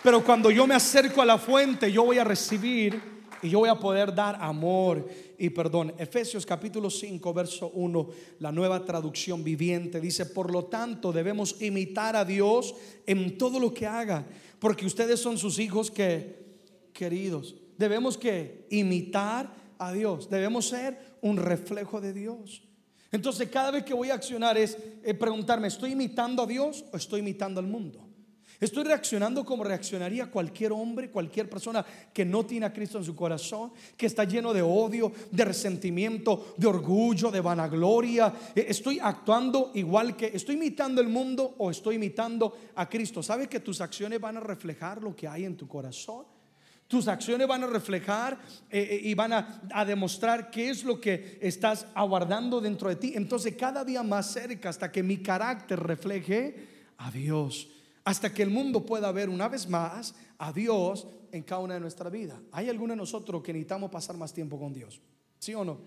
Pero 0.04 0.22
cuando 0.22 0.52
yo 0.52 0.67
me 0.67 0.76
acerco 0.76 1.22
a 1.22 1.26
la 1.26 1.38
fuente, 1.38 1.89
yo 1.89 2.04
voy 2.04 2.17
a 2.17 2.26
recibir 2.26 3.21
y 3.41 3.49
yo 3.49 3.60
voy 3.60 3.69
a 3.69 3.80
poder 3.80 4.13
dar 4.13 4.38
amor 4.39 5.08
y 5.38 5.49
perdón. 5.49 5.93
Efesios 5.97 6.45
capítulo 6.45 6.89
5, 6.89 7.34
verso 7.34 7.71
1, 7.73 8.10
la 8.39 8.51
nueva 8.51 8.84
traducción 8.86 9.43
viviente 9.43 9.99
dice, 9.99 10.25
por 10.27 10.51
lo 10.51 10.65
tanto 10.65 11.12
debemos 11.12 11.62
imitar 11.62 12.15
a 12.15 12.25
Dios 12.25 12.75
en 13.06 13.38
todo 13.38 13.60
lo 13.60 13.73
que 13.73 13.88
haga, 13.88 14.25
porque 14.60 14.86
ustedes 14.86 15.19
son 15.19 15.38
sus 15.38 15.60
hijos 15.60 15.89
que 15.89 16.41
queridos. 16.93 17.56
Debemos 17.77 18.17
que 18.17 18.67
imitar 18.69 19.51
a 19.80 19.91
Dios, 19.91 20.30
debemos 20.30 20.67
ser 20.67 21.17
un 21.21 21.38
reflejo 21.38 21.99
de 21.99 22.13
Dios. 22.13 22.62
Entonces 23.12 23.49
cada 23.49 23.71
vez 23.71 23.84
que 23.84 23.93
voy 23.93 24.10
a 24.10 24.13
accionar 24.13 24.58
es 24.58 24.77
eh, 25.04 25.13
preguntarme, 25.13 25.67
¿estoy 25.67 25.91
imitando 25.91 26.43
a 26.43 26.47
Dios 26.47 26.86
o 26.93 26.97
estoy 26.97 27.19
imitando 27.19 27.60
al 27.60 27.67
mundo? 27.67 28.11
Estoy 28.62 28.84
reaccionando 28.84 29.43
como 29.43 29.63
reaccionaría 29.63 30.30
cualquier 30.30 30.71
hombre, 30.71 31.10
cualquier 31.10 31.50
persona 31.50 31.84
que 32.13 32.24
no 32.24 32.45
tiene 32.45 32.67
a 32.67 32.71
Cristo 32.71 33.00
en 33.00 33.04
su 33.04 33.15
corazón, 33.15 33.74
que 33.97 34.06
está 34.06 34.24
lleno 34.24 34.54
de 34.54 34.62
odio, 34.62 35.12
de 35.32 35.45
resentimiento, 35.45 36.54
de 36.58 36.67
orgullo, 36.67 37.32
de 37.32 37.41
vanagloria. 37.41 38.32
Eh, 38.54 38.67
estoy 38.69 39.00
actuando 39.00 39.71
igual 39.74 40.15
que, 40.15 40.28
estoy 40.28 40.58
imitando 40.58 41.02
el 41.02 41.08
mundo 41.08 41.56
o 41.58 41.71
estoy 41.71 41.95
imitando 41.95 42.56
a 42.76 42.88
Cristo. 42.88 43.24
¿Sabes 43.24 43.47
que 43.47 43.62
tus 43.62 43.82
acciones 43.82 44.21
van 44.21 44.38
a 44.38 44.41
reflejar 44.41 45.02
lo 45.02 45.15
que 45.15 45.28
hay 45.28 45.45
en 45.45 45.58
tu 45.58 45.67
corazón? 45.67 46.28
Tus 46.88 47.08
acciones 47.08 47.47
van 47.47 47.63
a 47.63 47.67
reflejar 47.67 48.38
eh, 48.69 48.80
eh, 48.91 49.02
y 49.06 49.15
van 49.15 49.34
a, 49.34 49.62
a, 49.74 49.84
demostrar 49.86 50.52
qué 50.52 50.69
es 50.69 50.84
lo 50.84 51.02
que 51.02 51.39
estás 51.41 51.88
aguardando 51.95 52.62
dentro 52.62 52.89
de 52.89 52.97
ti. 52.97 53.13
Entonces 53.15 53.56
cada 53.56 53.84
día 53.84 54.04
más 54.04 54.32
cerca 54.32 54.69
hasta 54.69 54.91
que 54.91 55.02
mi 55.02 55.17
carácter 55.17 55.80
refleje 55.80 56.67
a 57.00 57.10
Dios 57.10 57.67
hasta 58.04 58.34
que 58.34 58.44
el 58.44 58.50
mundo 58.50 58.86
pueda 58.86 59.12
ver 59.12 59.30
una 59.30 59.48
vez 59.48 59.68
más 59.70 60.16
a 60.38 60.52
Dios 60.52 61.08
en 61.32 61.44
cada 61.44 61.62
una 61.62 61.76
de 61.76 61.80
nuestra 61.80 62.10
vida. 62.10 62.42
¿Hay 62.52 62.70
alguno 62.70 62.94
de 62.94 62.98
nosotros 62.98 63.42
que 63.42 63.54
necesitamos 63.54 63.92
pasar 63.92 64.18
más 64.18 64.34
tiempo 64.34 64.60
con 64.60 64.74
Dios? 64.74 65.02
¿Sí 65.40 65.54
o 65.54 65.64
no? 65.64 65.78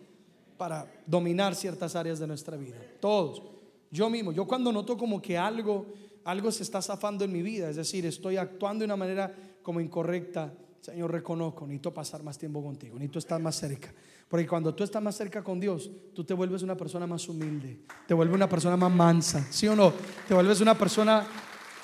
Para 0.57 0.87
dominar 1.07 1.55
ciertas 1.55 1.97
áreas 1.97 2.19
de 2.19 2.27
nuestra 2.27 2.57
vida. 2.57 2.77
Todos. 3.01 3.43
Yo 3.91 4.11
mismo, 4.11 4.33
yo 4.33 4.47
cuando 4.47 4.73
noto 4.73 4.97
como 4.97 5.21
que 5.21 5.39
algo, 5.39 5.87
algo 6.25 6.51
se 6.51 6.63
está 6.63 6.83
zafando 6.83 7.25
en 7.25 7.33
mi 7.33 7.43
vida, 7.43 7.71
es 7.71 7.77
decir, 7.77 8.05
estoy 8.07 8.37
actuando 8.37 8.81
de 8.81 8.87
una 8.87 8.97
manera 8.97 9.33
como 9.63 9.81
incorrecta, 9.81 10.53
Señor, 10.81 11.13
reconozco, 11.13 11.67
necesito 11.67 11.95
pasar 11.95 12.23
más 12.23 12.37
tiempo 12.37 12.63
contigo, 12.63 12.95
necesito 12.97 13.19
estar 13.21 13.41
más 13.41 13.57
cerca. 13.57 13.95
Porque 14.29 14.47
cuando 14.47 14.75
tú 14.75 14.83
estás 14.83 15.03
más 15.03 15.17
cerca 15.17 15.45
con 15.45 15.61
Dios, 15.61 15.91
tú 16.13 16.25
te 16.25 16.35
vuelves 16.35 16.63
una 16.63 16.77
persona 16.77 17.07
más 17.07 17.29
humilde, 17.29 17.81
te 18.07 18.15
vuelves 18.15 18.35
una 18.35 18.49
persona 18.49 18.77
más 18.77 18.93
mansa, 18.93 19.47
¿sí 19.51 19.69
o 19.69 19.77
no? 19.77 19.93
Te 20.27 20.35
vuelves 20.35 20.61
una 20.61 20.77
persona 20.77 21.25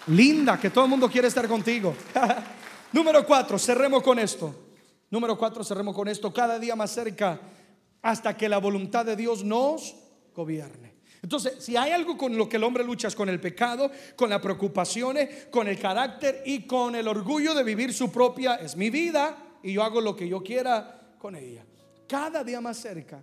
linda, 0.06 0.58
que 0.58 0.70
todo 0.70 0.84
el 0.84 0.90
mundo 0.90 1.08
quiere 1.10 1.28
estar 1.28 1.46
contigo. 1.48 1.94
Número 2.92 3.24
cuatro, 3.24 3.58
cerremos 3.58 4.02
con 4.02 4.18
esto. 4.18 4.54
Número 5.10 5.36
cuatro, 5.36 5.64
cerremos 5.64 5.94
con 5.94 6.08
esto. 6.08 6.32
Cada 6.32 6.58
día 6.58 6.76
más 6.76 6.90
cerca 6.90 7.40
hasta 8.02 8.36
que 8.36 8.48
la 8.48 8.58
voluntad 8.58 9.04
de 9.04 9.16
Dios 9.16 9.44
nos 9.44 9.94
gobierne. 10.34 10.94
Entonces, 11.22 11.62
si 11.62 11.76
hay 11.76 11.92
algo 11.92 12.16
con 12.16 12.36
lo 12.36 12.48
que 12.48 12.56
el 12.56 12.64
hombre 12.64 12.82
lucha 12.82 13.08
es 13.08 13.14
con 13.14 13.28
el 13.28 13.40
pecado, 13.40 13.90
con 14.16 14.30
las 14.30 14.40
preocupaciones, 14.40 15.46
con 15.50 15.68
el 15.68 15.78
carácter 15.78 16.42
y 16.46 16.66
con 16.66 16.94
el 16.94 17.06
orgullo 17.06 17.54
de 17.54 17.62
vivir 17.62 17.92
su 17.92 18.10
propia, 18.10 18.54
es 18.54 18.74
mi 18.76 18.88
vida 18.88 19.36
y 19.62 19.74
yo 19.74 19.82
hago 19.82 20.00
lo 20.00 20.16
que 20.16 20.26
yo 20.26 20.42
quiera 20.42 21.14
con 21.18 21.36
ella. 21.36 21.64
Cada 22.08 22.42
día 22.42 22.60
más 22.60 22.78
cerca 22.78 23.22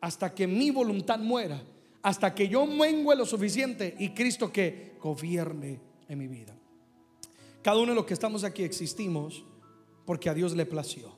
hasta 0.00 0.34
que 0.34 0.46
mi 0.46 0.70
voluntad 0.70 1.18
muera, 1.18 1.60
hasta 2.02 2.34
que 2.34 2.48
yo 2.48 2.66
mengue 2.66 3.16
lo 3.16 3.24
suficiente 3.24 3.96
y 3.98 4.10
Cristo 4.10 4.52
que 4.52 4.96
gobierne 5.00 5.87
en 6.08 6.18
mi 6.18 6.26
vida. 6.26 6.56
Cada 7.62 7.78
uno 7.78 7.92
de 7.92 7.96
los 7.96 8.06
que 8.06 8.14
estamos 8.14 8.44
aquí 8.44 8.62
existimos 8.62 9.44
porque 10.06 10.30
a 10.30 10.34
Dios 10.34 10.54
le 10.54 10.66
plació. 10.66 11.16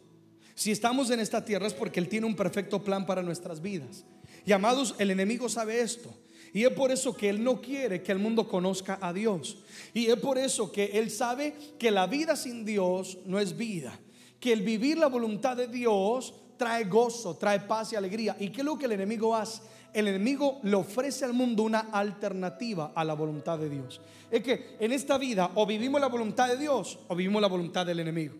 Si 0.54 0.70
estamos 0.70 1.10
en 1.10 1.20
esta 1.20 1.44
tierra 1.44 1.66
es 1.66 1.74
porque 1.74 2.00
Él 2.00 2.08
tiene 2.08 2.26
un 2.26 2.36
perfecto 2.36 2.82
plan 2.82 3.06
para 3.06 3.22
nuestras 3.22 3.62
vidas. 3.62 4.04
Y 4.44 4.52
amados, 4.52 4.94
el 4.98 5.10
enemigo 5.10 5.48
sabe 5.48 5.80
esto. 5.80 6.12
Y 6.52 6.64
es 6.64 6.72
por 6.72 6.90
eso 6.90 7.16
que 7.16 7.28
Él 7.28 7.42
no 7.44 7.60
quiere 7.60 8.02
que 8.02 8.12
el 8.12 8.18
mundo 8.18 8.48
conozca 8.48 8.98
a 9.00 9.12
Dios. 9.12 9.58
Y 9.94 10.06
es 10.06 10.16
por 10.16 10.38
eso 10.38 10.72
que 10.72 10.98
Él 10.98 11.10
sabe 11.10 11.54
que 11.78 11.90
la 11.90 12.06
vida 12.06 12.36
sin 12.36 12.64
Dios 12.64 13.18
no 13.24 13.38
es 13.38 13.56
vida 13.56 13.98
que 14.40 14.52
el 14.52 14.62
vivir 14.62 14.98
la 14.98 15.06
voluntad 15.06 15.56
de 15.56 15.68
Dios 15.68 16.34
trae 16.56 16.84
gozo, 16.84 17.36
trae 17.36 17.60
paz 17.60 17.92
y 17.92 17.96
alegría. 17.96 18.36
¿Y 18.40 18.48
qué 18.48 18.62
es 18.62 18.64
lo 18.64 18.78
que 18.78 18.86
el 18.86 18.92
enemigo 18.92 19.36
hace? 19.36 19.60
El 19.92 20.08
enemigo 20.08 20.60
le 20.62 20.76
ofrece 20.76 21.24
al 21.24 21.32
mundo 21.32 21.62
una 21.62 21.88
alternativa 21.92 22.92
a 22.94 23.04
la 23.04 23.14
voluntad 23.14 23.58
de 23.58 23.68
Dios. 23.68 24.00
Es 24.30 24.42
que 24.42 24.76
en 24.78 24.92
esta 24.92 25.18
vida 25.18 25.50
o 25.54 25.66
vivimos 25.66 26.00
la 26.00 26.06
voluntad 26.08 26.48
de 26.48 26.56
Dios 26.56 26.98
o 27.08 27.16
vivimos 27.16 27.42
la 27.42 27.48
voluntad 27.48 27.84
del 27.84 28.00
enemigo. 28.00 28.34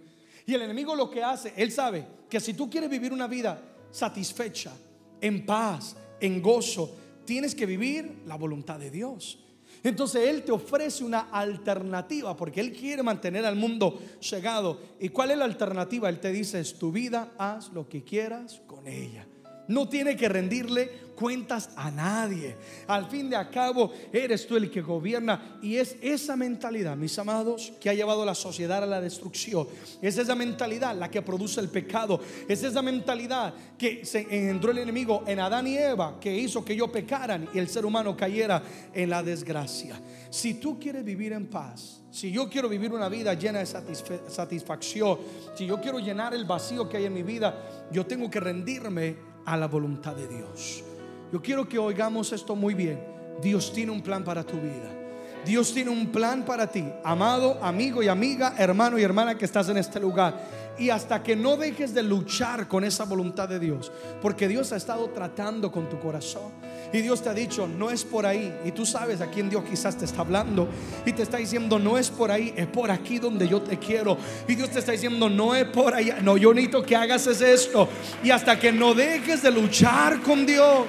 Y 0.47 0.55
el 0.55 0.63
enemigo 0.63 0.95
lo 0.95 1.11
que 1.11 1.23
hace, 1.23 1.53
él 1.57 1.73
sabe 1.73 2.07
que 2.29 2.41
si 2.41 2.55
tú 2.55 2.71
quieres 2.71 2.89
vivir 2.89 3.13
una 3.13 3.27
vida 3.27 3.61
satisfecha, 3.91 4.73
en 5.21 5.45
paz, 5.45 5.97
en 6.21 6.41
gozo, 6.41 6.95
tienes 7.25 7.55
que 7.55 7.67
vivir 7.67 8.23
la 8.27 8.37
voluntad 8.37 8.79
de 8.79 8.91
Dios. 8.91 9.39
Entonces 9.83 10.29
Él 10.29 10.43
te 10.43 10.53
ofrece 10.53 11.05
una 11.05 11.29
alternativa 11.31 12.37
porque 12.37 12.61
Él 12.61 12.73
quiere 12.73 13.03
mantener 13.03 13.47
al 13.47 13.57
mundo 13.57 13.99
cegado. 14.21 14.81
¿Y 14.99 15.09
cuál 15.09 15.31
es 15.31 15.39
la 15.39 15.45
alternativa? 15.45 16.09
Él 16.09 16.21
te 16.21 16.33
dice, 16.33 16.61
es 16.61 16.79
tu 16.79 16.93
vida, 16.93 17.33
haz 17.39 17.73
lo 17.73 17.89
que 17.89 18.03
quieras 18.03 18.61
con 18.67 18.87
ella. 18.87 19.27
No 19.69 19.89
tiene 19.89 20.17
que 20.17 20.29
rendirle 20.29 21.11
cuentas 21.21 21.69
a 21.77 21.91
nadie. 21.91 22.57
Al 22.87 23.05
fin 23.11 23.29
de 23.29 23.37
cabo, 23.51 23.93
eres 24.11 24.47
tú 24.47 24.57
el 24.57 24.71
que 24.71 24.81
gobierna. 24.81 25.59
Y 25.61 25.77
es 25.77 25.97
esa 26.01 26.35
mentalidad, 26.35 26.97
mis 26.97 27.19
amados, 27.19 27.75
que 27.79 27.91
ha 27.91 27.95
llevado 27.95 28.23
a 28.23 28.27
la 28.27 28.35
sociedad 28.35 28.83
a 28.83 28.87
la 28.87 29.03
destrucción. 29.03 29.69
Es 30.01 30.17
esa 30.17 30.35
mentalidad 30.35 30.97
la 30.97 31.11
que 31.11 31.21
produce 31.21 31.61
el 31.61 31.69
pecado. 31.69 32.21
Es 32.49 32.63
esa 32.63 32.81
mentalidad 32.81 33.53
que 33.77 34.07
se 34.07 34.21
engendró 34.21 34.71
el 34.71 34.79
enemigo 34.79 35.23
en 35.27 35.41
Adán 35.41 35.67
y 35.67 35.77
Eva, 35.77 36.19
que 36.19 36.35
hizo 36.35 36.65
que 36.65 36.73
ellos 36.73 36.89
pecaran 36.89 37.51
y 37.53 37.59
el 37.59 37.69
ser 37.69 37.85
humano 37.85 38.17
cayera 38.17 38.63
en 38.95 39.11
la 39.11 39.23
desgracia. 39.23 40.01
Si 40.31 40.55
tú 40.55 40.81
quieres 40.81 41.05
vivir 41.05 41.35
en 41.35 41.49
paz, 41.49 42.01
si 42.11 42.33
yo 42.33 42.49
quiero 42.49 42.69
vivir 42.69 42.93
una 42.93 43.11
vida 43.11 43.35
llena 43.35 43.59
de 43.59 43.67
satisfacción, 43.67 45.19
si 45.55 45.67
yo 45.67 45.81
quiero 45.83 45.99
llenar 45.99 46.33
el 46.33 46.47
vacío 46.47 46.89
que 46.89 46.97
hay 46.97 47.05
en 47.05 47.13
mi 47.13 47.23
vida, 47.23 47.89
yo 47.93 48.07
tengo 48.07 48.31
que 48.31 48.41
rendirme 48.41 49.30
a 49.45 49.57
la 49.57 49.67
voluntad 49.67 50.15
de 50.15 50.29
Dios. 50.29 50.85
Yo 51.33 51.41
quiero 51.41 51.69
que 51.69 51.79
oigamos 51.79 52.33
esto 52.33 52.57
muy 52.57 52.75
bien. 52.75 53.05
Dios 53.41 53.73
tiene 53.73 53.93
un 53.93 54.03
plan 54.03 54.25
para 54.25 54.45
tu 54.45 54.57
vida. 54.61 55.00
Dios 55.45 55.73
tiene 55.73 55.91
un 55.91 56.09
plan 56.09 56.45
para 56.45 56.67
ti, 56.67 56.85
amado, 57.05 57.59
amigo 57.63 58.03
y 58.03 58.09
amiga, 58.09 58.55
hermano 58.59 58.99
y 58.99 59.03
hermana 59.03 59.37
que 59.37 59.45
estás 59.45 59.69
en 59.69 59.79
este 59.79 60.01
lugar. 60.01 60.61
Y 60.79 60.89
hasta 60.89 61.23
que 61.23 61.37
no 61.37 61.57
dejes 61.57 61.93
de 61.93 62.03
luchar 62.03 62.67
con 62.67 62.85
esa 62.85 63.05
voluntad 63.05 63.49
de 63.49 63.59
Dios, 63.59 63.93
porque 64.23 64.49
Dios 64.49 64.73
ha 64.73 64.77
estado 64.77 65.11
tratando 65.11 65.71
con 65.71 65.89
tu 65.89 65.99
corazón. 65.99 66.53
Y 66.93 67.03
Dios 67.03 67.23
te 67.23 67.29
ha 67.29 67.35
dicho, 67.35 67.69
no 67.69 67.91
es 67.91 68.05
por 68.05 68.27
ahí. 68.27 68.53
Y 68.65 68.73
tú 68.73 68.85
sabes 68.87 69.21
a 69.21 69.27
quién 69.27 69.51
Dios 69.51 69.63
quizás 69.69 69.97
te 69.97 70.05
está 70.05 70.23
hablando. 70.23 70.69
Y 71.05 71.13
te 71.13 71.23
está 71.23 71.37
diciendo, 71.37 71.79
no 71.79 71.99
es 71.99 72.11
por 72.11 72.31
ahí, 72.31 72.53
es 72.57 72.67
por 72.67 72.91
aquí 72.91 73.19
donde 73.19 73.47
yo 73.47 73.61
te 73.63 73.79
quiero. 73.79 74.17
Y 74.49 74.55
Dios 74.55 74.71
te 74.71 74.81
está 74.81 74.93
diciendo, 74.93 75.29
no 75.29 75.55
es 75.55 75.67
por 75.67 75.95
allá. 75.95 76.19
No, 76.21 76.37
yo 76.37 76.53
necesito 76.53 76.83
que 76.83 76.97
hagas 76.97 77.27
esto. 77.27 77.89
Y 78.25 78.31
hasta 78.31 78.59
que 78.59 78.73
no 78.73 78.95
dejes 78.95 79.43
de 79.43 79.51
luchar 79.51 80.21
con 80.23 80.47
Dios 80.47 80.87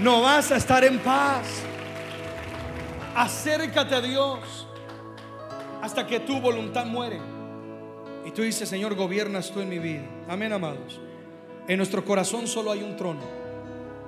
no 0.00 0.22
vas 0.22 0.50
a 0.50 0.56
estar 0.56 0.84
en 0.84 0.98
paz. 0.98 1.61
Acércate 3.14 3.94
a 3.94 4.00
Dios 4.00 4.66
hasta 5.82 6.06
que 6.06 6.20
tu 6.20 6.40
voluntad 6.40 6.86
muere. 6.86 7.18
Y 8.24 8.30
tú 8.30 8.42
dices, 8.42 8.68
Señor, 8.68 8.94
gobiernas 8.94 9.50
tú 9.50 9.60
en 9.60 9.68
mi 9.68 9.78
vida. 9.78 10.04
Amén, 10.28 10.52
amados. 10.52 11.00
En 11.66 11.76
nuestro 11.76 12.04
corazón 12.04 12.46
solo 12.46 12.70
hay 12.70 12.82
un 12.82 12.96
trono. 12.96 13.20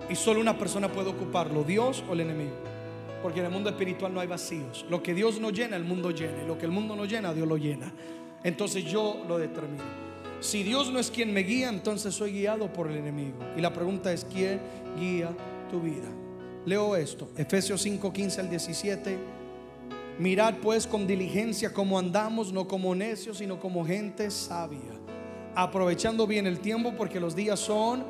Y 0.08 0.14
solo 0.14 0.40
una 0.40 0.56
persona 0.58 0.88
puede 0.88 1.10
ocuparlo, 1.10 1.64
Dios 1.64 2.04
o 2.08 2.12
el 2.12 2.20
enemigo. 2.20 2.54
Porque 3.22 3.40
en 3.40 3.46
el 3.46 3.52
mundo 3.52 3.70
espiritual 3.70 4.12
no 4.12 4.20
hay 4.20 4.26
vacíos. 4.26 4.84
Lo 4.88 5.02
que 5.02 5.14
Dios 5.14 5.40
no 5.40 5.50
llena, 5.50 5.76
el 5.76 5.84
mundo 5.84 6.10
llena. 6.10 6.42
Lo 6.44 6.58
que 6.58 6.66
el 6.66 6.72
mundo 6.72 6.94
no 6.94 7.04
llena, 7.04 7.32
Dios 7.32 7.48
lo 7.48 7.56
llena. 7.56 7.92
Entonces 8.42 8.84
yo 8.84 9.24
lo 9.26 9.38
determino. 9.38 9.82
Si 10.40 10.62
Dios 10.62 10.90
no 10.90 10.98
es 10.98 11.10
quien 11.10 11.32
me 11.32 11.40
guía, 11.40 11.70
entonces 11.70 12.14
soy 12.14 12.32
guiado 12.32 12.72
por 12.72 12.90
el 12.90 12.98
enemigo. 12.98 13.38
Y 13.56 13.62
la 13.62 13.72
pregunta 13.72 14.12
es, 14.12 14.26
¿quién 14.26 14.60
guía 14.98 15.30
tu 15.70 15.80
vida. 15.80 16.08
Leo 16.66 16.96
esto, 16.96 17.28
Efesios 17.36 17.82
5, 17.82 18.12
15 18.12 18.40
al 18.40 18.48
17. 18.48 19.18
Mirad 20.18 20.54
pues 20.62 20.86
con 20.86 21.06
diligencia 21.06 21.72
cómo 21.72 21.98
andamos, 21.98 22.52
no 22.52 22.66
como 22.66 22.94
necios, 22.94 23.38
sino 23.38 23.60
como 23.60 23.84
gente 23.84 24.30
sabia, 24.30 24.92
aprovechando 25.54 26.26
bien 26.26 26.46
el 26.46 26.60
tiempo 26.60 26.94
porque 26.96 27.20
los 27.20 27.36
días 27.36 27.60
son 27.60 28.04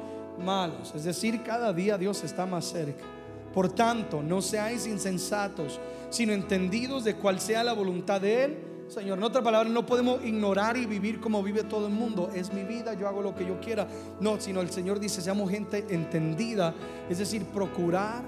malos. 0.45 0.93
Es 0.95 1.05
decir, 1.05 1.43
cada 1.43 1.73
día 1.73 1.99
Dios 1.99 2.23
está 2.23 2.47
más 2.47 2.67
cerca. 2.67 3.05
Por 3.53 3.73
tanto, 3.73 4.23
no 4.23 4.41
seáis 4.41 4.87
insensatos, 4.87 5.81
sino 6.11 6.33
entendidos 6.33 7.05
de 7.05 7.15
cuál 7.15 7.41
sea 7.41 7.65
la 7.65 7.73
voluntad 7.73 8.21
de 8.21 8.45
Él 8.45 8.59
Señor. 8.89 9.19
En 9.19 9.25
otras 9.25 9.43
palabras, 9.43 9.73
no 9.73 9.87
podemos 9.87 10.25
ignorar 10.25 10.77
y 10.77 10.87
vivir 10.87 11.21
como 11.21 11.43
vive 11.43 11.65
todo 11.65 11.87
el 11.87 11.93
mundo. 11.93 12.31
Es 12.35 12.53
mi 12.53 12.63
vida, 12.63 12.95
yo 12.95 13.09
hago 13.09 13.23
lo 13.23 13.35
que 13.35 13.47
yo 13.47 13.59
quiera. 13.61 13.87
No, 14.21 14.41
sino 14.41 14.61
el 14.61 14.71
Señor 14.71 15.01
dice, 15.01 15.23
seamos 15.23 15.51
gente 15.51 15.87
entendida. 15.89 16.75
Es 17.09 17.19
decir, 17.19 17.45
procurar 17.47 18.23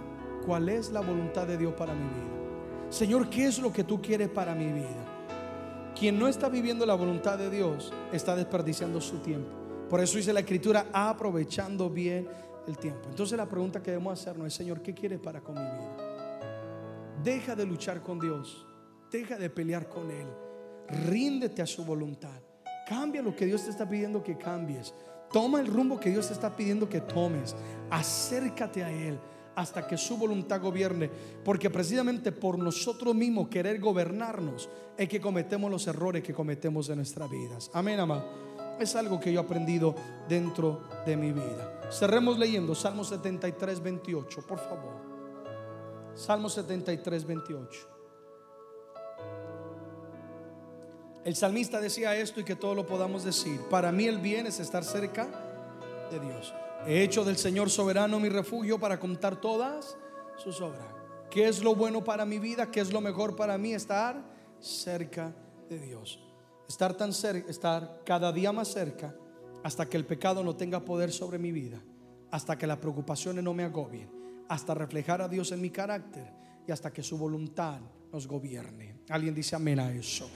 cuál 0.46 0.68
es 0.68 0.90
la 0.92 1.00
voluntad 1.00 1.46
de 1.46 1.58
Dios 1.58 1.74
para 1.74 1.92
mi 1.92 2.04
vida. 2.04 2.88
Señor, 2.88 3.28
¿qué 3.28 3.46
es 3.46 3.58
lo 3.58 3.72
que 3.72 3.82
tú 3.82 4.00
quieres 4.00 4.28
para 4.28 4.54
mi 4.54 4.72
vida? 4.72 5.04
Quien 5.98 6.18
no 6.18 6.28
está 6.28 6.48
viviendo 6.48 6.86
la 6.86 6.94
voluntad 6.94 7.36
de 7.36 7.50
Dios 7.50 7.92
está 8.12 8.36
desperdiciando 8.36 9.00
su 9.00 9.18
tiempo. 9.18 9.50
Por 9.90 10.00
eso 10.00 10.16
dice 10.16 10.32
la 10.32 10.40
escritura, 10.40 10.86
aprovechando 10.92 11.90
bien 11.90 12.28
el 12.68 12.78
tiempo. 12.78 13.08
Entonces 13.08 13.36
la 13.36 13.48
pregunta 13.48 13.82
que 13.82 13.90
debemos 13.90 14.20
hacernos 14.20 14.46
es, 14.46 14.54
Señor, 14.54 14.82
¿qué 14.82 14.94
quieres 14.94 15.18
para 15.18 15.40
con 15.40 15.54
mi 15.54 15.60
vida? 15.60 15.96
Deja 17.24 17.56
de 17.56 17.66
luchar 17.66 18.02
con 18.02 18.20
Dios. 18.20 18.66
Deja 19.10 19.36
de 19.36 19.50
pelear 19.50 19.88
con 19.88 20.10
Él. 20.10 20.26
Ríndete 21.08 21.62
a 21.62 21.66
su 21.66 21.84
voluntad. 21.84 22.40
Cambia 22.88 23.20
lo 23.20 23.34
que 23.34 23.46
Dios 23.46 23.64
te 23.64 23.70
está 23.70 23.88
pidiendo 23.88 24.22
que 24.22 24.38
cambies. 24.38 24.94
Toma 25.32 25.60
el 25.60 25.66
rumbo 25.66 25.98
que 25.98 26.10
Dios 26.10 26.28
te 26.28 26.34
está 26.34 26.54
pidiendo 26.54 26.88
que 26.88 27.00
tomes. 27.00 27.56
Acércate 27.90 28.84
a 28.84 28.92
Él 28.92 29.18
hasta 29.56 29.86
que 29.86 29.96
su 29.96 30.16
voluntad 30.16 30.60
gobierne. 30.60 31.10
Porque 31.44 31.70
precisamente 31.70 32.30
por 32.30 32.58
nosotros 32.58 33.14
mismos 33.14 33.48
querer 33.48 33.80
gobernarnos 33.80 34.68
es 34.96 35.08
que 35.08 35.20
cometemos 35.20 35.70
los 35.70 35.86
errores 35.88 36.22
que 36.22 36.32
cometemos 36.32 36.88
en 36.88 36.96
nuestras 36.96 37.28
vidas. 37.28 37.70
Amén, 37.72 37.98
amado. 37.98 38.24
Es 38.78 38.94
algo 38.94 39.18
que 39.18 39.32
yo 39.32 39.40
he 39.40 39.44
aprendido 39.44 39.94
dentro 40.28 40.82
de 41.04 41.16
mi 41.16 41.32
vida. 41.32 41.80
Cerremos 41.90 42.38
leyendo 42.38 42.74
Salmo 42.74 43.02
73, 43.02 43.82
28, 43.82 44.46
por 44.46 44.58
favor. 44.58 44.94
Salmo 46.14 46.48
73, 46.48 47.24
28. 47.26 47.88
El 51.24 51.34
salmista 51.34 51.80
decía 51.80 52.14
esto 52.14 52.40
y 52.40 52.44
que 52.44 52.54
todo 52.54 52.74
lo 52.74 52.86
podamos 52.86 53.24
decir. 53.24 53.60
Para 53.68 53.90
mí 53.90 54.04
el 54.04 54.18
bien 54.18 54.46
es 54.46 54.60
estar 54.60 54.84
cerca 54.84 55.26
de 56.10 56.20
Dios. 56.20 56.54
He 56.86 57.02
hecho 57.02 57.24
del 57.24 57.36
Señor 57.36 57.70
soberano 57.70 58.20
mi 58.20 58.28
refugio 58.28 58.78
para 58.78 58.98
contar 58.98 59.40
todas 59.40 59.96
sus 60.36 60.60
obras. 60.60 60.86
¿Qué 61.30 61.48
es 61.48 61.62
lo 61.62 61.74
bueno 61.74 62.04
para 62.04 62.24
mi 62.24 62.38
vida? 62.38 62.70
¿Qué 62.70 62.80
es 62.80 62.92
lo 62.92 63.00
mejor 63.00 63.36
para 63.36 63.58
mí? 63.58 63.72
Estar 63.72 64.22
cerca 64.60 65.34
de 65.68 65.78
Dios. 65.78 66.20
Estar 66.68 66.94
tan 66.94 67.12
cerca, 67.12 67.50
estar 67.50 68.02
cada 68.04 68.32
día 68.32 68.52
más 68.52 68.68
cerca 68.68 69.14
hasta 69.62 69.88
que 69.88 69.96
el 69.96 70.04
pecado 70.04 70.44
no 70.44 70.54
tenga 70.54 70.84
poder 70.84 71.12
sobre 71.12 71.38
mi 71.38 71.50
vida, 71.50 71.82
hasta 72.30 72.56
que 72.56 72.66
las 72.66 72.78
preocupaciones 72.78 73.42
no 73.42 73.52
me 73.52 73.64
agobien, 73.64 74.08
hasta 74.48 74.74
reflejar 74.74 75.20
a 75.20 75.28
Dios 75.28 75.50
en 75.50 75.60
mi 75.60 75.70
carácter 75.70 76.32
y 76.66 76.72
hasta 76.72 76.92
que 76.92 77.02
su 77.02 77.18
voluntad 77.18 77.80
nos 78.12 78.28
gobierne. 78.28 79.00
Alguien 79.08 79.34
dice 79.34 79.56
amén 79.56 79.80
a 79.80 79.92
eso. 79.92 80.30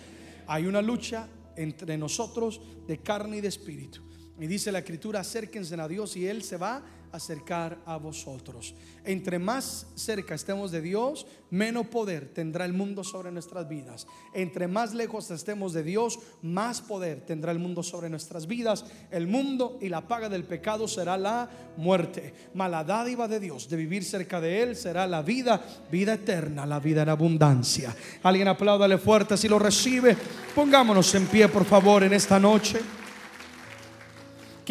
Hay 0.49 0.67
una 0.67 0.83
lucha 0.83 1.29
entre 1.57 1.97
nosotros 1.97 2.61
de 2.87 2.99
carne 2.99 3.37
y 3.37 3.41
de 3.41 3.49
espíritu. 3.49 4.03
Y 4.41 4.47
dice 4.47 4.73
la 4.73 4.79
escritura, 4.81 5.21
acérquense 5.21 5.75
a 5.81 5.87
Dios 5.87 6.17
y 6.17 6.27
Él 6.27 6.43
se 6.43 6.57
va 6.57 6.83
acercar 7.13 7.79
a 7.87 7.97
vosotros. 7.97 8.75
Entre 9.05 9.39
más 9.39 9.87
cerca 9.95 10.35
estemos 10.35 10.71
de 10.71 10.81
Dios, 10.81 11.27
menos 11.51 11.87
poder 11.87 12.29
tendrá 12.33 12.65
el 12.65 12.73
mundo 12.73 13.03
sobre 13.03 13.33
nuestras 13.33 13.69
vidas. 13.69 14.07
Entre 14.35 14.69
más 14.69 14.95
lejos 14.95 15.31
estemos 15.31 15.73
de 15.73 15.83
Dios, 15.83 16.19
más 16.43 16.81
poder 16.81 17.21
tendrá 17.23 17.53
el 17.53 17.59
mundo 17.59 17.83
sobre 17.83 18.09
nuestras 18.09 18.47
vidas. 18.47 18.85
El 19.11 19.27
mundo 19.27 19.79
y 19.81 19.89
la 19.89 20.07
paga 20.07 20.29
del 20.29 20.45
pecado 20.45 20.87
será 20.87 21.17
la 21.17 21.49
muerte. 21.77 22.35
Mala 22.55 22.85
dádiva 22.85 23.27
de 23.27 23.41
Dios 23.41 23.69
de 23.69 23.77
vivir 23.77 24.05
cerca 24.05 24.41
de 24.41 24.63
Él 24.63 24.77
será 24.77 25.07
la 25.07 25.23
vida, 25.23 25.61
vida 25.91 26.15
eterna, 26.15 26.67
la 26.67 26.81
vida 26.81 27.03
en 27.03 27.09
abundancia. 27.09 27.95
Alguien 28.23 28.49
apláudale 28.49 28.99
fuerte 28.99 29.37
si 29.37 29.49
lo 29.49 29.59
recibe. 29.59 30.17
Pongámonos 30.55 31.15
en 31.15 31.27
pie, 31.27 31.49
por 31.49 31.65
favor, 31.65 32.05
en 32.05 32.13
esta 32.13 32.39
noche 32.39 33.00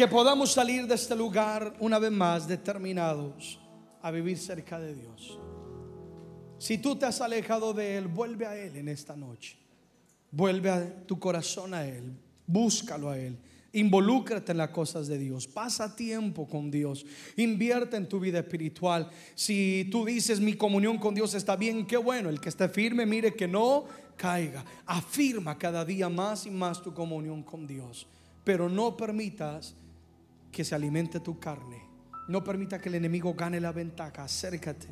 que 0.00 0.08
podamos 0.08 0.52
salir 0.52 0.86
de 0.86 0.94
este 0.94 1.14
lugar 1.14 1.74
una 1.78 1.98
vez 1.98 2.10
más 2.10 2.48
determinados 2.48 3.60
a 4.00 4.10
vivir 4.10 4.38
cerca 4.38 4.80
de 4.80 4.94
Dios. 4.94 5.38
Si 6.56 6.78
tú 6.78 6.96
te 6.96 7.04
has 7.04 7.20
alejado 7.20 7.74
de 7.74 7.98
Él, 7.98 8.08
vuelve 8.08 8.46
a 8.46 8.56
Él 8.56 8.76
en 8.76 8.88
esta 8.88 9.14
noche. 9.14 9.58
Vuelve 10.30 10.70
a 10.70 11.06
tu 11.06 11.18
corazón 11.18 11.74
a 11.74 11.86
Él. 11.86 12.16
Búscalo 12.46 13.10
a 13.10 13.18
Él. 13.18 13.36
Involúcrate 13.74 14.52
en 14.52 14.56
las 14.56 14.70
cosas 14.70 15.06
de 15.06 15.18
Dios. 15.18 15.46
Pasa 15.46 15.94
tiempo 15.94 16.48
con 16.48 16.70
Dios. 16.70 17.04
Invierte 17.36 17.98
en 17.98 18.08
tu 18.08 18.18
vida 18.18 18.38
espiritual. 18.38 19.10
Si 19.34 19.86
tú 19.92 20.06
dices 20.06 20.40
mi 20.40 20.54
comunión 20.54 20.96
con 20.96 21.14
Dios 21.14 21.34
está 21.34 21.56
bien, 21.56 21.86
qué 21.86 21.98
bueno. 21.98 22.30
El 22.30 22.40
que 22.40 22.48
esté 22.48 22.70
firme, 22.70 23.04
mire 23.04 23.34
que 23.34 23.46
no 23.46 23.84
caiga. 24.16 24.64
Afirma 24.86 25.58
cada 25.58 25.84
día 25.84 26.08
más 26.08 26.46
y 26.46 26.50
más 26.50 26.80
tu 26.80 26.94
comunión 26.94 27.42
con 27.42 27.66
Dios. 27.66 28.06
pero 28.42 28.70
no 28.70 28.96
permitas 28.96 29.74
que 30.50 30.64
se 30.64 30.74
alimente 30.74 31.20
tu 31.20 31.38
carne. 31.38 31.82
No 32.28 32.44
permita 32.44 32.80
que 32.80 32.88
el 32.88 32.94
enemigo 32.96 33.34
gane 33.34 33.60
la 33.60 33.72
ventaja. 33.72 34.24
Acércate. 34.24 34.88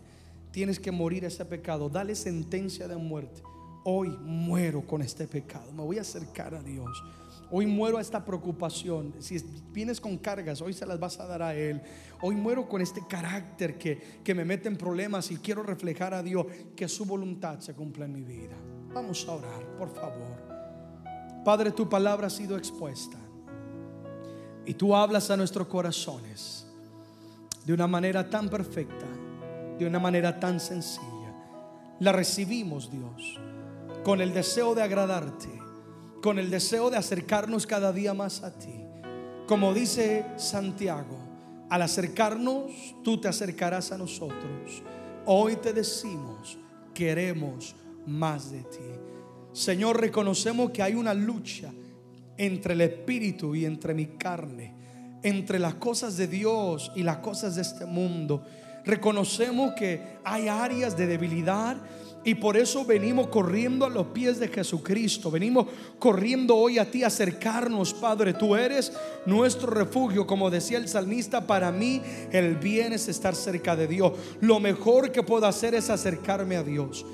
Tienes 0.50 0.80
que 0.80 0.90
morir 0.90 1.24
ese 1.24 1.44
pecado. 1.44 1.88
Dale 1.88 2.14
sentencia 2.14 2.88
de 2.88 2.96
muerte. 2.96 3.42
Hoy 3.84 4.08
muero 4.08 4.86
con 4.86 5.02
este 5.02 5.26
pecado. 5.26 5.72
Me 5.72 5.82
voy 5.82 5.98
a 5.98 6.02
acercar 6.02 6.54
a 6.54 6.62
Dios. 6.62 7.02
Hoy 7.50 7.66
muero 7.66 7.98
a 7.98 8.00
esta 8.00 8.24
preocupación. 8.24 9.14
Si 9.20 9.38
vienes 9.72 10.00
con 10.00 10.18
cargas, 10.18 10.60
hoy 10.60 10.72
se 10.72 10.84
las 10.84 10.98
vas 10.98 11.18
a 11.20 11.26
dar 11.26 11.42
a 11.42 11.54
Él. 11.54 11.80
Hoy 12.20 12.34
muero 12.34 12.68
con 12.68 12.82
este 12.82 13.02
carácter 13.08 13.78
que, 13.78 14.20
que 14.22 14.34
me 14.34 14.44
mete 14.44 14.68
en 14.68 14.76
problemas 14.76 15.30
y 15.30 15.36
quiero 15.36 15.62
reflejar 15.62 16.12
a 16.12 16.22
Dios 16.22 16.46
que 16.76 16.88
su 16.88 17.06
voluntad 17.06 17.60
se 17.60 17.74
cumpla 17.74 18.04
en 18.04 18.12
mi 18.12 18.22
vida. 18.22 18.56
Vamos 18.92 19.26
a 19.28 19.32
orar, 19.32 19.76
por 19.78 19.94
favor. 19.94 20.48
Padre, 21.44 21.70
tu 21.70 21.88
palabra 21.88 22.26
ha 22.26 22.30
sido 22.30 22.58
expuesta. 22.58 23.16
Y 24.68 24.74
tú 24.74 24.94
hablas 24.94 25.30
a 25.30 25.36
nuestros 25.38 25.66
corazones 25.66 26.66
de 27.64 27.72
una 27.72 27.86
manera 27.86 28.28
tan 28.28 28.50
perfecta, 28.50 29.06
de 29.78 29.86
una 29.86 29.98
manera 29.98 30.38
tan 30.38 30.60
sencilla. 30.60 31.32
La 32.00 32.12
recibimos, 32.12 32.90
Dios, 32.90 33.40
con 34.04 34.20
el 34.20 34.34
deseo 34.34 34.74
de 34.74 34.82
agradarte, 34.82 35.48
con 36.20 36.38
el 36.38 36.50
deseo 36.50 36.90
de 36.90 36.98
acercarnos 36.98 37.66
cada 37.66 37.94
día 37.94 38.12
más 38.12 38.42
a 38.42 38.58
ti. 38.58 38.84
Como 39.46 39.72
dice 39.72 40.26
Santiago, 40.36 41.16
al 41.70 41.80
acercarnos, 41.80 42.70
tú 43.02 43.18
te 43.18 43.28
acercarás 43.28 43.90
a 43.90 43.96
nosotros. 43.96 44.82
Hoy 45.24 45.56
te 45.56 45.72
decimos, 45.72 46.58
queremos 46.92 47.74
más 48.06 48.50
de 48.50 48.64
ti. 48.64 48.84
Señor, 49.54 49.98
reconocemos 49.98 50.72
que 50.72 50.82
hay 50.82 50.94
una 50.94 51.14
lucha 51.14 51.72
entre 52.38 52.74
el 52.74 52.80
espíritu 52.80 53.54
y 53.54 53.66
entre 53.66 53.92
mi 53.92 54.06
carne, 54.06 54.72
entre 55.22 55.58
las 55.58 55.74
cosas 55.74 56.16
de 56.16 56.28
Dios 56.28 56.92
y 56.94 57.02
las 57.02 57.18
cosas 57.18 57.56
de 57.56 57.62
este 57.62 57.84
mundo. 57.84 58.44
Reconocemos 58.84 59.74
que 59.74 60.00
hay 60.24 60.48
áreas 60.48 60.96
de 60.96 61.06
debilidad 61.06 61.76
y 62.24 62.34
por 62.34 62.56
eso 62.56 62.84
venimos 62.84 63.28
corriendo 63.28 63.84
a 63.86 63.88
los 63.88 64.08
pies 64.08 64.38
de 64.38 64.48
Jesucristo. 64.48 65.30
Venimos 65.30 65.66
corriendo 65.98 66.56
hoy 66.56 66.78
a 66.78 66.90
ti 66.90 67.02
a 67.02 67.06
acercarnos, 67.08 67.94
Padre. 67.94 68.34
Tú 68.34 68.56
eres 68.56 68.92
nuestro 69.24 69.70
refugio. 69.70 70.26
Como 70.26 70.50
decía 70.50 70.78
el 70.78 70.88
salmista, 70.88 71.46
para 71.46 71.70
mí 71.70 72.02
el 72.32 72.56
bien 72.56 72.92
es 72.92 73.08
estar 73.08 73.34
cerca 73.34 73.76
de 73.76 73.86
Dios. 73.86 74.12
Lo 74.40 74.60
mejor 74.60 75.12
que 75.12 75.22
puedo 75.22 75.46
hacer 75.46 75.74
es 75.74 75.90
acercarme 75.90 76.56
a 76.56 76.62
Dios. 76.62 77.06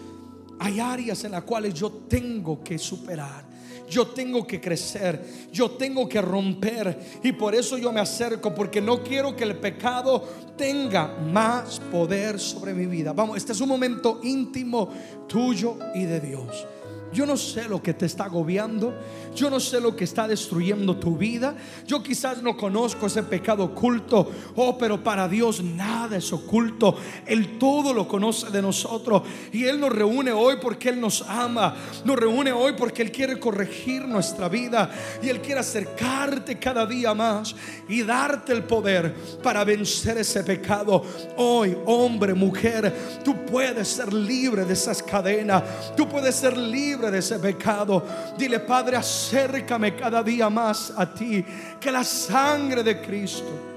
Hay 0.58 0.80
áreas 0.80 1.24
en 1.24 1.32
las 1.32 1.44
cuales 1.44 1.74
yo 1.74 1.90
tengo 1.90 2.62
que 2.64 2.78
superar. 2.78 3.53
Yo 3.94 4.08
tengo 4.08 4.44
que 4.44 4.60
crecer, 4.60 5.24
yo 5.52 5.70
tengo 5.70 6.08
que 6.08 6.20
romper 6.20 6.98
y 7.22 7.30
por 7.30 7.54
eso 7.54 7.78
yo 7.78 7.92
me 7.92 8.00
acerco 8.00 8.52
porque 8.52 8.80
no 8.80 9.04
quiero 9.04 9.36
que 9.36 9.44
el 9.44 9.54
pecado 9.54 10.20
tenga 10.56 11.16
más 11.32 11.78
poder 11.78 12.40
sobre 12.40 12.74
mi 12.74 12.86
vida. 12.86 13.12
Vamos, 13.12 13.36
este 13.36 13.52
es 13.52 13.60
un 13.60 13.68
momento 13.68 14.18
íntimo 14.24 14.88
tuyo 15.28 15.78
y 15.94 16.06
de 16.06 16.20
Dios. 16.20 16.66
Yo 17.14 17.26
no 17.26 17.36
sé 17.36 17.68
lo 17.68 17.80
que 17.80 17.94
te 17.94 18.06
está 18.06 18.24
agobiando. 18.24 18.92
Yo 19.34 19.48
no 19.48 19.60
sé 19.60 19.80
lo 19.80 19.94
que 19.94 20.04
está 20.04 20.26
destruyendo 20.26 20.96
tu 20.96 21.16
vida. 21.16 21.54
Yo 21.86 22.02
quizás 22.02 22.42
no 22.42 22.56
conozco 22.56 23.06
ese 23.06 23.22
pecado 23.22 23.64
oculto. 23.64 24.30
Oh, 24.56 24.76
pero 24.76 25.02
para 25.02 25.28
Dios 25.28 25.62
nada 25.62 26.16
es 26.16 26.32
oculto. 26.32 26.96
Él 27.24 27.56
todo 27.58 27.94
lo 27.94 28.08
conoce 28.08 28.50
de 28.50 28.60
nosotros. 28.60 29.22
Y 29.52 29.64
Él 29.64 29.78
nos 29.78 29.90
reúne 29.90 30.32
hoy 30.32 30.56
porque 30.60 30.88
Él 30.88 31.00
nos 31.00 31.22
ama. 31.22 31.76
Nos 32.04 32.16
reúne 32.16 32.52
hoy 32.52 32.74
porque 32.76 33.02
Él 33.02 33.12
quiere 33.12 33.38
corregir 33.38 34.06
nuestra 34.06 34.48
vida. 34.48 34.90
Y 35.22 35.28
Él 35.28 35.40
quiere 35.40 35.60
acercarte 35.60 36.58
cada 36.58 36.84
día 36.84 37.14
más 37.14 37.54
y 37.88 38.02
darte 38.02 38.52
el 38.52 38.64
poder 38.64 39.14
para 39.40 39.62
vencer 39.62 40.18
ese 40.18 40.42
pecado. 40.42 41.04
Hoy, 41.36 41.76
hombre, 41.86 42.34
mujer, 42.34 42.92
tú 43.24 43.36
puedes 43.46 43.86
ser 43.86 44.12
libre 44.12 44.64
de 44.64 44.72
esas 44.72 45.00
cadenas. 45.00 45.62
Tú 45.96 46.08
puedes 46.08 46.34
ser 46.34 46.56
libre 46.56 47.03
de 47.10 47.18
ese 47.18 47.38
pecado. 47.38 48.02
Dile, 48.36 48.60
Padre, 48.60 48.96
acércame 48.96 49.94
cada 49.96 50.22
día 50.22 50.50
más 50.50 50.92
a 50.96 51.12
ti. 51.12 51.44
Que 51.80 51.90
la 51.90 52.04
sangre 52.04 52.82
de 52.82 53.00
Cristo 53.00 53.74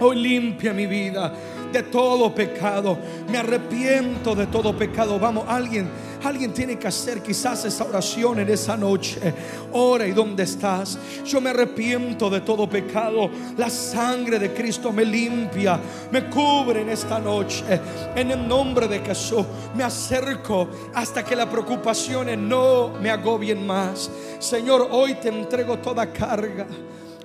hoy 0.00 0.16
limpia 0.16 0.72
mi 0.72 0.86
vida 0.86 1.32
de 1.72 1.82
todo 1.84 2.34
pecado. 2.34 2.98
Me 3.30 3.38
arrepiento 3.38 4.34
de 4.34 4.46
todo 4.46 4.76
pecado. 4.76 5.18
Vamos, 5.18 5.44
alguien, 5.48 5.88
alguien 6.24 6.52
tiene 6.52 6.78
que 6.78 6.88
hacer 6.88 7.22
quizás 7.22 7.64
esa 7.64 7.84
oración 7.84 8.40
en 8.40 8.48
esa 8.48 8.76
noche. 8.76 9.20
Ora 9.72 10.06
y 10.06 10.12
dónde 10.12 10.42
estás. 10.42 10.98
Yo 11.24 11.40
me 11.40 11.50
arrepiento 11.50 12.30
de 12.30 12.40
todo 12.40 12.68
pecado. 12.68 13.30
La 13.56 13.70
sangre 13.70 14.38
de 14.38 14.52
Cristo 14.52 14.92
me 14.92 15.04
limpia, 15.04 15.80
me 16.10 16.28
cubre 16.28 16.82
en 16.82 16.90
esta 16.90 17.18
noche. 17.18 17.64
En 18.14 18.30
el 18.30 18.46
nombre 18.46 18.88
de 18.88 19.00
Jesús 19.00 19.44
me 19.74 19.84
acerco 19.84 20.68
hasta 20.94 21.24
que 21.24 21.36
las 21.36 21.46
preocupaciones 21.46 22.38
no 22.38 22.90
me 23.00 23.10
agobien 23.10 23.66
más. 23.66 24.10
Señor, 24.38 24.88
hoy 24.90 25.14
te 25.14 25.28
entrego 25.28 25.78
toda 25.78 26.12
carga. 26.12 26.66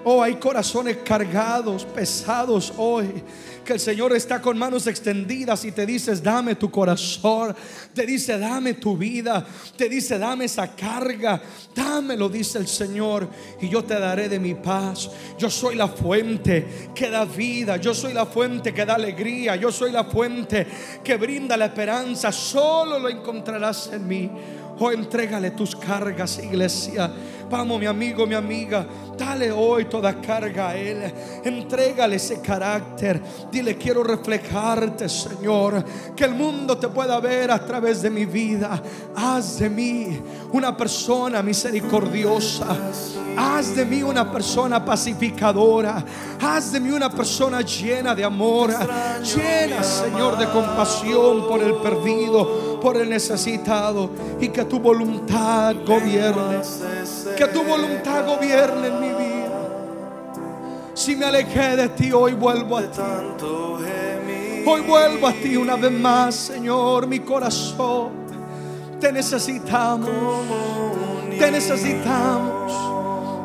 Oh, 0.08 0.22
hay 0.22 0.36
corazones 0.36 0.98
cargados, 0.98 1.84
pesados 1.84 2.72
hoy 2.78 3.24
que 3.66 3.74
el 3.74 3.80
Señor 3.80 4.16
está 4.16 4.42
con 4.42 4.58
manos 4.58 4.88
extendidas 4.88 5.66
y 5.66 5.72
te 5.72 5.86
dices, 5.86 6.24
dame 6.24 6.56
tu 6.56 6.72
corazón, 6.72 7.54
te 7.94 8.06
dice, 8.06 8.38
dame 8.38 8.76
tu 8.76 8.96
vida, 8.96 9.46
te 9.76 9.90
dice, 9.90 10.18
dame 10.18 10.46
esa 10.46 10.74
carga, 10.74 11.42
dámelo, 11.76 12.30
dice 12.30 12.60
el 12.60 12.68
Señor, 12.68 13.28
y 13.60 13.68
yo 13.68 13.84
te 13.84 14.00
daré 14.00 14.30
de 14.30 14.40
mi 14.40 14.54
paz. 14.54 15.10
Yo 15.38 15.50
soy 15.50 15.76
la 15.76 15.88
fuente 15.88 16.92
que 16.94 17.10
da 17.10 17.26
vida, 17.26 17.78
yo 17.78 17.94
soy 17.94 18.14
la 18.14 18.26
fuente 18.26 18.74
que 18.74 18.86
da 18.86 18.96
alegría, 18.96 19.56
yo 19.56 19.72
soy 19.72 19.92
la 19.92 20.06
fuente 20.06 20.66
que 21.04 21.18
brinda 21.18 21.58
la 21.58 21.66
esperanza, 21.66 22.32
solo 22.32 23.00
lo 23.00 23.10
encontrarás 23.10 23.90
en 23.92 24.08
mí. 24.08 24.32
Oh, 24.78 24.92
entrégale 24.92 25.52
tus 25.52 25.76
cargas, 25.76 26.38
iglesia. 26.38 27.12
Vamos, 27.50 27.80
mi 27.80 27.86
amigo, 27.86 28.26
mi 28.26 28.36
amiga. 28.36 28.86
Dale 29.18 29.52
hoy 29.52 29.86
toda 29.86 30.20
carga 30.20 30.70
a 30.70 30.76
Él. 30.76 31.14
Entrégale 31.44 32.16
ese 32.16 32.42
carácter. 32.42 33.22
Dile, 33.52 33.78
quiero 33.78 34.04
reflejarte, 34.04 35.08
Señor. 35.08 35.84
Que 36.16 36.26
el 36.26 36.34
mundo 36.34 36.78
te 36.78 36.88
pueda 36.88 37.20
ver 37.20 37.52
a 37.52 37.64
través 37.64 38.02
de 38.02 38.10
mi 38.10 38.26
vida. 38.26 38.82
Haz 39.16 39.60
de 39.60 39.70
mí 39.70 40.20
una 40.52 40.76
persona 40.76 41.42
misericordiosa. 41.42 42.76
Haz 43.38 43.76
de 43.76 43.86
mí 43.86 44.02
una 44.02 44.32
persona 44.32 44.84
pacificadora. 44.84 46.04
Haz 46.42 46.72
de 46.72 46.80
mí 46.80 46.90
una 46.90 47.10
persona 47.10 47.62
llena 47.62 48.16
de 48.16 48.24
amor. 48.24 48.72
Llena, 49.36 49.84
Señor, 49.84 50.38
de 50.38 50.50
compasión 50.50 51.48
por 51.48 51.62
el 51.62 51.76
perdido, 51.76 52.80
por 52.82 52.98
el 52.98 53.10
necesitado. 53.10 54.10
Y 54.42 54.50
que 54.50 54.66
tu 54.66 54.80
voluntad 54.80 55.76
gobierne. 55.86 56.62
Que 57.36 57.48
tu 57.48 57.64
voluntad 57.64 58.26
gobierne 58.26 58.88
en 58.88 59.00
mi 59.02 59.10
vida. 59.10 59.46
Si 60.94 61.16
me 61.16 61.26
alejé 61.26 61.76
de 61.76 61.90
ti, 61.90 62.12
hoy 62.12 62.34
vuelvo 62.34 62.78
a 62.78 62.84
ti. 62.84 63.02
Hoy 64.66 64.82
vuelvo 64.82 65.28
a 65.28 65.34
ti 65.34 65.58
una 65.58 65.76
vez 65.76 65.92
más, 65.92 66.34
Señor, 66.36 67.08
mi 67.08 67.20
corazón. 67.20 68.12
Te 69.02 69.12
necesitamos. 69.12 70.10
Te 71.38 71.52
necesitamos. 71.52 72.74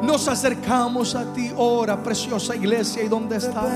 Nos 0.04 0.28
acercamos 0.28 1.14
a 1.14 1.24
ti, 1.32 1.52
ora, 1.56 2.02
preciosa 2.02 2.54
iglesia, 2.54 3.02
¿y 3.02 3.08
dónde 3.08 3.36
estás? 3.36 3.66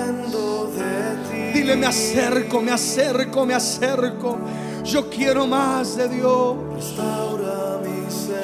Dile, 1.53 1.77
me 1.77 1.87
acerco, 1.87 2.61
me 2.61 2.71
acerco, 2.71 3.45
me 3.45 3.55
acerco. 3.55 4.39
Yo 4.85 5.11
quiero 5.11 5.47
más 5.47 5.97
de 5.97 6.09
Dios. 6.09 6.57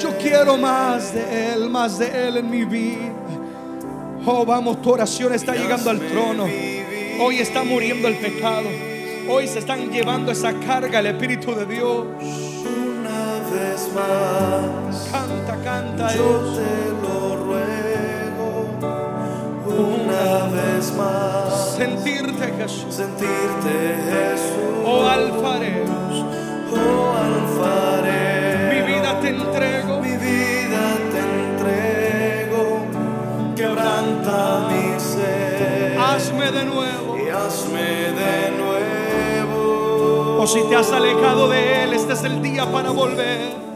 Yo 0.01 0.17
quiero 0.19 0.57
más 0.57 1.13
de 1.15 1.53
Él, 1.53 1.69
más 1.69 1.99
de 1.99 2.29
Él 2.29 2.37
en 2.39 2.51
mi 2.51 2.65
vida. 2.65 3.13
Oh, 4.27 4.45
vamos, 4.45 4.81
tu 4.83 4.91
oración 4.93 5.33
está 5.35 5.55
llegando 5.55 5.91
al 5.91 5.99
trono. 5.99 6.45
Hoy 7.21 7.39
está 7.39 7.65
muriendo 7.65 8.09
el 8.09 8.17
pecado. 8.17 8.69
Hoy 9.29 9.47
se 9.47 9.59
están 9.61 9.91
llevando 9.91 10.33
esa 10.33 10.53
carga 10.55 11.01
el 11.01 11.07
Espíritu 11.07 11.55
de 11.55 11.67
Dios. 11.67 12.07
Una 12.19 13.41
vez 13.51 13.89
más, 13.95 15.09
Canta, 15.13 15.57
canta. 15.65 16.15
yo 16.15 16.43
Dios. 16.43 16.59
te 16.59 16.91
lo 17.03 17.37
ruego. 17.37 18.69
Una 19.67 20.47
vez 20.49 20.93
más, 20.97 21.75
Sentirte, 21.77 22.53
Jesús. 22.59 22.95
sentirte 22.95 23.97
Jesús, 24.11 24.85
Oh, 24.85 25.07
alfarero. 25.07 25.85
oh 26.73 27.13
alfarero. 27.17 28.30
Hazme 36.51 36.59
de 36.59 36.67
nuevo. 36.67 37.17
y 37.17 37.29
hazme 37.29 37.83
de 38.13 38.51
nuevo. 38.59 40.43
O 40.43 40.47
si 40.49 40.61
te 40.69 40.75
has 40.75 40.91
alejado 40.91 41.49
de 41.49 41.85
Él, 41.85 41.93
este 41.93 42.13
es 42.15 42.25
el 42.25 42.43
día 42.43 42.71
para 42.73 42.91
volver. 42.91 43.70